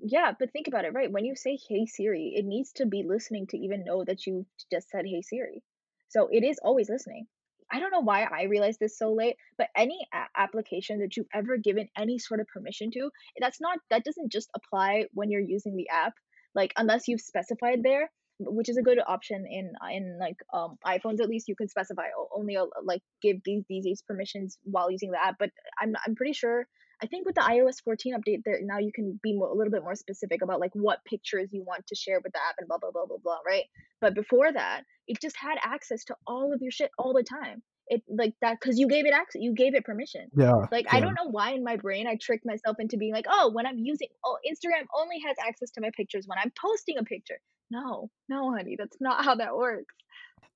yeah, 0.00 0.32
but 0.38 0.52
think 0.52 0.68
about 0.68 0.84
it, 0.86 0.94
right? 0.94 1.12
When 1.12 1.24
you 1.24 1.36
say, 1.36 1.58
"Hey 1.68 1.86
Siri," 1.86 2.34
it 2.36 2.44
needs 2.46 2.72
to 2.74 2.86
be 2.86 3.02
listening 3.04 3.46
to 3.48 3.58
even 3.58 3.84
know 3.84 4.04
that 4.04 4.26
you 4.26 4.46
just 4.70 4.90
said, 4.90 5.06
"Hey 5.06 5.22
Siri." 5.22 5.62
So, 6.08 6.28
it 6.28 6.44
is 6.44 6.58
always 6.62 6.90
listening. 6.90 7.28
I 7.70 7.80
don't 7.80 7.90
know 7.92 8.00
why 8.00 8.22
I 8.24 8.44
realized 8.44 8.80
this 8.80 8.98
so 8.98 9.12
late, 9.12 9.36
but 9.58 9.68
any 9.76 9.98
a 10.14 10.24
application 10.36 11.00
that 11.00 11.16
you've 11.16 11.26
ever 11.34 11.56
given 11.58 11.88
any 11.96 12.18
sort 12.18 12.40
of 12.40 12.46
permission 12.48 12.90
to, 12.92 13.10
that's 13.40 13.60
not 13.60 13.78
that 13.90 14.04
doesn't 14.04 14.32
just 14.32 14.50
apply 14.54 15.06
when 15.12 15.30
you're 15.30 15.40
using 15.56 15.76
the 15.76 15.88
app, 15.90 16.14
like, 16.54 16.72
unless 16.76 17.08
you've 17.08 17.20
specified 17.20 17.82
there, 17.82 18.10
which 18.40 18.68
is 18.68 18.76
a 18.78 18.82
good 18.82 18.98
option 19.06 19.44
in, 19.50 19.72
uh, 19.84 19.88
in, 19.92 20.18
like, 20.18 20.36
um, 20.52 20.76
iPhones, 20.86 21.20
at 21.20 21.28
least, 21.28 21.48
you 21.48 21.56
can 21.56 21.68
specify 21.68 22.06
only, 22.34 22.56
uh, 22.56 22.66
like, 22.84 23.02
give 23.22 23.36
these 23.44 23.64
these 23.68 23.84
these 23.84 24.02
permissions 24.02 24.58
while 24.64 24.90
using 24.90 25.10
the 25.10 25.22
app, 25.24 25.36
but 25.38 25.50
I'm 25.80 25.94
I'm 26.06 26.14
pretty 26.14 26.32
sure 26.32 26.66
I 27.02 27.06
think 27.06 27.26
with 27.26 27.34
the 27.36 27.42
iOS 27.42 27.82
14 27.84 28.14
update 28.16 28.42
there 28.44 28.58
now 28.62 28.78
you 28.78 28.90
can 28.92 29.18
be 29.22 29.36
mo 29.36 29.52
a 29.52 29.54
little 29.54 29.70
bit 29.70 29.82
more 29.82 29.94
specific 29.94 30.42
about, 30.42 30.60
like, 30.60 30.72
what 30.74 31.04
pictures 31.04 31.50
you 31.52 31.62
want 31.64 31.86
to 31.86 31.94
share 31.94 32.20
with 32.22 32.32
the 32.32 32.38
app 32.40 32.56
and 32.58 32.66
blah, 32.68 32.78
blah, 32.78 32.90
blah, 32.90 33.06
blah, 33.06 33.18
blah, 33.22 33.38
right? 33.46 33.64
But 34.00 34.14
before 34.14 34.52
that, 34.52 34.82
it 35.06 35.20
just 35.20 35.36
had 35.36 35.58
access 35.62 36.04
to 36.04 36.16
all 36.26 36.52
of 36.52 36.60
your 36.60 36.72
shit 36.72 36.90
all 36.98 37.12
the 37.14 37.22
time. 37.22 37.62
It 37.86 38.02
like, 38.08 38.34
that 38.42 38.58
because 38.60 38.78
you 38.78 38.88
gave 38.88 39.06
it 39.06 39.14
access, 39.14 39.40
you 39.42 39.54
gave 39.54 39.74
it 39.74 39.84
permission. 39.84 40.30
Yeah, 40.36 40.66
Like, 40.70 40.86
I 40.90 41.00
don't 41.00 41.14
know 41.14 41.30
why 41.30 41.52
in 41.52 41.64
my 41.64 41.76
brain 41.76 42.06
I 42.06 42.16
tricked 42.20 42.44
myself 42.44 42.76
into 42.80 42.98
being 42.98 43.14
like, 43.14 43.24
"Oh, 43.28 43.50
when 43.52 43.64
I'm 43.66 43.78
using 43.78 44.08
oh, 44.24 44.36
Instagram 44.46 44.86
only 44.94 45.20
has 45.26 45.36
access 45.46 45.70
to 45.72 45.80
my 45.80 45.90
pictures 45.96 46.26
when 46.26 46.38
I'm 46.38 46.52
posting 46.60 46.98
a 46.98 47.04
picture." 47.04 47.40
No, 47.70 48.10
no, 48.28 48.52
honey, 48.54 48.76
that's 48.78 48.98
not 49.00 49.24
how 49.24 49.36
that 49.36 49.56
works. 49.56 49.94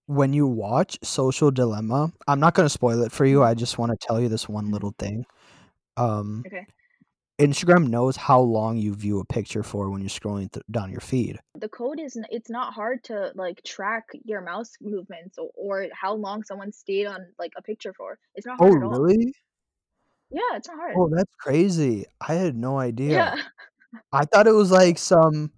When 0.07 0.32
you 0.32 0.47
watch 0.47 0.99
Social 1.03 1.51
Dilemma 1.51 2.12
I'm 2.28 2.40
not 2.40 2.55
gonna 2.55 2.68
spoil 2.68 3.03
it 3.03 3.12
for 3.12 3.24
you, 3.24 3.43
Mhm. 3.43 3.51
I 3.51 3.55
just 3.55 3.78
wanna 3.78 3.97
tell 3.97 4.20
you 4.20 4.28
this 4.28 4.49
one 4.49 4.70
little 4.70 4.95
thing. 4.99 5.26
Um, 5.97 6.47
Okay. 6.47 6.66
Instagram 7.40 7.88
knows 7.88 8.16
how 8.16 8.40
long 8.40 8.78
you 8.78 8.95
view 8.95 9.20
a 9.20 9.26
picture 9.26 9.62
for 9.64 9.90
when 9.90 10.01
you're 10.03 10.11
scrolling 10.11 10.53
th 10.53 10.64
down 10.70 10.90
your 10.93 11.01
feed. 11.01 11.40
The 11.55 11.68
code 11.68 12.01
is 12.01 12.16
it's 12.30 12.49
not 12.49 12.72
hard 12.72 13.05
to, 13.05 13.30
like, 13.34 13.62
track 13.62 14.09
your 14.24 14.40
mouse 14.40 14.72
movements 14.80 15.38
o 15.38 15.51
or 15.55 15.86
how 15.93 16.14
long 16.14 16.43
someone 16.43 16.72
stayed 16.72 17.05
on, 17.07 17.34
like, 17.38 17.53
a 17.57 17.62
picture 17.62 17.93
for. 17.93 18.18
It's 18.34 18.47
not 18.47 18.59
Oh, 18.59 18.70
hard 18.70 18.74
at 18.74 18.82
all. 18.82 19.03
really? 19.03 19.34
Yeah, 20.30 20.57
it's 20.57 20.68
not 20.68 20.76
hard. 20.78 20.99
Oh, 20.99 21.09
that's 21.14 21.34
crazy. 21.36 22.05
I 22.20 22.34
had 22.34 22.55
no 22.57 22.78
idea. 22.78 23.32
Yeah. 23.32 23.36
I 24.12 24.24
thought 24.26 24.49
it 24.49 24.53
was, 24.53 24.72
like, 24.72 24.99
some 24.99 25.53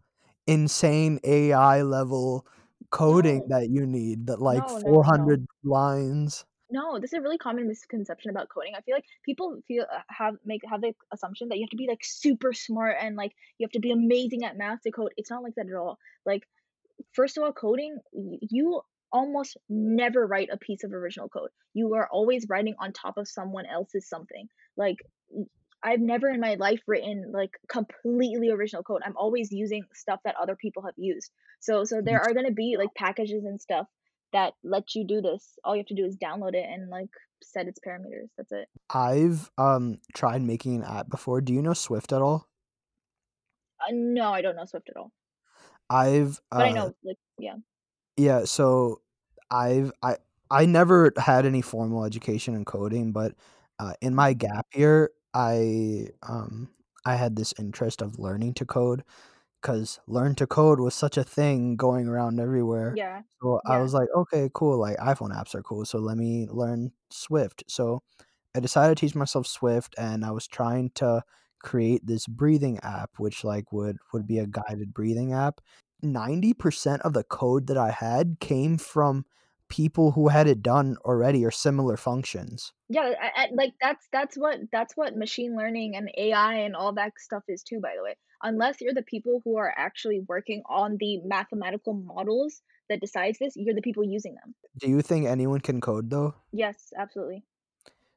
insane 0.49 1.21
AI 1.25 1.83
level 1.83 2.47
coding 2.91 3.41
No. 3.41 3.49
that 3.49 3.71
you 3.71 3.87
need 3.87 4.27
that, 4.29 4.41
like, 4.43 4.69
No, 4.69 4.79
no, 4.79 4.95
four 4.95 5.05
no, 5.05 5.11
no. 5.13 5.37
lines. 5.65 6.45
No, 6.77 6.99
this 6.99 7.13
is 7.13 7.19
a 7.19 7.23
really 7.23 7.39
common 7.39 7.69
misconception 7.69 8.31
about 8.31 8.49
coding. 8.49 8.75
I 8.77 8.81
feel 8.81 8.97
like 8.97 9.05
people 9.25 9.61
feel 9.69 9.85
uh, 9.85 10.01
have 10.09 10.35
make 10.45 10.63
have 10.69 10.81
the 10.81 10.93
assumption 11.13 11.49
that 11.49 11.59
you 11.59 11.65
have 11.65 11.71
to 11.71 11.77
be, 11.77 11.87
like, 11.89 12.05
super 12.05 12.53
smart 12.53 12.97
and, 13.01 13.15
like, 13.23 13.33
you 13.59 13.65
have 13.67 13.77
to 13.79 13.85
be 13.87 13.93
amazing 13.93 14.45
at 14.45 14.59
math 14.59 14.83
to 14.83 14.91
code. 14.91 15.13
It's 15.17 15.31
not 15.31 15.45
like 15.45 15.55
that 15.55 15.69
at 15.69 15.77
all. 15.83 15.99
Like, 16.27 16.43
first 17.13 17.39
of 17.39 17.45
all, 17.45 17.53
coding, 17.53 17.99
you 18.13 18.81
almost 19.13 19.57
never 19.69 20.27
write 20.27 20.49
a 20.53 20.57
piece 20.67 20.83
of 20.83 20.93
original 20.93 21.29
code. 21.29 21.51
You 21.75 21.95
are 21.95 22.09
always 22.11 22.47
writing 22.49 22.75
on 22.81 22.93
top 22.93 23.19
of 23.19 23.29
someone 23.29 23.67
else's 23.67 24.09
something. 24.09 24.49
Like, 24.77 24.99
I've 25.81 26.01
never 26.01 26.29
in 26.29 26.41
my 26.41 26.55
life 26.55 26.83
written, 26.89 27.31
like, 27.33 27.53
completely 27.69 28.51
original 28.51 28.83
code. 28.83 29.03
I'm 29.07 29.17
always 29.17 29.53
using 29.53 29.85
stuff 29.95 30.21
that 30.25 30.35
other 30.43 30.57
people 30.57 30.83
have 30.89 30.95
used. 30.97 31.31
So 31.61 31.85
so 31.85 32.01
there 32.03 32.21
are 32.21 32.35
gonna 32.35 32.51
be, 32.65 32.77
like, 32.83 32.93
packages 32.97 33.45
and 33.45 33.61
stuff 33.61 33.87
that 34.35 34.55
lets 34.65 34.97
you 34.97 35.07
do 35.07 35.23
this. 35.23 35.59
All 35.65 35.77
you 35.77 35.81
have 35.81 35.89
to 35.89 35.97
do 35.97 36.07
is 36.07 36.19
download 36.19 36.55
it 36.57 36.67
and, 36.69 36.91
like, 36.91 37.11
set 37.45 37.69
its 37.69 37.81
parameters. 37.81 38.31
That's 38.39 38.53
it. 38.53 38.69
I've, 38.91 39.51
um, 39.59 40.01
tried 40.15 40.43
making 40.43 40.77
an 40.77 40.85
app 40.85 41.09
before. 41.09 41.41
Do 41.41 41.53
you 41.53 41.61
know 41.63 41.75
Swift 41.75 42.13
at 42.13 42.23
all? 42.23 42.49
Uh, 43.81 43.91
no, 43.93 44.33
I 44.33 44.43
don't 44.43 44.57
know 44.57 44.65
Swift 44.65 44.89
at 44.89 44.97
all. 44.97 45.13
I've, 45.91 46.41
But 46.57 46.67
I 46.67 46.73
uh 46.73 46.73
know, 46.73 46.95
like 47.05 47.19
yeah. 47.39 47.57
Yeah, 48.17 48.45
so 48.45 49.03
I've 49.51 49.93
I 50.03 50.19
I 50.51 50.67
never 50.67 51.13
had 51.17 51.47
any 51.47 51.63
formal 51.63 52.05
education 52.05 52.55
in 52.55 52.65
coding, 52.65 53.13
but, 53.13 53.35
uh, 53.79 53.95
in 54.01 54.15
my 54.15 54.35
Mhm. 54.35 54.35
gap 54.35 54.67
year, 54.75 55.11
I, 55.33 56.09
um, 56.23 56.73
I 57.07 57.17
had 57.17 57.35
this 57.37 57.53
interest 57.59 58.03
of 58.03 58.19
learning 58.21 58.55
to 58.55 58.67
code 58.67 59.03
'cause 59.65 60.01
learn 60.09 60.37
to 60.37 60.47
code 60.49 60.81
was 60.81 60.95
such 60.95 61.19
a 61.19 61.25
thing 61.25 61.77
going 61.77 62.09
around 62.09 62.41
everywhere. 62.41 62.99
Yeah. 62.99 63.25
So, 63.43 63.61
I 63.67 63.79
was 63.79 63.95
like, 63.95 64.09
"Okay, 64.17 64.51
cool, 64.55 64.79
like, 64.79 64.99
iPhone 64.99 65.33
apps 65.35 65.55
are 65.57 65.63
cool, 65.65 65.85
so 65.87 65.99
let 66.01 66.19
me 66.19 66.49
learn 66.51 66.93
Swift." 67.11 67.65
So, 67.69 68.03
I 68.57 68.61
decided 68.61 68.97
to 68.99 69.01
teach 69.07 69.15
myself 69.17 69.47
Swift, 69.49 69.95
and 69.99 70.25
I 70.27 70.33
was 70.33 70.47
trying 70.49 70.91
to 70.97 71.25
create 71.63 72.07
this 72.07 72.27
breathing 72.29 72.79
app, 72.83 73.13
which, 73.19 73.45
like, 73.45 73.73
would 73.73 73.99
would 74.15 74.27
be 74.27 74.39
a 74.41 74.47
guided 74.49 74.95
breathing 74.95 75.33
app. 75.35 75.61
90% 76.03 77.03
of 77.05 77.15
the 77.15 77.25
code 77.25 77.67
that 77.69 77.79
I 77.79 77.91
had 77.93 78.39
came 78.41 78.79
from 78.79 79.27
people 79.75 80.13
who 80.13 80.29
had 80.29 80.47
it 80.47 80.63
done 80.63 80.97
already 81.05 81.45
or 81.45 81.51
similar 81.51 81.97
functions. 81.97 82.73
Yeah, 82.89 83.09
a 83.11 83.41
and, 83.41 83.57
like, 83.57 83.73
that's 83.81 84.07
that's 84.13 84.37
what 84.37 84.59
that's 84.71 84.97
what 84.97 85.17
machine 85.17 85.57
learning 85.57 85.97
and 85.97 86.09
AI 86.17 86.55
and 86.55 86.77
all 86.77 86.93
that 86.95 87.13
stuff 87.19 87.43
is 87.49 87.65
too, 87.65 87.81
by 87.81 87.95
the 87.97 88.05
way. 88.05 88.15
Unless 88.43 88.81
you're 88.81 88.95
the 88.95 89.03
people 89.03 89.41
who 89.43 89.57
are 89.57 89.75
actually 89.77 90.21
working 90.29 90.63
on 90.69 90.97
the 91.01 91.19
mathematical 91.25 91.95
models 91.95 92.63
that 92.89 93.01
decides 93.01 93.39
this, 93.41 93.55
you're 93.57 93.75
the 93.75 93.83
people 93.83 94.05
using 94.05 94.37
them. 94.37 94.55
Do 94.79 94.89
you 94.89 95.03
think 95.03 95.27
anyone 95.27 95.61
can 95.61 95.81
code, 95.81 96.11
though? 96.11 96.35
Yes, 96.53 96.93
absolutely. 96.97 97.43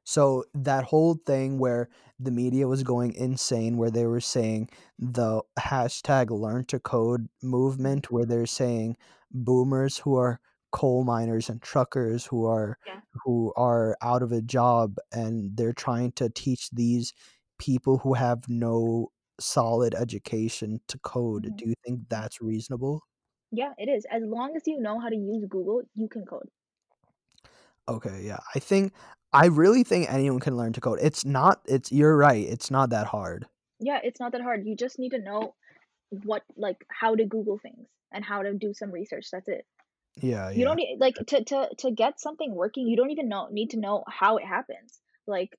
So, 0.04 0.46
that 0.54 0.84
whole 0.84 1.16
thing 1.16 1.58
where 1.58 1.90
the 2.20 2.32
media 2.32 2.68
was 2.68 2.84
going 2.84 3.14
insane, 3.14 3.78
where 3.78 3.92
they 3.92 4.06
were 4.06 4.22
saying 4.22 4.70
the 5.00 5.42
hashtag 5.60 6.30
learn 6.30 6.66
to 6.66 6.80
code 6.80 7.30
movement, 7.42 8.12
where 8.12 8.26
they're 8.26 8.46
saying 8.46 8.98
boomers 9.32 9.98
who 10.00 10.16
are 10.16 10.40
coal 10.72 11.04
miners 11.04 11.50
and 11.50 11.62
truckers 11.62 12.26
who 12.26 12.46
are 12.46 12.78
Yeah. 12.86 13.02
who 13.26 13.54
are 13.56 13.98
out 14.02 14.22
of 14.24 14.32
a 14.32 14.42
job, 14.42 14.98
and 15.12 15.56
they're 15.58 15.74
trying 15.74 16.12
to 16.14 16.30
teach 16.30 16.70
these 16.72 17.14
people 17.60 17.98
who 18.00 18.14
have 18.14 18.48
no 18.50 19.12
solid 19.40 19.96
education 19.96 20.82
to 20.88 21.00
code. 21.00 21.46
Mhm. 21.50 21.58
Do 21.58 21.68
you 21.70 21.76
think 21.86 22.10
that's 22.10 22.42
reasonable? 22.42 23.04
Yeah, 23.52 23.74
it 23.78 23.90
is. 23.90 24.06
As 24.10 24.24
long 24.24 24.56
as 24.56 24.66
you 24.68 24.80
know 24.80 25.00
how 25.00 25.10
to 25.10 25.16
use 25.18 25.44
Google, 25.50 25.82
you 25.96 26.08
can 26.08 26.26
code. 26.26 26.50
Okay, 27.90 28.22
yeah. 28.24 28.40
I 28.54 28.60
think 28.60 28.94
I 29.34 29.48
really 29.48 29.84
think 29.84 30.12
anyone 30.12 30.40
can 30.40 30.58
learn 30.58 30.74
to 30.74 30.82
code. 30.82 31.00
It's 31.02 31.26
not 31.26 31.62
it's 31.66 31.92
you're 31.92 32.18
right. 32.18 32.46
It's 32.46 32.70
not 32.72 32.90
that 32.90 33.08
hard. 33.08 33.48
Yeah, 33.80 34.00
it's 34.04 34.20
not 34.20 34.32
that 34.34 34.42
hard. 34.42 34.66
You 34.66 34.76
just 34.76 35.00
need 35.00 35.10
to 35.12 35.20
know 35.20 35.56
what 36.10 36.44
like 36.56 36.86
how 36.90 37.16
to 37.16 37.26
Google 37.26 37.58
things 37.58 37.88
and 38.12 38.24
how 38.26 38.44
to 38.44 38.54
do 38.54 38.74
some 38.74 38.92
research. 38.92 39.28
That's 39.32 39.48
it. 39.48 39.66
Yeah, 40.22 40.50
You 40.50 40.60
yeah. 40.60 40.66
don't 40.66 40.76
need 40.78 40.98
like 41.00 41.16
to 41.16 41.44
to 41.44 41.70
to 41.80 41.92
get 41.92 42.20
something 42.20 42.54
working, 42.54 42.88
you 42.88 42.98
don't 42.98 43.12
even 43.12 43.30
know 43.30 43.48
need 43.52 43.72
to 43.72 43.80
know 43.80 44.04
how 44.08 44.38
it 44.38 44.46
happens. 44.46 45.00
Like 45.28 45.58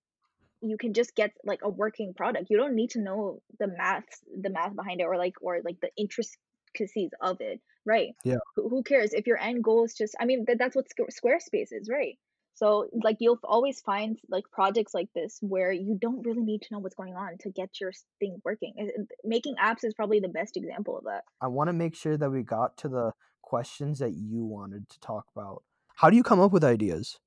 you 0.61 0.77
can 0.77 0.93
just 0.93 1.15
get 1.15 1.33
like 1.45 1.61
a 1.63 1.69
working 1.69 2.15
product. 2.15 2.47
You 2.51 2.57
don't 2.57 2.75
need 2.75 2.91
to 2.91 3.01
know 3.01 3.41
the 3.59 3.69
maths 3.69 4.21
the 4.41 4.51
math 4.51 4.75
behind 4.75 5.01
it 5.01 5.05
or 5.05 5.17
like 5.17 5.35
or 5.41 5.61
like 5.65 5.81
the 5.81 5.91
intricacies 5.97 7.11
of 7.21 7.41
it, 7.41 7.61
right? 7.87 8.15
Yeah. 8.25 8.39
Who, 8.57 8.69
who 8.69 8.83
cares 8.83 9.13
if 9.13 9.27
your 9.27 9.39
end 9.39 9.63
goal 9.63 9.85
is 9.85 9.95
just 9.95 10.17
I 10.21 10.25
mean 10.25 10.45
that, 10.47 10.59
that's 10.59 10.75
what 10.77 10.87
Squarespace 10.89 11.69
is, 11.73 11.89
right? 11.91 12.19
So 12.55 12.89
like 13.05 13.19
you'll 13.21 13.39
always 13.45 13.81
find 13.81 14.19
like 14.29 14.43
projects 14.51 14.93
like 14.93 15.09
this 15.15 15.39
where 15.41 15.71
you 15.71 15.97
don't 16.01 16.27
really 16.27 16.43
need 16.43 16.63
to 16.63 16.69
know 16.73 16.81
what's 16.81 16.97
going 16.97 17.15
on 17.15 17.39
to 17.43 17.51
get 17.51 17.81
your 17.81 17.93
thing 18.19 18.39
working. 18.45 18.75
Making 19.23 19.55
apps 19.63 19.85
is 19.85 19.95
probably 19.95 20.19
the 20.19 20.29
best 20.29 20.57
example 20.57 20.99
of 20.99 21.05
that. 21.05 21.23
I 21.41 21.47
want 21.47 21.69
to 21.69 21.73
make 21.73 21.95
sure 21.95 22.17
that 22.17 22.31
we 22.31 22.43
got 22.43 22.77
to 22.79 22.89
the 22.89 23.13
questions 23.49 23.99
that 23.99 24.12
you 24.14 24.44
wanted 24.44 24.88
to 24.90 25.01
talk 25.01 25.26
about. 25.34 25.62
How 25.96 26.11
do 26.11 26.16
you 26.16 26.22
come 26.22 26.38
up 26.38 26.53
with 26.53 26.62
ideas? 26.62 27.18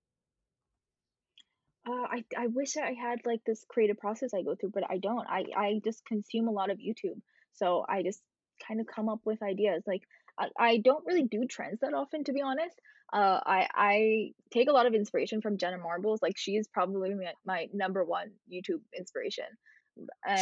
Uh, 1.88 2.06
I 2.16 2.24
I 2.38 2.48
wish 2.48 2.78
I 2.78 2.94
had 2.94 3.20
like 3.26 3.42
this 3.44 3.66
creative 3.68 3.98
process 3.98 4.36
I 4.36 4.44
go 4.44 4.56
through, 4.56 4.70
but 4.72 4.84
I 4.88 4.98
don't. 5.00 5.28
I 5.28 5.46
I 5.58 5.82
just 5.84 6.06
consume 6.06 6.48
a 6.48 6.52
lot 6.52 6.70
of 6.70 6.78
YouTube, 6.78 7.20
so 7.54 7.84
I 7.90 8.04
just 8.04 8.22
kind 8.68 8.80
of 8.80 8.86
come 8.86 9.10
up 9.10 9.22
with 9.26 9.42
ideas. 9.42 9.82
Like 9.88 10.04
I, 10.40 10.50
I 10.60 10.78
don't 10.78 11.04
really 11.08 11.24
do 11.24 11.46
trends 11.50 11.80
that 11.82 11.96
often, 11.96 12.24
to 12.26 12.34
be 12.34 12.42
honest. 12.42 12.80
Uh, 13.12 13.40
I 13.46 13.68
I 13.76 14.32
take 14.52 14.70
a 14.70 14.74
lot 14.74 14.86
of 14.86 14.94
inspiration 14.94 15.42
from 15.42 15.58
Jenna 15.58 15.80
Marbles. 15.80 16.22
Like 16.22 16.38
she's 16.38 16.68
probably 16.68 17.16
my, 17.16 17.34
my 17.46 17.68
number 17.74 18.06
one 18.06 18.30
YouTube 18.54 18.82
inspiration, 18.96 19.46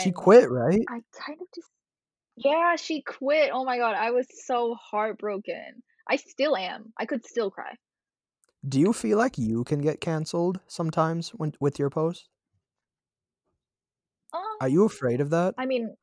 She 0.04 0.12
quit, 0.12 0.52
right? 0.52 0.82
I 0.90 1.00
kind 1.26 1.40
of 1.42 1.48
just 1.56 1.72
yeah, 2.44 2.76
she 2.76 3.02
quit. 3.02 3.52
Oh 3.54 3.66
my 3.66 3.78
God, 3.78 3.96
I 3.96 4.12
was 4.12 4.28
so 4.46 4.76
heartbroken. 4.76 5.84
I 6.10 6.16
still 6.16 6.56
am. 6.56 6.94
I 6.98 7.06
could 7.06 7.26
still 7.26 7.52
cry. 7.52 7.76
Do 8.68 8.80
you 8.80 8.94
feel 8.94 9.18
like 9.18 9.38
you 9.38 9.64
can 9.64 9.82
get 9.82 10.02
canceled 10.02 10.60
sometimes 10.68 11.30
when 11.30 11.54
with 11.60 11.80
your 11.80 11.90
posts? 11.90 12.28
Um, 14.34 14.42
Are 14.62 14.70
you 14.70 14.86
afraid 14.86 15.22
of 15.22 15.30
that? 15.32 15.56
I 15.58 15.66
mean, 15.66 15.96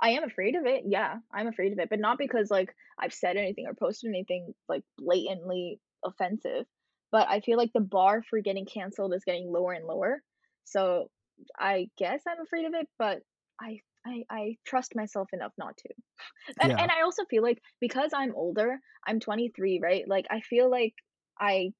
I 0.00 0.10
am 0.10 0.24
afraid 0.24 0.54
of 0.56 0.66
it, 0.66 0.84
yeah, 0.86 1.18
I'm 1.32 1.46
afraid 1.46 1.72
of 1.72 1.78
it, 1.78 1.90
but 1.90 2.00
not 2.00 2.18
because, 2.18 2.50
like, 2.50 2.74
I've 2.98 3.12
said 3.12 3.36
anything 3.36 3.66
or 3.66 3.74
posted 3.74 4.08
anything, 4.08 4.54
like, 4.68 4.82
blatantly 4.96 5.80
offensive, 6.04 6.64
but 7.12 7.28
I 7.28 7.40
feel 7.40 7.58
like 7.58 7.72
the 7.74 7.80
bar 7.80 8.22
for 8.22 8.40
getting 8.40 8.64
canceled 8.66 9.12
is 9.14 9.24
getting 9.24 9.52
lower 9.52 9.72
and 9.72 9.86
lower, 9.86 10.22
so 10.64 11.08
I 11.58 11.88
guess 11.98 12.22
I'm 12.26 12.40
afraid 12.40 12.64
of 12.66 12.74
it, 12.74 12.88
but 12.98 13.22
I 13.60 13.80
I 14.06 14.24
I 14.30 14.56
trust 14.66 14.94
myself 14.96 15.28
enough 15.32 15.52
not 15.58 15.76
to. 15.78 15.88
And 16.60 16.72
Yeah. 16.72 16.78
and 16.78 16.90
I 16.90 17.02
also 17.02 17.24
feel 17.26 17.42
like 17.42 17.62
because 17.80 18.12
I'm 18.14 18.34
older, 18.34 18.80
I'm 19.06 19.20
23, 19.20 19.80
right? 19.82 20.06
Like, 20.08 20.26
I 20.30 20.40
feel 20.40 20.70
like 20.70 20.94
I 21.38 21.72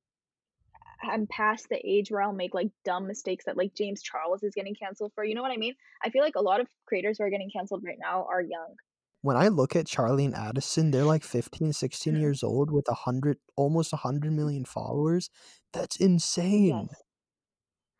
I'm 1.03 1.27
past 1.27 1.69
the 1.69 1.81
age 1.85 2.11
where 2.11 2.23
I'll 2.23 2.33
make, 2.33 2.55
like, 2.55 2.71
dumb 2.85 3.07
mistakes 3.07 3.45
that, 3.47 3.57
like, 3.57 3.75
James 3.75 4.03
Charles 4.03 4.43
is 4.43 4.55
getting 4.55 4.75
canceled 4.75 5.13
for, 5.15 5.25
you 5.25 5.35
know 5.35 5.43
what 5.43 5.53
I 5.53 5.57
mean? 5.57 5.75
I 6.03 6.11
feel 6.11 6.23
like 6.23 6.37
a 6.37 6.41
lot 6.43 6.61
of 6.61 6.69
creators 6.87 7.19
who 7.19 7.25
are 7.25 7.31
getting 7.31 7.51
canceled 7.51 7.83
right 7.85 7.99
now 7.99 8.25
are 8.27 8.43
young. 8.43 8.77
When 9.23 9.37
I 9.37 9.49
look 9.49 9.75
at 9.77 9.87
Charlie 9.87 10.25
and 10.27 10.35
Addison, 10.35 10.91
they're 10.91 11.05
like 11.05 11.25
15, 11.25 11.73
16 11.73 12.17
Mhm. 12.17 12.21
years 12.21 12.43
old 12.43 12.71
with 12.71 12.87
a 12.89 12.95
hundred, 12.95 13.39
almost 13.57 13.93
a 13.93 13.97
hundred 13.97 14.33
million 14.33 14.65
followers. 14.67 15.31
That's 15.73 15.97
insane. 15.97 16.89
Yes. 16.89 17.03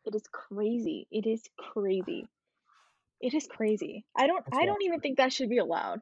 It 0.05 0.13
is 0.13 0.27
crazy. 0.27 1.07
It 1.09 1.25
is 1.25 1.49
crazy. 1.57 2.27
It 3.21 3.33
is 3.33 3.47
crazy. 3.47 4.05
I 4.17 4.27
don't 4.27 4.45
That's 4.45 4.59
I 4.59 4.65
don't 4.65 4.81
even 4.83 4.99
think 4.99 5.15
that 5.15 5.31
should 5.31 5.47
be 5.47 5.59
allowed. 5.59 6.01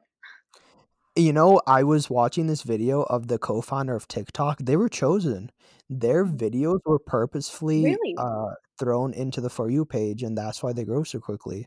You 1.16 1.32
know, 1.32 1.60
I 1.66 1.82
was 1.82 2.08
watching 2.08 2.46
this 2.46 2.62
video 2.62 3.02
of 3.02 3.26
the 3.28 3.38
co-founder 3.38 3.94
of 3.94 4.06
TikTok. 4.08 4.58
They 4.60 4.76
were 4.76 4.88
chosen. 4.88 5.50
Their 5.88 6.24
Mhm. 6.24 6.36
videos 6.36 6.80
were 6.86 6.98
purposefully 7.00 7.98
Really? 7.98 8.16
uh, 8.16 8.54
thrown 8.78 9.12
into 9.12 9.40
the 9.40 9.50
For 9.50 9.68
You 9.68 9.84
page, 9.84 10.22
and 10.22 10.38
that's 10.38 10.62
why 10.62 10.72
they 10.72 10.84
grow 10.84 11.02
so 11.02 11.18
quickly. 11.20 11.66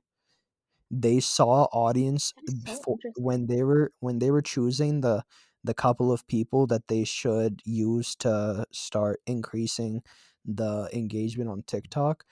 They 0.92 1.20
saw 1.22 1.66
audience 1.74 2.34
That 2.36 2.44
is 2.44 2.56
so 2.64 2.86
before 2.86 2.98
interesting. 2.98 3.16
when 3.16 3.48
they 3.48 3.64
were 3.64 3.94
when 4.00 4.20
they 4.20 4.32
were 4.32 4.42
choosing 4.44 5.02
the 5.02 5.24
the 5.64 5.74
couple 5.76 6.12
of 6.12 6.28
people 6.28 6.68
that 6.68 6.88
they 6.90 7.04
should 7.06 7.62
use 7.66 8.16
to 8.18 8.66
start 8.72 9.22
increasing 9.28 10.04
the 10.46 10.90
engagement 10.94 11.50
on 11.50 11.64
TikTok. 11.64 12.26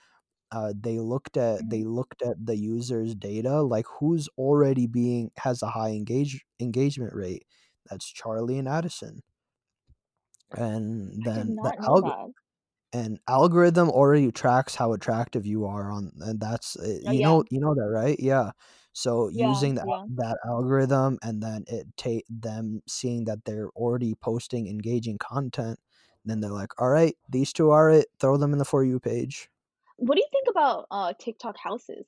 Uh, 0.52 0.74
they 0.78 0.98
looked 1.00 1.36
at 1.38 1.68
they 1.70 1.82
Mhm. 1.82 1.86
looked 1.86 2.22
at 2.22 2.36
the 2.46 2.56
users' 2.58 3.14
data, 3.16 3.62
like 3.62 3.86
who's 4.00 4.28
already 4.38 4.86
being 4.88 5.32
has 5.38 5.62
a 5.62 5.68
high 5.70 5.90
engage 5.92 6.44
engagement 6.60 7.14
rate. 7.14 7.46
That's 7.90 8.06
Charlie 8.12 8.58
and 8.58 8.68
Addison. 8.68 9.22
And 10.56 11.24
then 11.24 11.56
the 11.62 11.72
not 11.72 11.78
know 11.78 11.88
alg 11.88 12.12
and 12.92 13.20
algorithm 13.28 13.90
already 13.90 14.32
tracks 14.32 14.74
how 14.76 14.92
attractive 14.94 15.46
you 15.46 15.66
are 15.66 15.90
on 15.92 16.12
and 16.20 16.40
that's 16.40 16.76
uh, 16.78 16.98
Oh, 17.06 17.12
you 17.12 17.20
yeah. 17.20 17.22
know 17.22 17.44
you 17.50 17.60
know 17.60 17.74
that, 17.74 17.90
right? 17.90 18.18
Yeah. 18.20 18.52
So 18.94 19.28
Yeah, 19.30 19.68
using 19.68 19.76
that 19.76 19.88
yeah. 19.88 20.06
that 20.08 20.38
algorithm 20.46 21.18
and 21.22 21.42
then 21.42 21.64
it 21.68 21.86
take 21.96 22.24
them 22.30 22.82
seeing 22.88 23.24
that 23.26 23.44
they're 23.46 23.70
already 23.70 24.14
posting 24.16 24.68
engaging 24.68 25.18
content, 25.18 25.80
then 26.26 26.40
they're 26.40 26.50
like, 26.52 26.80
"All 26.80 26.90
right, 26.90 27.16
these 27.30 27.52
2 27.54 27.70
are 27.70 27.90
it. 27.90 28.08
Throw 28.20 28.36
them 28.38 28.52
in 28.54 28.58
the 28.60 28.64
For 28.66 28.84
You 28.84 29.00
page." 29.00 29.50
What 29.96 30.16
do 30.16 30.20
you 30.22 30.28
think 30.44 30.54
about, 30.54 30.86
uh, 30.90 31.12
TikTok 31.18 31.56
houses? 31.58 32.06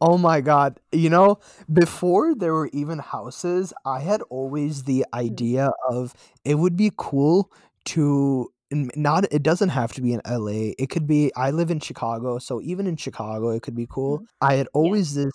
Oh 0.00 0.18
my 0.18 0.40
god. 0.40 0.80
You 0.92 1.10
know, 1.10 1.38
before 1.72 2.34
there 2.34 2.52
were 2.52 2.68
even 2.72 2.98
houses, 2.98 3.72
I 3.84 4.00
had 4.00 4.22
always 4.22 4.84
the 4.84 5.06
Mhm, 5.28 5.42
idea 5.54 5.70
of 5.88 6.14
it 6.44 6.56
would 6.56 6.76
be 6.76 6.90
cool 6.96 7.52
to 7.86 8.52
not 8.72 9.30
it 9.32 9.42
doesn't 9.42 9.68
have 9.68 9.92
to 9.92 10.00
be 10.00 10.12
in 10.14 10.22
LA, 10.24 10.74
it 10.78 10.88
could 10.90 11.06
be 11.06 11.30
I 11.36 11.50
live 11.50 11.70
in 11.70 11.78
Chicago, 11.80 12.38
so 12.38 12.60
even 12.62 12.86
in 12.86 12.96
Chicago, 12.96 13.50
it 13.50 13.62
could 13.62 13.74
be 13.76 13.86
cool. 13.88 14.22
mhm. 14.22 14.26
I 14.40 14.54
had 14.54 14.66
Yeah, 14.80 14.94
always 14.94 15.14
this 15.14 15.32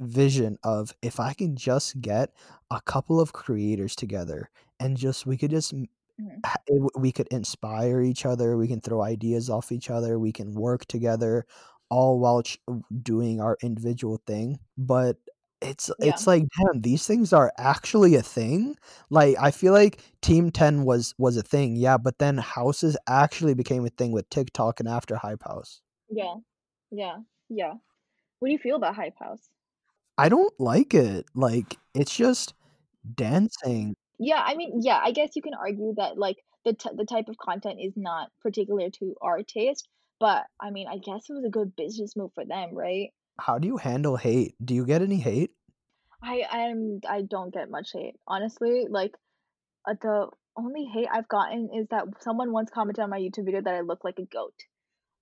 vision 0.00 0.58
of 0.64 0.92
if 1.02 1.20
I 1.20 1.32
can 1.34 1.56
just 1.56 2.00
get 2.00 2.32
a 2.70 2.80
couple 2.82 3.20
of 3.20 3.32
creators 3.32 3.94
together 3.94 4.50
and 4.80 4.96
just 4.96 5.24
we 5.26 5.36
could 5.36 5.50
just 5.50 5.72
mhm. 6.20 6.40
it 6.66 6.92
we 6.96 7.12
could 7.12 7.28
inspire 7.28 8.00
each 8.02 8.26
other 8.26 8.56
we 8.56 8.68
can 8.68 8.80
throw 8.80 9.02
ideas 9.02 9.50
off 9.50 9.72
each 9.72 9.90
other 9.90 10.18
we 10.18 10.32
can 10.32 10.52
work 10.54 10.84
together 10.86 11.46
all 11.90 12.18
while 12.20 12.42
ch- 12.42 12.58
doing 13.02 13.40
our 13.40 13.56
individual 13.62 14.20
thing 14.26 14.58
but 14.78 15.16
it's 15.60 15.90
Yeah, 15.98 16.08
it's 16.08 16.26
like 16.26 16.44
damn 16.58 16.80
these 16.80 17.06
things 17.06 17.32
are 17.32 17.52
actually 17.58 18.14
a 18.14 18.22
thing 18.22 18.76
like 19.10 19.36
i 19.40 19.50
feel 19.50 19.72
like 19.74 20.00
team 20.22 20.50
10 20.50 20.84
was 20.84 21.14
was 21.18 21.36
a 21.36 21.42
thing 21.42 21.76
yeah 21.76 21.98
but 21.98 22.18
then 22.18 22.38
houses 22.38 22.96
actually 23.08 23.54
became 23.54 23.84
a 23.86 23.90
thing 23.90 24.12
with 24.12 24.28
tiktok 24.30 24.80
and 24.80 24.88
after 24.88 25.16
hype 25.16 25.42
house 25.44 25.82
yeah, 26.10 26.34
yeah, 26.90 27.18
yeah. 27.48 27.74
What 28.38 28.48
do 28.48 28.52
you 28.52 28.58
feel 28.58 28.76
about 28.76 28.96
Hype 28.96 29.18
House? 29.18 29.50
i 30.18 30.28
don't 30.28 30.58
like 30.60 30.94
it 30.94 31.26
like 31.34 31.76
it's 31.94 32.14
just 32.16 32.54
dancing 33.14 33.96
Yeah, 34.20 34.40
I 34.40 34.54
mean, 34.54 34.80
yeah, 34.82 35.00
I 35.02 35.10
guess 35.12 35.34
you 35.34 35.42
can 35.42 35.54
argue 35.54 35.94
that, 35.96 36.16
like, 36.18 36.36
the 36.64 36.74
t 36.74 36.90
the 36.94 37.06
type 37.06 37.28
of 37.28 37.38
content 37.38 37.80
is 37.82 37.94
not 37.96 38.30
particular 38.42 38.90
to 39.00 39.14
our 39.22 39.42
taste, 39.42 39.88
but, 40.20 40.44
I 40.60 40.70
mean, 40.70 40.86
I 40.88 40.98
guess 40.98 41.28
it 41.28 41.32
was 41.32 41.44
a 41.44 41.50
good 41.50 41.74
business 41.74 42.14
move 42.16 42.30
for 42.34 42.44
them, 42.44 42.74
right? 42.74 43.10
how 43.40 43.58
do 43.58 43.66
you 43.66 43.78
handle 43.78 44.16
hate 44.16 44.54
do 44.62 44.74
you 44.74 44.84
get 44.84 45.02
any 45.02 45.16
hate 45.16 45.50
I 46.22 46.44
I'm 46.50 47.00
I 47.08 47.22
don't 47.22 47.52
get 47.52 47.70
much 47.70 47.90
hate, 47.94 48.16
honestly, 48.26 48.86
like, 48.90 49.12
uh, 49.88 49.94
the 50.02 50.28
only 50.56 50.84
hate 50.84 51.08
I've 51.10 51.28
gotten 51.28 51.70
is 51.74 51.86
that 51.90 52.04
someone 52.20 52.52
once 52.52 52.70
commented 52.70 53.02
on 53.02 53.10
my 53.10 53.18
YouTube 53.18 53.46
video 53.46 53.62
that 53.62 53.74
I 53.74 53.80
look 53.80 54.04
like 54.04 54.18
a 54.18 54.26
goat. 54.26 54.52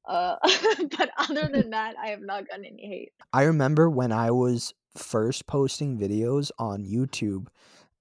Uh, 0.09 0.37
but 0.99 1.11
other 1.19 1.49
than 1.53 1.71
that, 1.71 1.95
I 2.03 2.09
have 2.09 2.21
not 2.21 2.49
gotten 2.49 2.65
any 2.65 2.87
hate. 2.89 3.13
I 3.33 3.45
remember 3.45 3.89
when 3.89 4.11
I 4.11 4.33
was 4.33 4.75
first 4.97 5.47
posting 5.47 5.99
videos 5.99 6.51
on 6.59 6.85
YouTube, 6.85 7.47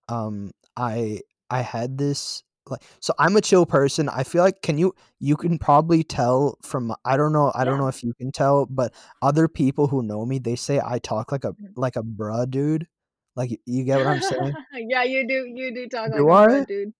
um, 0.09 0.51
I 0.77 1.21
I 1.49 1.61
had 1.61 1.97
this 1.97 2.43
like 2.69 2.83
so 2.99 3.13
I'm 3.19 3.35
a 3.37 3.41
chill 3.41 3.65
person. 3.65 4.09
I 4.09 4.23
feel 4.23 4.43
like 4.43 4.61
can 4.61 4.77
you 4.77 4.93
you 5.19 5.35
can 5.37 5.57
probably 5.57 6.03
tell 6.03 6.57
from 6.63 6.93
I 7.05 7.17
don't 7.17 7.33
know 7.33 7.51
I 7.55 7.65
don't 7.65 7.75
Yeah. 7.75 7.79
know 7.79 7.87
if 7.87 8.03
you 8.03 8.13
can 8.13 8.31
tell, 8.31 8.65
but 8.67 8.93
other 9.21 9.47
people 9.47 9.87
who 9.87 10.03
know 10.03 10.25
me, 10.25 10.39
they 10.39 10.55
say 10.55 10.81
I 10.85 10.99
talk 10.99 11.31
like 11.31 11.45
a 11.45 11.53
Mhm. 11.53 11.73
like 11.75 11.95
a 11.95 12.03
bruh 12.03 12.49
dude. 12.49 12.87
Like 13.35 13.59
you 13.65 13.83
get 13.85 13.97
what 13.99 14.07
I'm 14.07 14.21
saying? 14.21 14.55
Yeah, 14.73 15.03
you 15.03 15.27
do 15.27 15.45
you 15.47 15.73
do 15.73 15.87
talk 15.87 16.11
like 16.11 16.19
Do 16.19 16.29
a 16.29 16.47
bro, 16.47 16.61
I? 16.61 16.65
dude. 16.65 16.93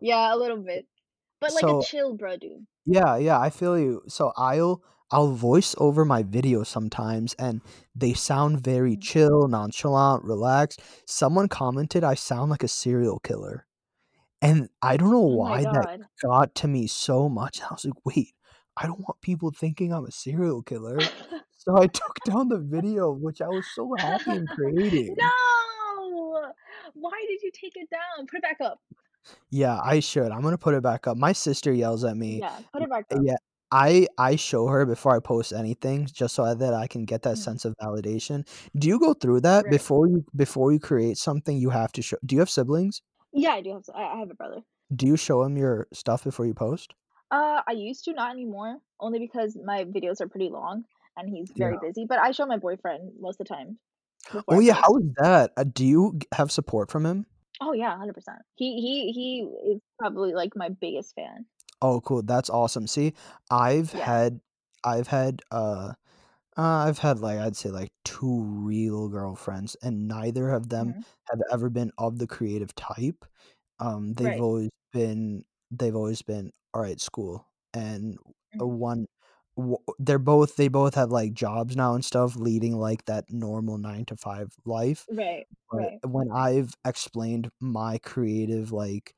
Yeah, 0.00 0.34
a 0.34 0.36
little 0.36 0.58
bit. 0.58 0.86
But 1.40 1.54
like 1.54 1.64
a 1.64 1.82
chill 1.84 2.14
bro 2.16 2.36
dude. 2.36 2.66
yeah, 2.86 3.16
yeah, 3.16 3.38
I 3.40 3.50
feel 3.50 3.78
you. 3.78 4.02
So 4.08 4.32
I'll 4.36 4.82
I'll 5.12 5.32
voice 5.32 5.74
over 5.78 6.04
my 6.04 6.22
videos 6.22 6.66
sometimes 6.66 7.34
and 7.34 7.60
they 7.94 8.12
sound 8.14 8.60
very 8.62 8.96
Mhm. 8.96 9.02
chill, 9.02 9.48
nonchalant, 9.48 10.24
relaxed. 10.24 10.80
Someone 11.06 11.48
commented 11.48 12.04
I 12.04 12.14
sound 12.14 12.50
like 12.50 12.62
a 12.62 12.68
serial 12.68 13.18
killer. 13.20 13.66
And 14.42 14.68
I 14.82 14.96
don't 14.96 15.10
know 15.10 15.18
Oh 15.22 15.36
why 15.36 15.62
that 15.64 16.00
got 16.22 16.54
to 16.56 16.68
me 16.68 16.86
so 16.86 17.28
much. 17.28 17.60
I 17.62 17.68
was 17.72 17.84
like, 17.84 18.04
"Wait, 18.06 18.34
I 18.76 18.86
don't 18.86 19.00
want 19.00 19.20
people 19.20 19.50
thinking 19.50 19.92
I'm 19.92 20.06
a 20.06 20.12
serial 20.12 20.62
killer." 20.62 20.98
So 21.62 21.76
I 21.76 21.88
took 21.88 22.16
down 22.24 22.48
the 22.48 22.58
video, 22.58 23.12
which 23.12 23.42
I 23.42 23.48
was 23.48 23.66
so 23.74 23.94
happy 23.98 24.30
in 24.32 24.46
creating. 24.46 25.14
No! 25.18 26.52
Why 26.94 27.24
did 27.28 27.42
you 27.42 27.50
take 27.52 27.76
it 27.76 27.90
down? 27.90 28.26
Put 28.26 28.38
it 28.38 28.42
back 28.42 28.60
up. 28.62 28.80
Yeah, 29.50 29.78
I 29.84 30.00
should. 30.00 30.32
I'm 30.32 30.40
gonna 30.40 30.56
put 30.56 30.74
it 30.74 30.82
back 30.82 31.06
up. 31.06 31.18
My 31.18 31.32
sister 31.32 31.70
yells 31.72 32.02
at 32.04 32.16
me. 32.16 32.40
Yeah, 32.40 32.58
put 32.72 32.82
it 32.82 32.88
back 32.88 33.04
up. 33.12 33.18
yeah, 33.22 33.36
I 33.72 34.08
I 34.18 34.36
show 34.36 34.66
her 34.66 34.84
before 34.86 35.14
I 35.16 35.20
post 35.20 35.52
anything 35.52 36.06
just 36.06 36.34
so 36.34 36.54
that 36.54 36.74
I 36.74 36.86
can 36.88 37.04
get 37.04 37.22
that 37.22 37.36
Mhm. 37.36 37.40
sense 37.40 37.64
of 37.64 37.74
validation. 37.80 38.46
Do 38.76 38.88
you 38.88 38.98
go 38.98 39.14
through 39.14 39.42
that 39.42 39.68
Right. 39.68 39.70
before 39.70 40.08
you 40.08 40.24
before 40.36 40.72
you 40.72 40.80
create 40.80 41.18
something, 41.18 41.56
you 41.56 41.70
have 41.70 41.92
to 41.92 42.02
show 42.02 42.16
do 42.26 42.34
you 42.34 42.40
have 42.40 42.50
siblings? 42.50 43.02
Yeah, 43.32 43.52
I 43.52 43.60
do 43.62 43.72
have 43.74 43.84
I 43.94 44.18
have 44.18 44.30
a 44.30 44.34
brother. 44.34 44.62
Do 44.94 45.04
you 45.06 45.16
show 45.16 45.42
him 45.42 45.56
your 45.56 45.88
stuff 45.92 46.22
before 46.22 46.46
you 46.46 46.54
post? 46.54 46.94
Uh, 47.30 47.62
I 47.66 47.72
used 47.72 48.04
to, 48.04 48.12
not 48.12 48.32
anymore, 48.32 48.78
only 48.98 49.18
because 49.18 49.56
my 49.56 49.84
videos 49.84 50.20
are 50.20 50.28
pretty 50.28 50.48
long 50.48 50.84
and 51.16 51.28
he's 51.28 51.52
Yeah. 51.54 51.66
very 51.66 51.76
busy, 51.76 52.04
but 52.04 52.18
I 52.18 52.32
show 52.32 52.46
my 52.46 52.56
boyfriend 52.56 53.12
most 53.20 53.40
of 53.40 53.46
the 53.46 53.54
time 53.54 53.78
Oh, 54.48 54.60
yeah, 54.60 54.74
how 54.74 54.96
is 54.98 55.04
that? 55.16 55.52
Uh, 55.56 55.64
do 55.64 55.84
you 55.84 56.18
have 56.32 56.50
support 56.52 56.90
from 56.90 57.06
him? 57.06 57.26
Oh, 57.60 57.72
yeah, 57.72 57.90
100%. 57.90 58.38
He 58.56 58.80
he 58.80 59.12
he 59.12 59.40
is 59.74 59.80
probably, 59.98 60.32
like, 60.32 60.56
my 60.56 60.68
biggest 60.70 61.14
fan. 61.14 61.46
Oh, 61.82 62.00
cool, 62.02 62.22
that's 62.22 62.50
awesome. 62.50 62.86
See, 62.86 63.14
I've 63.50 63.92
Yeah. 63.92 64.04
had 64.04 64.40
I've 64.84 65.06
had, 65.08 65.42
uh 65.50 65.94
uh, 66.58 66.62
I've 66.88 66.98
had, 66.98 67.20
like, 67.20 67.38
I'd 67.38 67.56
say, 67.56 67.70
like, 67.70 67.92
2 68.04 68.42
real 68.42 69.08
girlfriends, 69.08 69.76
and 69.82 70.08
neither 70.08 70.50
of 70.50 70.68
them 70.70 70.94
Mhm. 70.94 71.02
have 71.30 71.40
ever 71.52 71.70
been 71.70 71.92
of 71.98 72.18
the 72.18 72.26
creative 72.28 72.74
type. 72.76 73.24
Um, 73.80 74.14
they've 74.14 74.38
Right. 74.38 74.40
always 74.40 74.70
been 74.92 75.44
they've 75.70 75.96
always 75.96 76.22
been, 76.22 76.52
"Alright, 76.76 77.00
school," 77.00 77.46
and, 77.74 78.18
uh, 78.60 78.66
Mhm. 78.66 78.66
one 78.68 79.06
w 79.56 79.78
they're 80.00 80.18
both 80.20 80.56
they 80.56 80.68
both 80.68 80.94
have, 80.96 81.10
like, 81.12 81.34
jobs 81.34 81.76
now 81.76 81.94
and 81.96 82.04
stuff 82.04 82.36
leading, 82.36 82.78
like, 82.78 83.04
that 83.06 83.30
normal 83.30 83.78
9 83.78 84.04
to 84.06 84.16
5 84.16 84.52
life, 84.66 85.08
Right, 85.08 85.46
but 85.70 85.90
right. 85.90 86.02
when 86.04 86.30
I've 86.32 86.74
explained 86.86 87.50
my 87.60 87.98
creative, 88.00 88.72
like, 88.72 89.14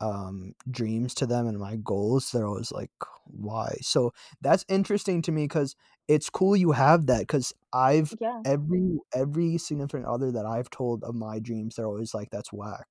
um, 0.00 0.54
dreams 0.70 1.14
to 1.16 1.26
them 1.26 1.46
and 1.46 1.58
my 1.58 1.76
goals, 1.76 2.30
they're 2.32 2.46
always 2.46 2.72
like, 2.72 2.90
"Why?" 3.26 3.76
So, 3.82 4.12
that's 4.40 4.64
interesting 4.68 5.22
to 5.22 5.32
me 5.32 5.44
because 5.44 5.76
it's 6.08 6.30
cool 6.30 6.56
you 6.56 6.72
have 6.72 7.06
that 7.06 7.20
because 7.22 7.52
I've 7.72 8.14
Yeah. 8.18 8.42
every 8.44 8.98
every 9.14 9.58
significant 9.58 10.06
other 10.06 10.32
that 10.32 10.46
I've 10.46 10.70
told 10.70 11.04
of 11.04 11.14
my 11.14 11.38
dreams, 11.40 11.76
they're 11.76 11.86
always 11.86 12.14
like, 12.14 12.30
"That's 12.30 12.52
whack." 12.52 12.86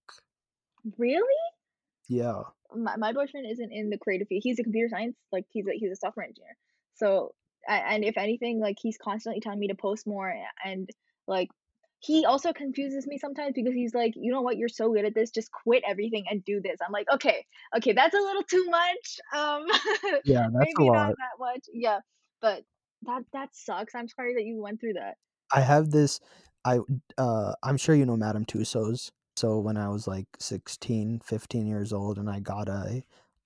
Really? 0.98 1.36
Yeah. 2.10 2.44
My 2.76 2.96
my 2.98 3.14
boyfriend 3.14 3.48
isn't 3.50 3.72
in 3.72 3.90
the 3.90 3.98
creative 3.98 4.28
field, 4.28 4.42
he's 4.44 4.60
a 4.60 4.64
computer 4.64 4.90
science, 4.90 5.16
like, 5.32 5.46
he's 5.50 5.68
a 5.68 5.72
he's 5.74 5.92
a 5.92 5.96
software 5.96 6.26
engineer. 6.26 6.56
So, 6.94 7.34
and 7.68 8.04
if 8.04 8.18
anything, 8.18 8.60
like, 8.60 8.78
he's 8.80 8.98
constantly 8.98 9.40
telling 9.42 9.60
me 9.60 9.68
to 9.70 9.76
post 9.76 10.06
more, 10.08 10.34
and, 10.64 10.90
like, 11.28 11.50
he 12.00 12.26
also 12.26 12.54
confuses 12.54 13.08
me 13.08 13.18
sometimes 13.18 13.54
because 13.56 13.74
he's 13.74 13.94
like, 13.94 14.14
"You 14.16 14.32
know 14.32 14.42
what? 14.42 14.58
You're 14.58 14.70
so 14.70 14.92
good 14.94 15.06
at 15.06 15.16
this, 15.16 15.32
just 15.32 15.52
quit 15.52 15.84
everything 15.88 16.26
and 16.30 16.44
do 16.44 16.62
this." 16.62 16.80
I'm 16.86 16.92
like, 16.94 17.08
"Okay, 17.14 17.46
okay, 17.78 17.94
that's 17.94 18.16
a 18.16 18.20
little 18.20 18.44
too 18.44 18.66
much, 18.70 19.20
um, 19.36 19.66
Yeah, 20.24 20.48
that's 20.54 20.74
a 20.78 20.82
maybe 20.82 20.90
not 20.92 21.10
lot. 21.10 21.16
that 21.18 21.40
much." 21.40 21.66
Yeah, 21.74 22.00
but 22.42 22.64
that 23.04 23.24
that 23.34 23.50
sucks, 23.56 23.96
I'm 23.96 24.08
sorry 24.10 24.36
that 24.36 24.44
you 24.46 24.62
went 24.62 24.80
through 24.82 24.94
that. 24.94 25.18
I 25.54 25.62
have 25.62 25.92
this 25.92 26.20
I 26.66 26.80
uh, 27.18 27.54
I'm 27.64 27.78
sure 27.78 27.96
you 27.96 28.06
know 28.06 28.18
Madame 28.18 28.46
Tussauds. 28.46 29.12
So, 29.38 29.58
when 29.60 29.78
I 29.78 29.88
was, 29.88 30.06
like, 30.08 30.28
16, 30.40 31.20
15 31.22 31.66
years 31.68 31.94
old 31.94 32.18
and 32.20 32.30
I 32.30 32.40
got 32.42 32.68
a 32.68 33.04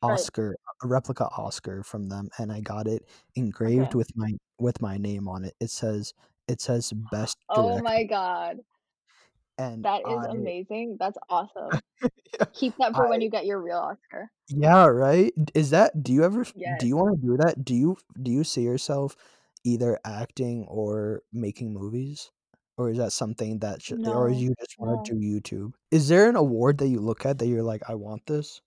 Right. 0.08 0.28
Oscar 0.28 0.56
a 0.84 0.88
replica 0.88 1.26
Oscar 1.38 1.84
from 1.84 2.10
them, 2.10 2.30
and 2.40 2.52
I 2.52 2.62
got 2.62 2.88
it 2.88 3.08
engraved 3.36 3.94
Okay. 3.94 3.96
with 3.96 4.10
my 4.16 4.32
with 4.60 4.82
my 4.82 4.98
name 4.98 5.28
on 5.28 5.46
it. 5.46 5.56
It 5.60 5.70
says 5.70 6.14
it 6.48 6.62
says 6.62 6.92
"Best 6.94 7.38
Oh 7.50 7.78
my 7.80 8.04
god. 8.06 8.60
And 9.58 9.84
That 9.84 10.06
is 10.08 10.24
I 10.24 10.30
amazing, 10.30 10.98
that's 11.00 11.18
awesome. 11.30 11.84
Yeah, 12.40 12.46
Keep 12.54 12.78
that 12.80 12.96
for 12.96 13.08
when 13.08 13.22
you 13.22 13.30
get 13.32 13.46
your 13.46 13.62
real 13.62 13.78
Oscar. 13.80 14.32
Yeah, 14.50 14.88
right? 14.88 15.34
Is 15.56 15.70
that 15.70 16.04
do 16.04 16.12
you 16.12 16.24
ever 16.24 16.42
f 16.42 16.54
do 16.76 16.86
you 16.88 16.98
wanna 16.98 17.16
do 17.18 17.38
that? 17.38 17.64
Do 17.64 17.74
you 17.76 17.98
do 18.22 18.32
you 18.32 18.44
see 18.44 18.62
yourself 18.64 19.16
either 19.64 20.00
acting 20.06 20.66
or 20.68 21.24
making 21.32 21.74
movies? 21.74 22.32
Or 22.78 22.90
is 22.90 22.98
that 22.98 23.12
something 23.14 23.60
that 23.60 23.82
sh 23.82 23.94
or 24.06 24.30
No, 24.30 24.30
you 24.30 24.54
just 24.60 24.76
wanna 24.80 24.98
do. 24.98 25.14
YouTube? 25.16 25.74
Is 25.92 26.08
there 26.10 26.30
an 26.30 26.36
award 26.36 26.80
that 26.80 26.88
you 26.90 27.00
look 27.00 27.26
at 27.26 27.40
that 27.40 27.48
you're 27.48 27.64
like, 27.64 27.84
"I 27.90 27.96
want 27.96 28.26
this?" 28.26 28.62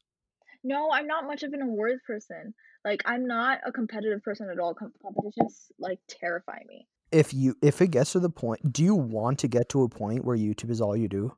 No, 0.63 0.91
I'm 0.91 1.07
not 1.07 1.27
much 1.27 1.43
of 1.43 1.53
an 1.53 1.63
awards 1.63 2.03
person. 2.07 2.55
Like, 2.85 3.03
I'm 3.07 3.27
not 3.27 3.61
a 3.65 3.73
competitive 3.73 4.23
person 4.23 4.49
at 4.51 4.59
all, 4.59 4.75
com 4.75 4.93
competitions, 5.03 5.73
like, 5.79 6.01
terrify 6.09 6.63
me. 6.67 6.89
If 7.17 7.33
you 7.33 7.57
if 7.63 7.81
it 7.81 7.89
gets 7.89 8.13
to 8.13 8.21
the 8.21 8.29
point 8.29 8.73
do 8.73 8.85
you 8.85 8.95
want 8.95 9.39
to 9.39 9.49
get 9.49 9.71
to 9.71 9.83
a 9.85 9.89
point 9.89 10.25
where 10.25 10.37
YouTube 10.37 10.71
is 10.71 10.83
all 10.83 10.95
you 10.95 11.09
do? 11.09 11.35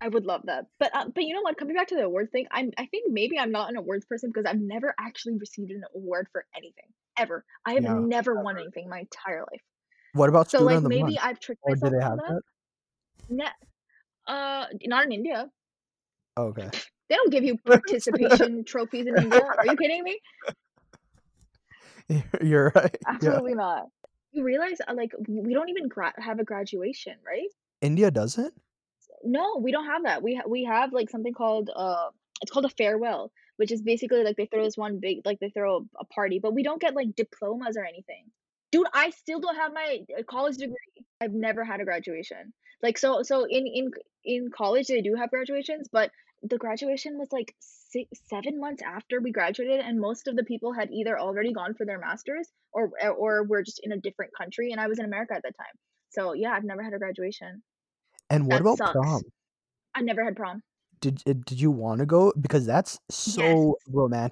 I 0.00 0.08
would 0.08 0.24
love 0.24 0.42
that. 0.44 0.66
But, 0.80 0.94
uh 0.94 1.06
but 1.14 1.24
you 1.24 1.34
know 1.34 1.42
what? 1.42 1.58
Coming 1.58 1.76
back 1.76 1.88
to 1.88 1.96
the 1.96 2.04
awards 2.04 2.30
thing, 2.30 2.46
I'm 2.50 2.70
I 2.78 2.86
think 2.86 3.12
maybe 3.12 3.38
I'm 3.38 3.50
not 3.52 3.68
an 3.68 3.76
awards 3.76 4.06
person 4.06 4.30
because 4.30 4.46
I've 4.46 4.60
never 4.60 4.94
actually 4.98 5.36
received 5.36 5.70
an 5.70 5.82
award 5.94 6.28
for 6.32 6.46
anything, 6.56 6.86
ever. 7.18 7.44
I 7.66 7.74
have 7.74 7.82
Yeah, 7.82 7.98
never 7.98 8.42
won 8.42 8.56
anything 8.58 8.88
my 8.88 9.00
entire 9.00 9.40
life. 9.40 9.60
What 10.14 10.30
about 10.30 10.50
So, 10.50 10.62
like, 10.62 10.82
maybe 10.82 11.02
Month? 11.02 11.18
I've 11.20 11.40
tricked 11.40 11.60
Or 11.64 11.74
do 11.74 11.80
myself 11.80 11.92
they 11.92 11.98
into 11.98 12.08
have 12.08 12.16
that? 12.16 12.42
that? 13.28 13.34
Ne 13.36 13.44
uh, 14.32 14.66
not 14.86 15.04
in 15.04 15.12
India. 15.12 15.50
Okay. 16.38 16.70
They 17.08 17.14
don't 17.14 17.32
give 17.32 17.42
you 17.42 17.56
participation 17.66 18.64
trophies 18.66 19.06
in 19.06 19.16
India, 19.16 19.40
are 19.40 19.66
you 19.66 19.76
kidding 19.78 20.04
me? 20.04 20.20
You're 22.42 22.70
right, 22.74 22.94
yeah. 23.02 23.08
Absolutely 23.14 23.54
not. 23.54 23.86
You 24.32 24.44
realize, 24.44 24.78
uh, 24.86 24.94
like, 24.94 25.12
we 25.26 25.54
don't 25.54 25.68
even 25.70 25.88
gra 25.88 26.12
have 26.18 26.38
a 26.38 26.44
graduation, 26.44 27.16
right? 27.24 27.48
India 27.80 28.10
doesn't? 28.10 28.54
No, 29.24 29.56
we 29.58 29.72
don't 29.72 29.86
have 29.86 30.04
that. 30.04 30.22
We 30.22 30.34
ha 30.36 30.42
we 30.46 30.64
have, 30.64 30.92
like, 30.92 31.10
something 31.10 31.32
called, 31.34 31.70
uh 31.74 32.10
it's 32.42 32.52
called 32.52 32.66
a 32.66 32.68
farewell, 32.70 33.32
which 33.56 33.72
is 33.72 33.82
basically, 33.82 34.22
like, 34.22 34.36
they 34.36 34.46
throw 34.46 34.62
this 34.64 34.76
one 34.76 35.00
big 35.00 35.22
like, 35.24 35.40
they 35.40 35.50
throw 35.50 35.86
a 35.98 36.04
party, 36.04 36.38
but 36.38 36.54
we 36.54 36.62
don't 36.62 36.80
get, 36.80 36.94
like, 36.94 37.14
diplomas 37.16 37.76
or 37.76 37.84
anything. 37.84 38.30
Dude, 38.70 38.86
I 38.92 39.10
still 39.10 39.40
don't 39.40 39.56
have 39.56 39.72
my, 39.72 40.00
uh, 40.18 40.22
college 40.24 40.56
degree. 40.58 40.76
I've 41.20 41.32
never 41.32 41.64
had 41.64 41.80
a 41.80 41.84
graduation. 41.84 42.52
Like, 42.82 42.98
so 42.98 43.22
so 43.22 43.44
in 43.44 43.66
in 43.66 43.90
in 44.24 44.50
college, 44.50 44.86
they 44.88 45.00
do 45.02 45.14
have 45.16 45.30
graduations, 45.30 45.88
but 45.90 46.10
the 46.42 46.58
graduation 46.58 47.18
was, 47.18 47.32
like, 47.32 47.54
six, 47.60 48.10
7 48.28 48.60
months 48.60 48.82
after 48.82 49.20
we 49.20 49.32
graduated, 49.32 49.80
and 49.80 50.00
most 50.00 50.28
of 50.28 50.36
the 50.36 50.44
people 50.44 50.72
had 50.72 50.90
either 50.92 51.18
already 51.18 51.52
gone 51.52 51.74
for 51.74 51.86
their 51.86 51.98
masters 51.98 52.52
or 52.72 52.90
or 53.02 53.44
were 53.44 53.62
just 53.62 53.80
in 53.82 53.92
a 53.92 53.98
different 54.00 54.32
country, 54.36 54.72
and 54.72 54.80
I 54.80 54.88
was 54.88 54.98
in 54.98 55.04
America 55.06 55.34
at 55.34 55.42
that 55.44 55.56
time. 55.58 55.74
So, 56.10 56.32
yeah, 56.34 56.52
I've 56.52 56.64
never 56.64 56.82
had 56.82 56.94
a 56.94 56.98
graduation. 56.98 57.62
And 58.30 58.46
what 58.46 58.60
That 58.60 58.62
about 58.62 58.82
sucks. 58.82 58.84
prom? 58.84 59.24
I 59.94 60.02
never 60.02 60.24
had 60.24 60.36
prom. 60.36 60.62
Did 61.00 61.22
eh, 61.26 61.34
did 61.46 61.60
you 61.60 61.70
wanna 61.70 62.06
go? 62.06 62.32
Because 62.40 62.66
that's 62.66 62.98
so 63.10 63.76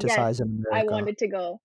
Yes. 0.03 0.25
romanticized 0.37 0.41
in 0.41 0.65
I 0.73 0.85
wanted 0.85 1.19
to 1.19 1.29
go. 1.29 1.61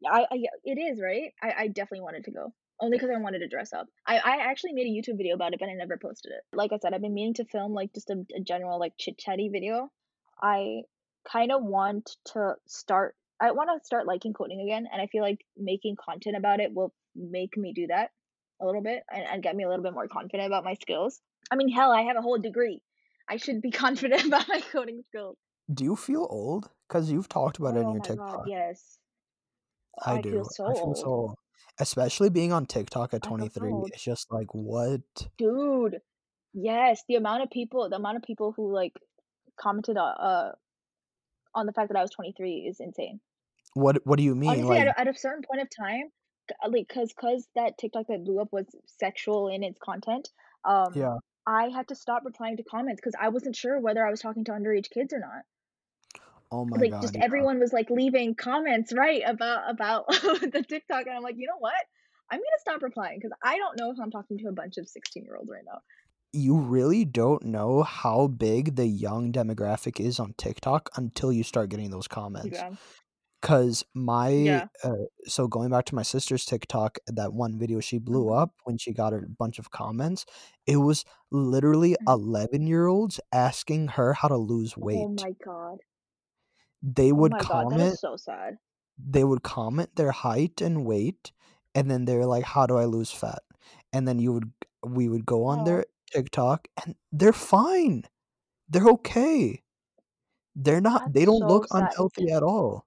Yeah, 0.00 0.12
I 0.12 0.22
I 0.30 0.44
it 0.64 0.78
is, 0.78 1.00
right? 1.02 1.34
I 1.42 1.52
I 1.64 1.68
definitely 1.68 2.02
wanted 2.02 2.24
to 2.26 2.32
go, 2.32 2.54
only 2.80 2.98
'cause 2.98 3.10
I 3.10 3.18
wanted 3.18 3.40
to 3.40 3.48
dress 3.48 3.72
up. 3.72 3.88
I 4.06 4.18
I 4.18 4.36
actually 4.50 4.72
made 4.72 4.86
a 4.86 4.90
YouTube 4.90 5.16
video 5.18 5.34
about 5.34 5.54
it, 5.54 5.60
but 5.60 5.68
I 5.68 5.74
never 5.74 5.98
posted 5.98 6.32
it. 6.32 6.42
Like 6.52 6.72
I 6.72 6.78
said, 6.78 6.94
I've 6.94 7.00
been 7.02 7.14
meaning 7.14 7.34
to 7.34 7.44
film, 7.44 7.72
like, 7.74 7.92
just 7.94 8.10
a 8.10 8.24
a 8.34 8.40
general, 8.40 8.78
like, 8.78 8.94
chit-chatty 8.98 9.48
video. 9.50 9.90
I 10.42 10.82
kinda 11.30 11.58
want 11.58 12.16
to 12.26 12.56
start 12.66 13.16
I 13.42 13.52
wanna 13.52 13.80
start 13.84 14.06
liking 14.06 14.34
coding 14.34 14.60
again, 14.60 14.86
and 14.92 15.00
I 15.00 15.06
feel 15.06 15.22
like 15.22 15.46
making 15.56 15.96
content 15.96 16.36
about 16.36 16.60
it 16.60 16.74
will 16.74 16.94
make 17.14 17.56
me 17.56 17.72
do 17.72 17.86
that 17.88 18.12
a 18.60 18.66
little 18.66 18.82
bit 18.82 19.04
and 19.10 19.24
and 19.26 19.42
get 19.42 19.56
me 19.56 19.64
a 19.64 19.68
little 19.68 19.82
bit 19.82 19.94
more 19.94 20.08
confident 20.08 20.46
about 20.46 20.64
my 20.64 20.74
skills. 20.74 21.22
I 21.50 21.56
mean, 21.56 21.68
hell, 21.70 21.90
I 21.92 22.02
have 22.02 22.16
a 22.16 22.22
whole 22.22 22.38
degree. 22.38 22.82
I 23.28 23.36
should 23.36 23.60
be 23.62 23.70
confident 23.84 24.26
about 24.26 24.48
my 24.48 24.60
coding 24.60 25.02
skills. 25.08 25.38
Do 25.72 25.82
you 25.82 25.96
feel 25.96 26.28
old? 26.30 26.70
Because 26.86 27.10
you've 27.10 27.28
talked 27.28 27.58
about 27.58 27.76
it 27.76 27.80
in 27.80 27.88
Oh 27.88 27.94
your 27.94 28.00
my 28.00 28.12
god, 28.12 28.42
TikTok. 28.42 28.46
yes. 28.46 29.00
I 30.06 30.18
I 30.18 30.22
feel 30.22 30.44
do. 30.44 30.46
so 30.46 30.66
I 30.66 30.74
feel 30.74 30.94
so 30.94 31.08
old. 31.10 31.38
Especially 31.80 32.30
being 32.30 32.52
on 32.52 32.66
TikTok 32.66 33.14
at 33.14 33.22
I 33.24 33.32
feel 33.34 33.50
so 33.50 33.60
23, 33.60 33.72
it's 33.92 34.02
just 34.04 34.30
like, 34.30 34.54
"What?" 34.54 35.00
Dude, 35.38 36.00
yes, 36.52 37.02
the 37.08 37.16
amount 37.16 37.42
of 37.42 37.50
people 37.50 37.88
the 37.88 37.96
amount 37.96 38.18
of 38.18 38.22
people 38.22 38.52
who, 38.56 38.72
like, 38.72 38.92
commented, 39.58 39.96
uh 39.96 40.02
uh, 40.02 40.52
on 41.54 41.66
the 41.66 41.72
fact 41.72 41.88
that 41.88 41.98
I 41.98 42.02
was 42.02 42.10
23 42.10 42.66
is 42.68 42.80
insane. 42.80 43.20
What 43.74 44.04
what 44.06 44.16
do 44.18 44.24
you 44.24 44.34
mean? 44.34 44.50
Honestly, 44.50 44.78
at 44.78 44.86
Like 44.86 44.96
a 44.96 45.00
at 45.00 45.08
a 45.08 45.14
certain 45.18 45.42
point 45.42 45.62
of 45.62 45.68
time, 45.70 46.10
like 46.68 46.86
because 46.88 47.12
because 47.12 47.48
that 47.54 47.78
TikTok 47.78 48.06
that 48.08 48.24
blew 48.24 48.40
up 48.40 48.48
was 48.52 48.66
sexual 48.86 49.48
in 49.48 49.62
its 49.62 49.78
content, 49.78 50.28
um, 50.64 50.92
Yeah. 50.94 51.16
I 51.46 51.68
had 51.68 51.88
to 51.88 51.94
stop 51.94 52.22
replying 52.24 52.56
to 52.58 52.64
comments 52.64 53.00
because 53.00 53.14
I 53.18 53.28
wasn't 53.30 53.56
sure 53.56 53.80
whether 53.80 54.06
I 54.06 54.10
was 54.10 54.20
talking 54.20 54.44
to 54.44 54.52
underage 54.52 54.90
kids 54.90 55.12
or 55.12 55.20
not. 55.20 55.42
Oh 56.52 56.64
my 56.64 56.82
Like, 56.82 56.94
just 57.00 57.16
yeah. 57.20 57.20
everyone 57.20 57.58
was, 57.60 57.72
like, 57.72 57.90
leaving 57.90 58.34
comments, 58.36 58.92
right, 58.92 59.22
about 59.26 59.68
about 59.70 60.06
the 60.08 60.64
TikTok, 60.68 61.06
and 61.06 61.16
I'm 61.16 61.22
like, 61.22 61.36
"You 61.38 61.46
know 61.48 61.58
what? 61.58 61.74
I'm 62.30 62.38
gonna 62.38 62.60
stop 62.60 62.82
replying 62.82 63.18
because 63.18 63.36
I 63.42 63.56
don't 63.58 63.76
know 63.78 63.90
if 63.90 63.98
I'm 64.00 64.10
talking 64.12 64.38
to 64.38 64.48
a 64.48 64.52
bunch 64.52 64.78
of 64.78 64.88
sixteen-year-olds 64.88 65.50
right 65.50 65.64
now." 65.66 65.80
You 66.32 66.58
really 66.60 67.04
don't 67.04 67.42
know 67.44 67.82
how 67.82 68.28
big 68.28 68.76
the 68.76 68.86
young 68.86 69.32
demographic 69.32 69.98
is 69.98 70.20
on 70.20 70.34
TikTok 70.34 70.88
until 70.96 71.32
you 71.32 71.42
start 71.42 71.70
getting 71.70 71.90
those 71.90 72.06
comments. 72.06 72.62
Yeah. 72.62 72.74
'Cause 73.42 73.84
my 73.94 74.28
Yeah. 74.34 74.68
uh, 74.84 74.96
so 75.26 75.48
going 75.48 75.70
back 75.70 75.86
to 75.86 75.94
my 75.96 76.02
sister's 76.02 76.44
TikTok, 76.46 76.98
that 77.08 77.34
one 77.34 77.58
video 77.58 77.80
she 77.80 77.98
blew 77.98 78.28
Mhm. 78.28 78.30
up 78.30 78.54
when 78.64 78.78
she 78.78 78.92
got 78.92 79.14
a 79.14 79.22
bunch 79.38 79.58
of 79.60 79.70
comments, 79.70 80.26
it 80.66 80.78
was 80.78 81.04
literally 81.30 81.96
Mhm. 81.98 82.08
eleven-year-olds 82.08 83.20
asking 83.32 83.88
her 83.90 84.14
how 84.14 84.28
to 84.28 84.36
lose 84.38 84.76
weight 84.76 84.98
Oh 84.98 85.08
my 85.08 85.32
god. 85.44 85.80
They 86.82 87.12
Oh 87.12 87.24
would 87.24 87.38
god, 87.44 87.68
is 87.70 87.88
comment 87.88 88.00
so 88.00 88.16
sad. 88.16 88.58
they 88.98 89.24
would 89.24 89.42
comment 89.42 89.96
their 89.96 90.12
height 90.12 90.60
and 90.62 90.86
weight, 90.86 91.32
and 91.74 91.90
then 91.90 92.04
they're 92.06 92.26
like, 92.26 92.44
"How 92.44 92.66
do 92.66 92.76
I 92.78 92.84
lose 92.86 93.12
fat?" 93.12 93.42
And 93.92 94.08
then 94.08 94.18
you 94.20 94.32
would 94.34 94.52
we 94.86 95.08
would 95.08 95.26
go 95.26 95.44
on 95.46 95.64
Aw. 95.64 95.66
their 95.66 95.86
TikTok, 96.12 96.68
and 96.84 96.96
they're 97.12 97.32
fine. 97.34 98.04
They're 98.68 98.88
okay. 98.90 99.62
They're 100.56 100.80
not 100.82 101.02
they 101.06 101.24
don't 101.26 101.46
so 101.46 101.46
look 101.46 101.66
sad. 101.66 101.96
Unhealthy 102.10 102.30
at 102.32 102.42
all. 102.44 102.86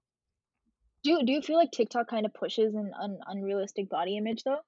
Do 1.04 1.10
you 1.10 1.22
do 1.22 1.32
you 1.32 1.42
feel 1.42 1.56
like 1.58 1.70
TikTok 1.70 2.08
kinda 2.08 2.30
pushes 2.30 2.74
an 2.74 2.94
un 2.94 3.18
unrealistic 3.26 3.90
body 3.90 4.16
image, 4.16 4.42
though? 4.44 4.62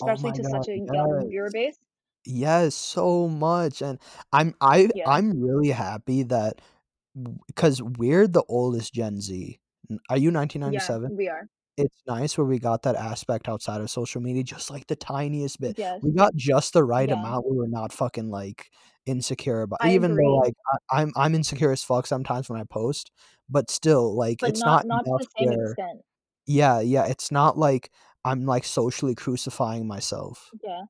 Oh 0.00 0.14
Especially 0.14 0.32
my 0.32 0.32
to 0.32 0.44
god, 0.44 0.44
such 0.44 0.68
a 0.68 0.76
young 0.78 1.24
viewer 1.26 1.50
base? 1.50 1.78
Yes, 2.26 2.74
so 2.74 3.28
much, 3.28 3.82
and 3.82 3.98
I'm 4.32 4.54
I 4.60 4.90
Yeah. 4.92 5.06
I'm 5.06 5.40
really 5.40 5.70
happy 5.70 6.22
that 6.24 6.60
w 7.24 7.38
'cause 7.56 7.82
we're 7.82 8.26
the 8.28 8.44
oldest 8.48 8.94
Gen 8.94 9.20
Z. 9.20 9.60
are 10.10 10.18
you 10.18 10.30
1997? 10.30 11.10
Yeah, 11.10 11.14
we 11.14 11.28
are. 11.28 11.48
It's 11.78 11.94
nice 12.08 12.38
where 12.38 12.46
we 12.46 12.58
got 12.60 12.82
that 12.84 12.96
aspect 12.96 13.48
outside 13.48 13.80
of 13.82 13.90
social 13.90 14.20
media, 14.22 14.44
just, 14.44 14.70
like, 14.70 14.86
the 14.88 14.96
tiniest 14.96 15.60
bit. 15.60 15.76
Yes. 15.76 16.02
We 16.02 16.12
got 16.12 16.34
just 16.36 16.72
the 16.74 16.84
right 16.84 17.10
Yeah. 17.10 17.12
amount 17.12 17.46
We 17.50 17.56
were 17.58 17.68
not 17.68 17.92
fucking, 17.92 18.30
like, 18.30 18.70
insecure 19.06 19.62
about. 19.62 19.80
I 19.80 19.90
even 19.92 20.16
though, 20.16 20.36
like, 20.44 20.54
I 20.92 21.02
I'm 21.02 21.12
I'm 21.16 21.34
insecure 21.36 21.72
as 21.72 21.84
fuck 21.84 22.06
sometimes 22.06 22.50
when 22.50 22.60
I 22.60 22.64
post, 22.66 23.12
but 23.50 23.70
still, 23.70 24.16
like, 24.16 24.42
But 24.42 24.54
it's 24.54 24.64
not 24.66 24.84
not 24.84 24.86
not 24.88 25.06
to 25.06 25.12
the 25.16 25.26
same 25.36 25.52
where 25.52 25.52
extent. 25.52 26.02
Yeah, 26.46 26.80
yeah, 26.80 27.06
it's 27.06 27.30
not 27.32 27.58
like 27.58 27.92
I'm, 28.24 28.46
like, 28.46 28.64
socially 28.66 29.14
crucifying 29.16 29.86
myself. 29.88 30.54
Yeah. 30.62 30.84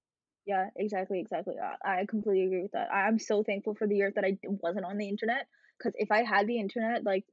Yeah, 0.47 0.71
exactly, 0.77 1.21
exactly, 1.21 1.57
uh, 1.59 1.77
I 1.85 2.07
completely 2.09 2.47
agree 2.47 2.63
with 2.63 2.73
that. 2.73 2.91
I 2.91 3.03
I'm 3.07 3.19
so 3.19 3.43
thankful 3.45 3.75
for 3.75 3.87
the 3.87 3.97
years 3.97 4.15
that 4.15 4.25
I 4.25 4.39
wasn't 4.45 4.87
on 4.87 4.97
the 4.97 5.07
internet, 5.09 5.47
'cause 5.83 5.93
if 5.97 6.11
I 6.13 6.23
had 6.25 6.47
the 6.47 6.59
internet, 6.61 7.05
like, 7.05 7.27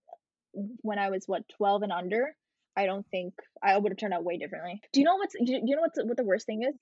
when 0.82 1.00
I 1.00 1.10
was, 1.10 1.26
what, 1.28 1.48
12 1.50 1.84
and 1.84 1.92
under, 1.92 2.36
I 2.76 2.86
don't 2.86 3.08
think 3.10 3.36
I 3.64 3.78
would've 3.78 3.98
turned 3.98 4.14
out 4.14 4.24
way 4.26 4.38
differently. 4.38 4.82
Do 4.94 5.00
you 5.02 5.06
know 5.06 5.16
what's 5.18 5.36
do 5.36 5.46
you 5.54 5.76
know 5.76 5.82
what's 5.82 6.04
what 6.04 6.18
the 6.18 6.24
worst 6.26 6.46
thing 6.46 6.64
is? 6.64 6.76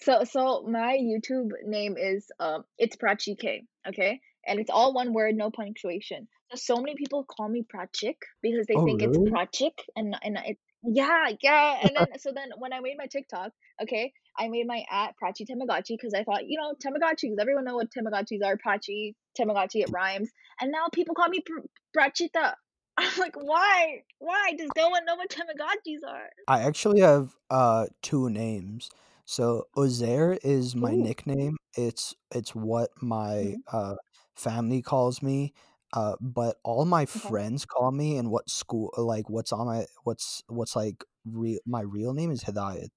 So 0.00 0.24
so 0.24 0.62
my 0.68 0.96
YouTube 0.98 1.50
name 1.64 1.96
is, 1.98 2.30
um, 2.40 2.64
It's 2.78 2.96
Prachi 2.96 3.38
K, 3.38 3.66
okay? 3.86 4.20
And 4.46 4.60
it's 4.60 4.70
all 4.70 4.94
one 4.94 5.12
word, 5.12 5.34
no 5.36 5.50
punctuation. 5.50 6.28
So 6.54 6.76
many 6.76 6.94
people 6.96 7.24
call 7.24 7.48
me 7.48 7.64
Prachik 7.64 8.16
because 8.42 8.66
they 8.66 8.78
Oh, 8.78 8.80
think 8.80 9.02
it's? 9.02 9.18
Prachik 9.30 9.74
and 9.96 10.16
and 10.22 10.38
it 10.44 10.58
Yeah, 10.82 11.30
yeah, 11.42 11.84
and 11.86 11.96
then 11.96 12.18
so 12.18 12.32
then 12.32 12.50
when 12.58 12.72
I 12.72 12.80
made 12.80 12.96
my 12.98 13.06
TikTok, 13.06 13.52
okay, 13.82 14.12
I 14.38 14.48
made 14.48 14.66
my 14.66 14.84
at 14.90 15.14
Prachi 15.22 15.46
Tamagotchi 15.48 15.90
because 15.90 16.14
I 16.14 16.24
thought, 16.24 16.46
you 16.46 16.58
know, 16.60 16.74
Tamagotchis, 16.84 17.36
everyone 17.40 17.64
know 17.64 17.76
what 17.76 17.90
Tamagotchis 17.90 18.44
are, 18.44 18.56
Prachi, 18.56 19.14
Tamagotchi, 19.38 19.82
it 19.82 19.90
rhymes, 19.90 20.30
and 20.60 20.70
now 20.72 20.88
people 20.92 21.14
call 21.14 21.28
me 21.28 21.40
Pr 21.44 21.60
Prachita. 21.96 22.54
I'm 22.98 23.18
like, 23.18 23.36
"Why? 23.36 24.02
Why? 24.18 24.54
Does 24.58 24.70
no 24.76 24.88
one 24.90 25.04
know 25.04 25.16
what 25.16 25.30
Tamagotchis 25.30 26.00
are?" 26.08 26.30
I 26.46 26.60
actually 26.62 27.00
have, 27.00 27.36
uh, 27.50 27.86
2 28.02 28.30
names. 28.30 28.90
So, 29.26 29.68
Ozair 29.76 30.38
is 30.42 30.74
my 30.74 30.94
Ooh. 30.94 30.96
nickname. 30.96 31.56
It's 31.76 32.14
it's 32.34 32.54
what 32.54 32.90
my, 33.02 33.56
Mhm. 33.56 33.62
uh, 33.70 33.96
family 34.34 34.80
calls 34.82 35.22
me, 35.22 35.52
uh, 35.92 36.16
but 36.20 36.56
all 36.64 36.84
my 36.86 37.04
Okay. 37.16 37.32
friends 37.32 37.66
call 37.66 37.92
me 37.92 38.16
and 38.16 38.30
what 38.30 38.48
school 38.48 38.92
like, 38.96 39.28
what's 39.28 39.52
on 39.52 39.66
my 39.66 39.86
what's 40.04 40.42
what's, 40.48 40.74
like, 40.76 41.04
rea 41.26 41.58
my 41.66 41.82
real 41.82 42.14
name 42.14 42.30
is 42.30 42.44
Hidayat, 42.44 42.88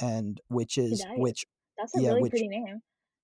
and 0.00 0.40
which 0.48 0.78
is 0.78 1.06
Hidayat. 1.06 1.14
which 1.14 1.44
That's 1.76 1.94
a 1.94 2.00
yeah, 2.00 2.12
really 2.12 2.24
which 2.24 2.24
pretty 2.24 2.48
name. 2.48 2.82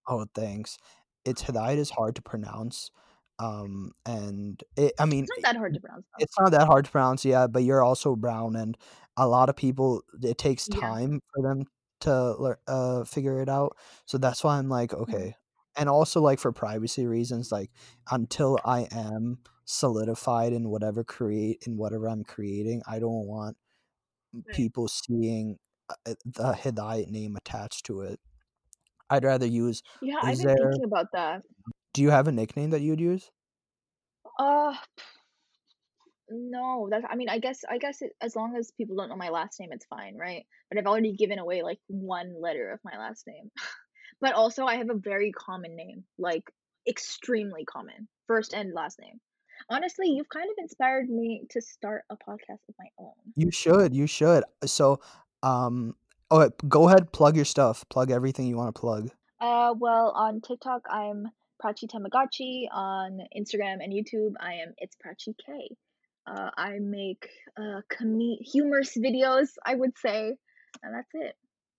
Oh, 0.08 0.26
thanks. 0.34 0.78
It's 1.24 1.42
Hidayat 1.44 1.76
is 1.78 1.90
hard 1.90 2.16
to 2.16 2.22
pronounce, 2.22 2.90
um, 3.38 3.92
and 4.06 4.62
it 4.76 4.94
I 4.98 5.06
mean, 5.06 5.28
It's 5.28 5.38
not 5.38 5.42
that 5.42 5.56
hard 5.56 5.74
to 5.74 5.80
pronounce, 5.80 6.06
though. 6.14 6.20
it's 6.20 6.38
not 6.40 6.50
that 6.52 6.66
hard 6.66 6.84
to 6.86 6.90
pronounce, 6.90 7.24
yeah, 7.24 7.46
but 7.46 7.62
you're 7.64 7.82
also 7.84 8.16
brown, 8.16 8.56
and 8.56 8.76
a 9.16 9.26
lot 9.28 9.48
of 9.48 9.56
people 9.56 10.02
it 10.22 10.38
takes 10.38 10.68
Yeah. 10.68 10.70
time 10.70 11.20
for 11.34 11.42
them 11.42 11.64
to 12.00 12.56
uh, 12.68 13.04
figure 13.04 13.40
it 13.42 13.48
out, 13.48 13.76
so 14.06 14.18
that's 14.18 14.44
why 14.44 14.58
I'm 14.58 14.68
like, 14.68 14.92
Mhm. 15.06 15.24
"Okay." 15.24 15.34
And 15.76 15.88
also, 15.88 16.20
like, 16.20 16.38
for 16.40 16.52
privacy 16.52 17.06
reasons, 17.06 17.52
like, 17.52 17.70
until 18.10 18.58
I 18.64 18.88
am 18.92 19.40
solidified 19.66 20.52
in 20.52 20.68
whatever 20.70 21.04
create 21.04 21.62
in 21.66 21.76
whatever 21.78 22.08
I'm 22.08 22.24
creating, 22.24 22.82
I 22.88 22.98
don't 23.00 23.26
want 23.26 23.56
Right. 24.46 24.62
people 24.62 24.88
seeing, 24.88 25.58
the 26.04 26.52
Hidayat 26.54 27.08
name 27.08 27.36
attached 27.36 27.86
to 27.86 28.02
it. 28.02 28.20
I'd 29.10 29.24
rather 29.24 29.46
use 29.46 29.82
Yeah, 30.00 30.20
I've 30.24 30.38
been 30.38 30.52
Uzair. 30.54 30.56
thinking 30.56 30.84
about 30.84 31.06
that. 31.12 31.42
Do 31.92 32.02
you 32.02 32.10
have 32.10 32.26
a 32.28 32.32
nickname 32.32 32.70
that 32.70 32.80
you 32.80 32.90
would 32.90 33.00
use? 33.00 33.30
Uh 34.38 34.74
No, 36.28 36.88
that's 36.90 37.04
I 37.08 37.16
mean, 37.16 37.28
I 37.28 37.38
guess 37.38 37.64
I 37.68 37.78
guess 37.78 38.02
it 38.02 38.12
as 38.20 38.36
long 38.36 38.56
as 38.56 38.70
people 38.72 38.96
don't 38.96 39.08
know 39.08 39.16
my 39.16 39.30
last 39.30 39.58
name, 39.58 39.70
it's 39.72 39.86
fine, 39.86 40.16
right? 40.16 40.46
But 40.68 40.78
I've 40.78 40.86
already 40.86 41.14
given 41.16 41.38
away, 41.40 41.62
like, 41.62 41.80
1 41.88 42.40
letter 42.40 42.70
of 42.72 42.80
my 42.84 42.96
last 42.98 43.26
name. 43.26 43.50
But 44.20 44.34
also, 44.34 44.66
I 44.66 44.76
have 44.76 44.90
a 44.90 44.94
very 44.94 45.32
common 45.32 45.76
name, 45.76 46.04
like, 46.18 46.44
extremely 46.88 47.64
common, 47.64 48.08
first 48.26 48.52
and 48.54 48.74
last 48.74 48.98
name. 49.00 49.20
Honestly, 49.70 50.10
you've 50.10 50.28
kind 50.28 50.50
of 50.50 50.56
inspired 50.58 51.08
me 51.08 51.46
to 51.50 51.60
start 51.62 52.04
a 52.10 52.16
podcast 52.16 52.68
of 52.68 52.74
my 52.78 52.88
own. 52.98 53.34
You 53.36 53.50
should, 53.50 53.94
you 53.94 54.06
should. 54.06 54.44
So, 54.64 55.00
um 55.42 55.94
oh, 56.30 56.50
go 56.68 56.88
ahead, 56.88 57.12
plug 57.12 57.36
your 57.36 57.44
stuff, 57.44 57.84
plug 57.88 58.10
everything 58.10 58.46
you 58.46 58.56
wanna 58.56 58.72
plug. 58.72 59.10
Uh, 59.40 59.74
well, 59.78 60.12
on 60.14 60.40
TikTok, 60.40 60.82
I'm 60.90 61.28
Prachi 61.62 61.88
Tamagotchi, 61.88 62.66
on 62.72 63.20
Instagram 63.36 63.82
and 63.82 63.92
YouTube, 63.92 64.32
I 64.40 64.54
am 64.54 64.74
It's 64.78 64.96
Prachi 64.96 65.34
K. 65.44 65.76
Uh, 66.26 66.50
I 66.56 66.78
make, 66.80 67.28
uh, 67.56 67.80
come 67.88 68.18
humorous 68.40 68.96
videos, 68.96 69.48
I 69.64 69.74
would 69.74 69.96
say, 69.98 70.36
and 70.82 70.94
that's 70.94 71.10
it. 71.14 71.34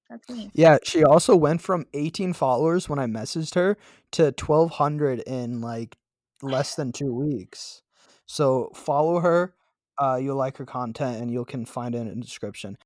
That's 0.10 0.28
me. 0.30 0.52
Yeah, 0.54 0.78
she 0.84 1.04
also 1.04 1.36
went 1.36 1.62
from 1.62 1.86
18 1.94 2.34
followers 2.34 2.90
when 2.90 3.00
I 3.00 3.06
messaged 3.06 3.56
her 3.56 3.78
to 4.14 4.32
1,200 4.32 5.22
in, 5.22 5.62
like, 5.62 5.98
less 6.42 6.76
than 6.76 6.92
2 6.92 7.14
weeks. 7.14 7.82
So, 8.26 8.72
follow 8.76 9.20
her, 9.20 9.56
uh, 9.98 10.20
you'll 10.22 10.36
like 10.36 10.58
her 10.58 10.66
content, 10.66 11.22
and 11.22 11.32
you'll 11.32 11.46
can 11.46 11.66
find 11.66 11.96
it 11.96 12.00
in 12.00 12.08
the 12.08 12.16
description. 12.16 12.78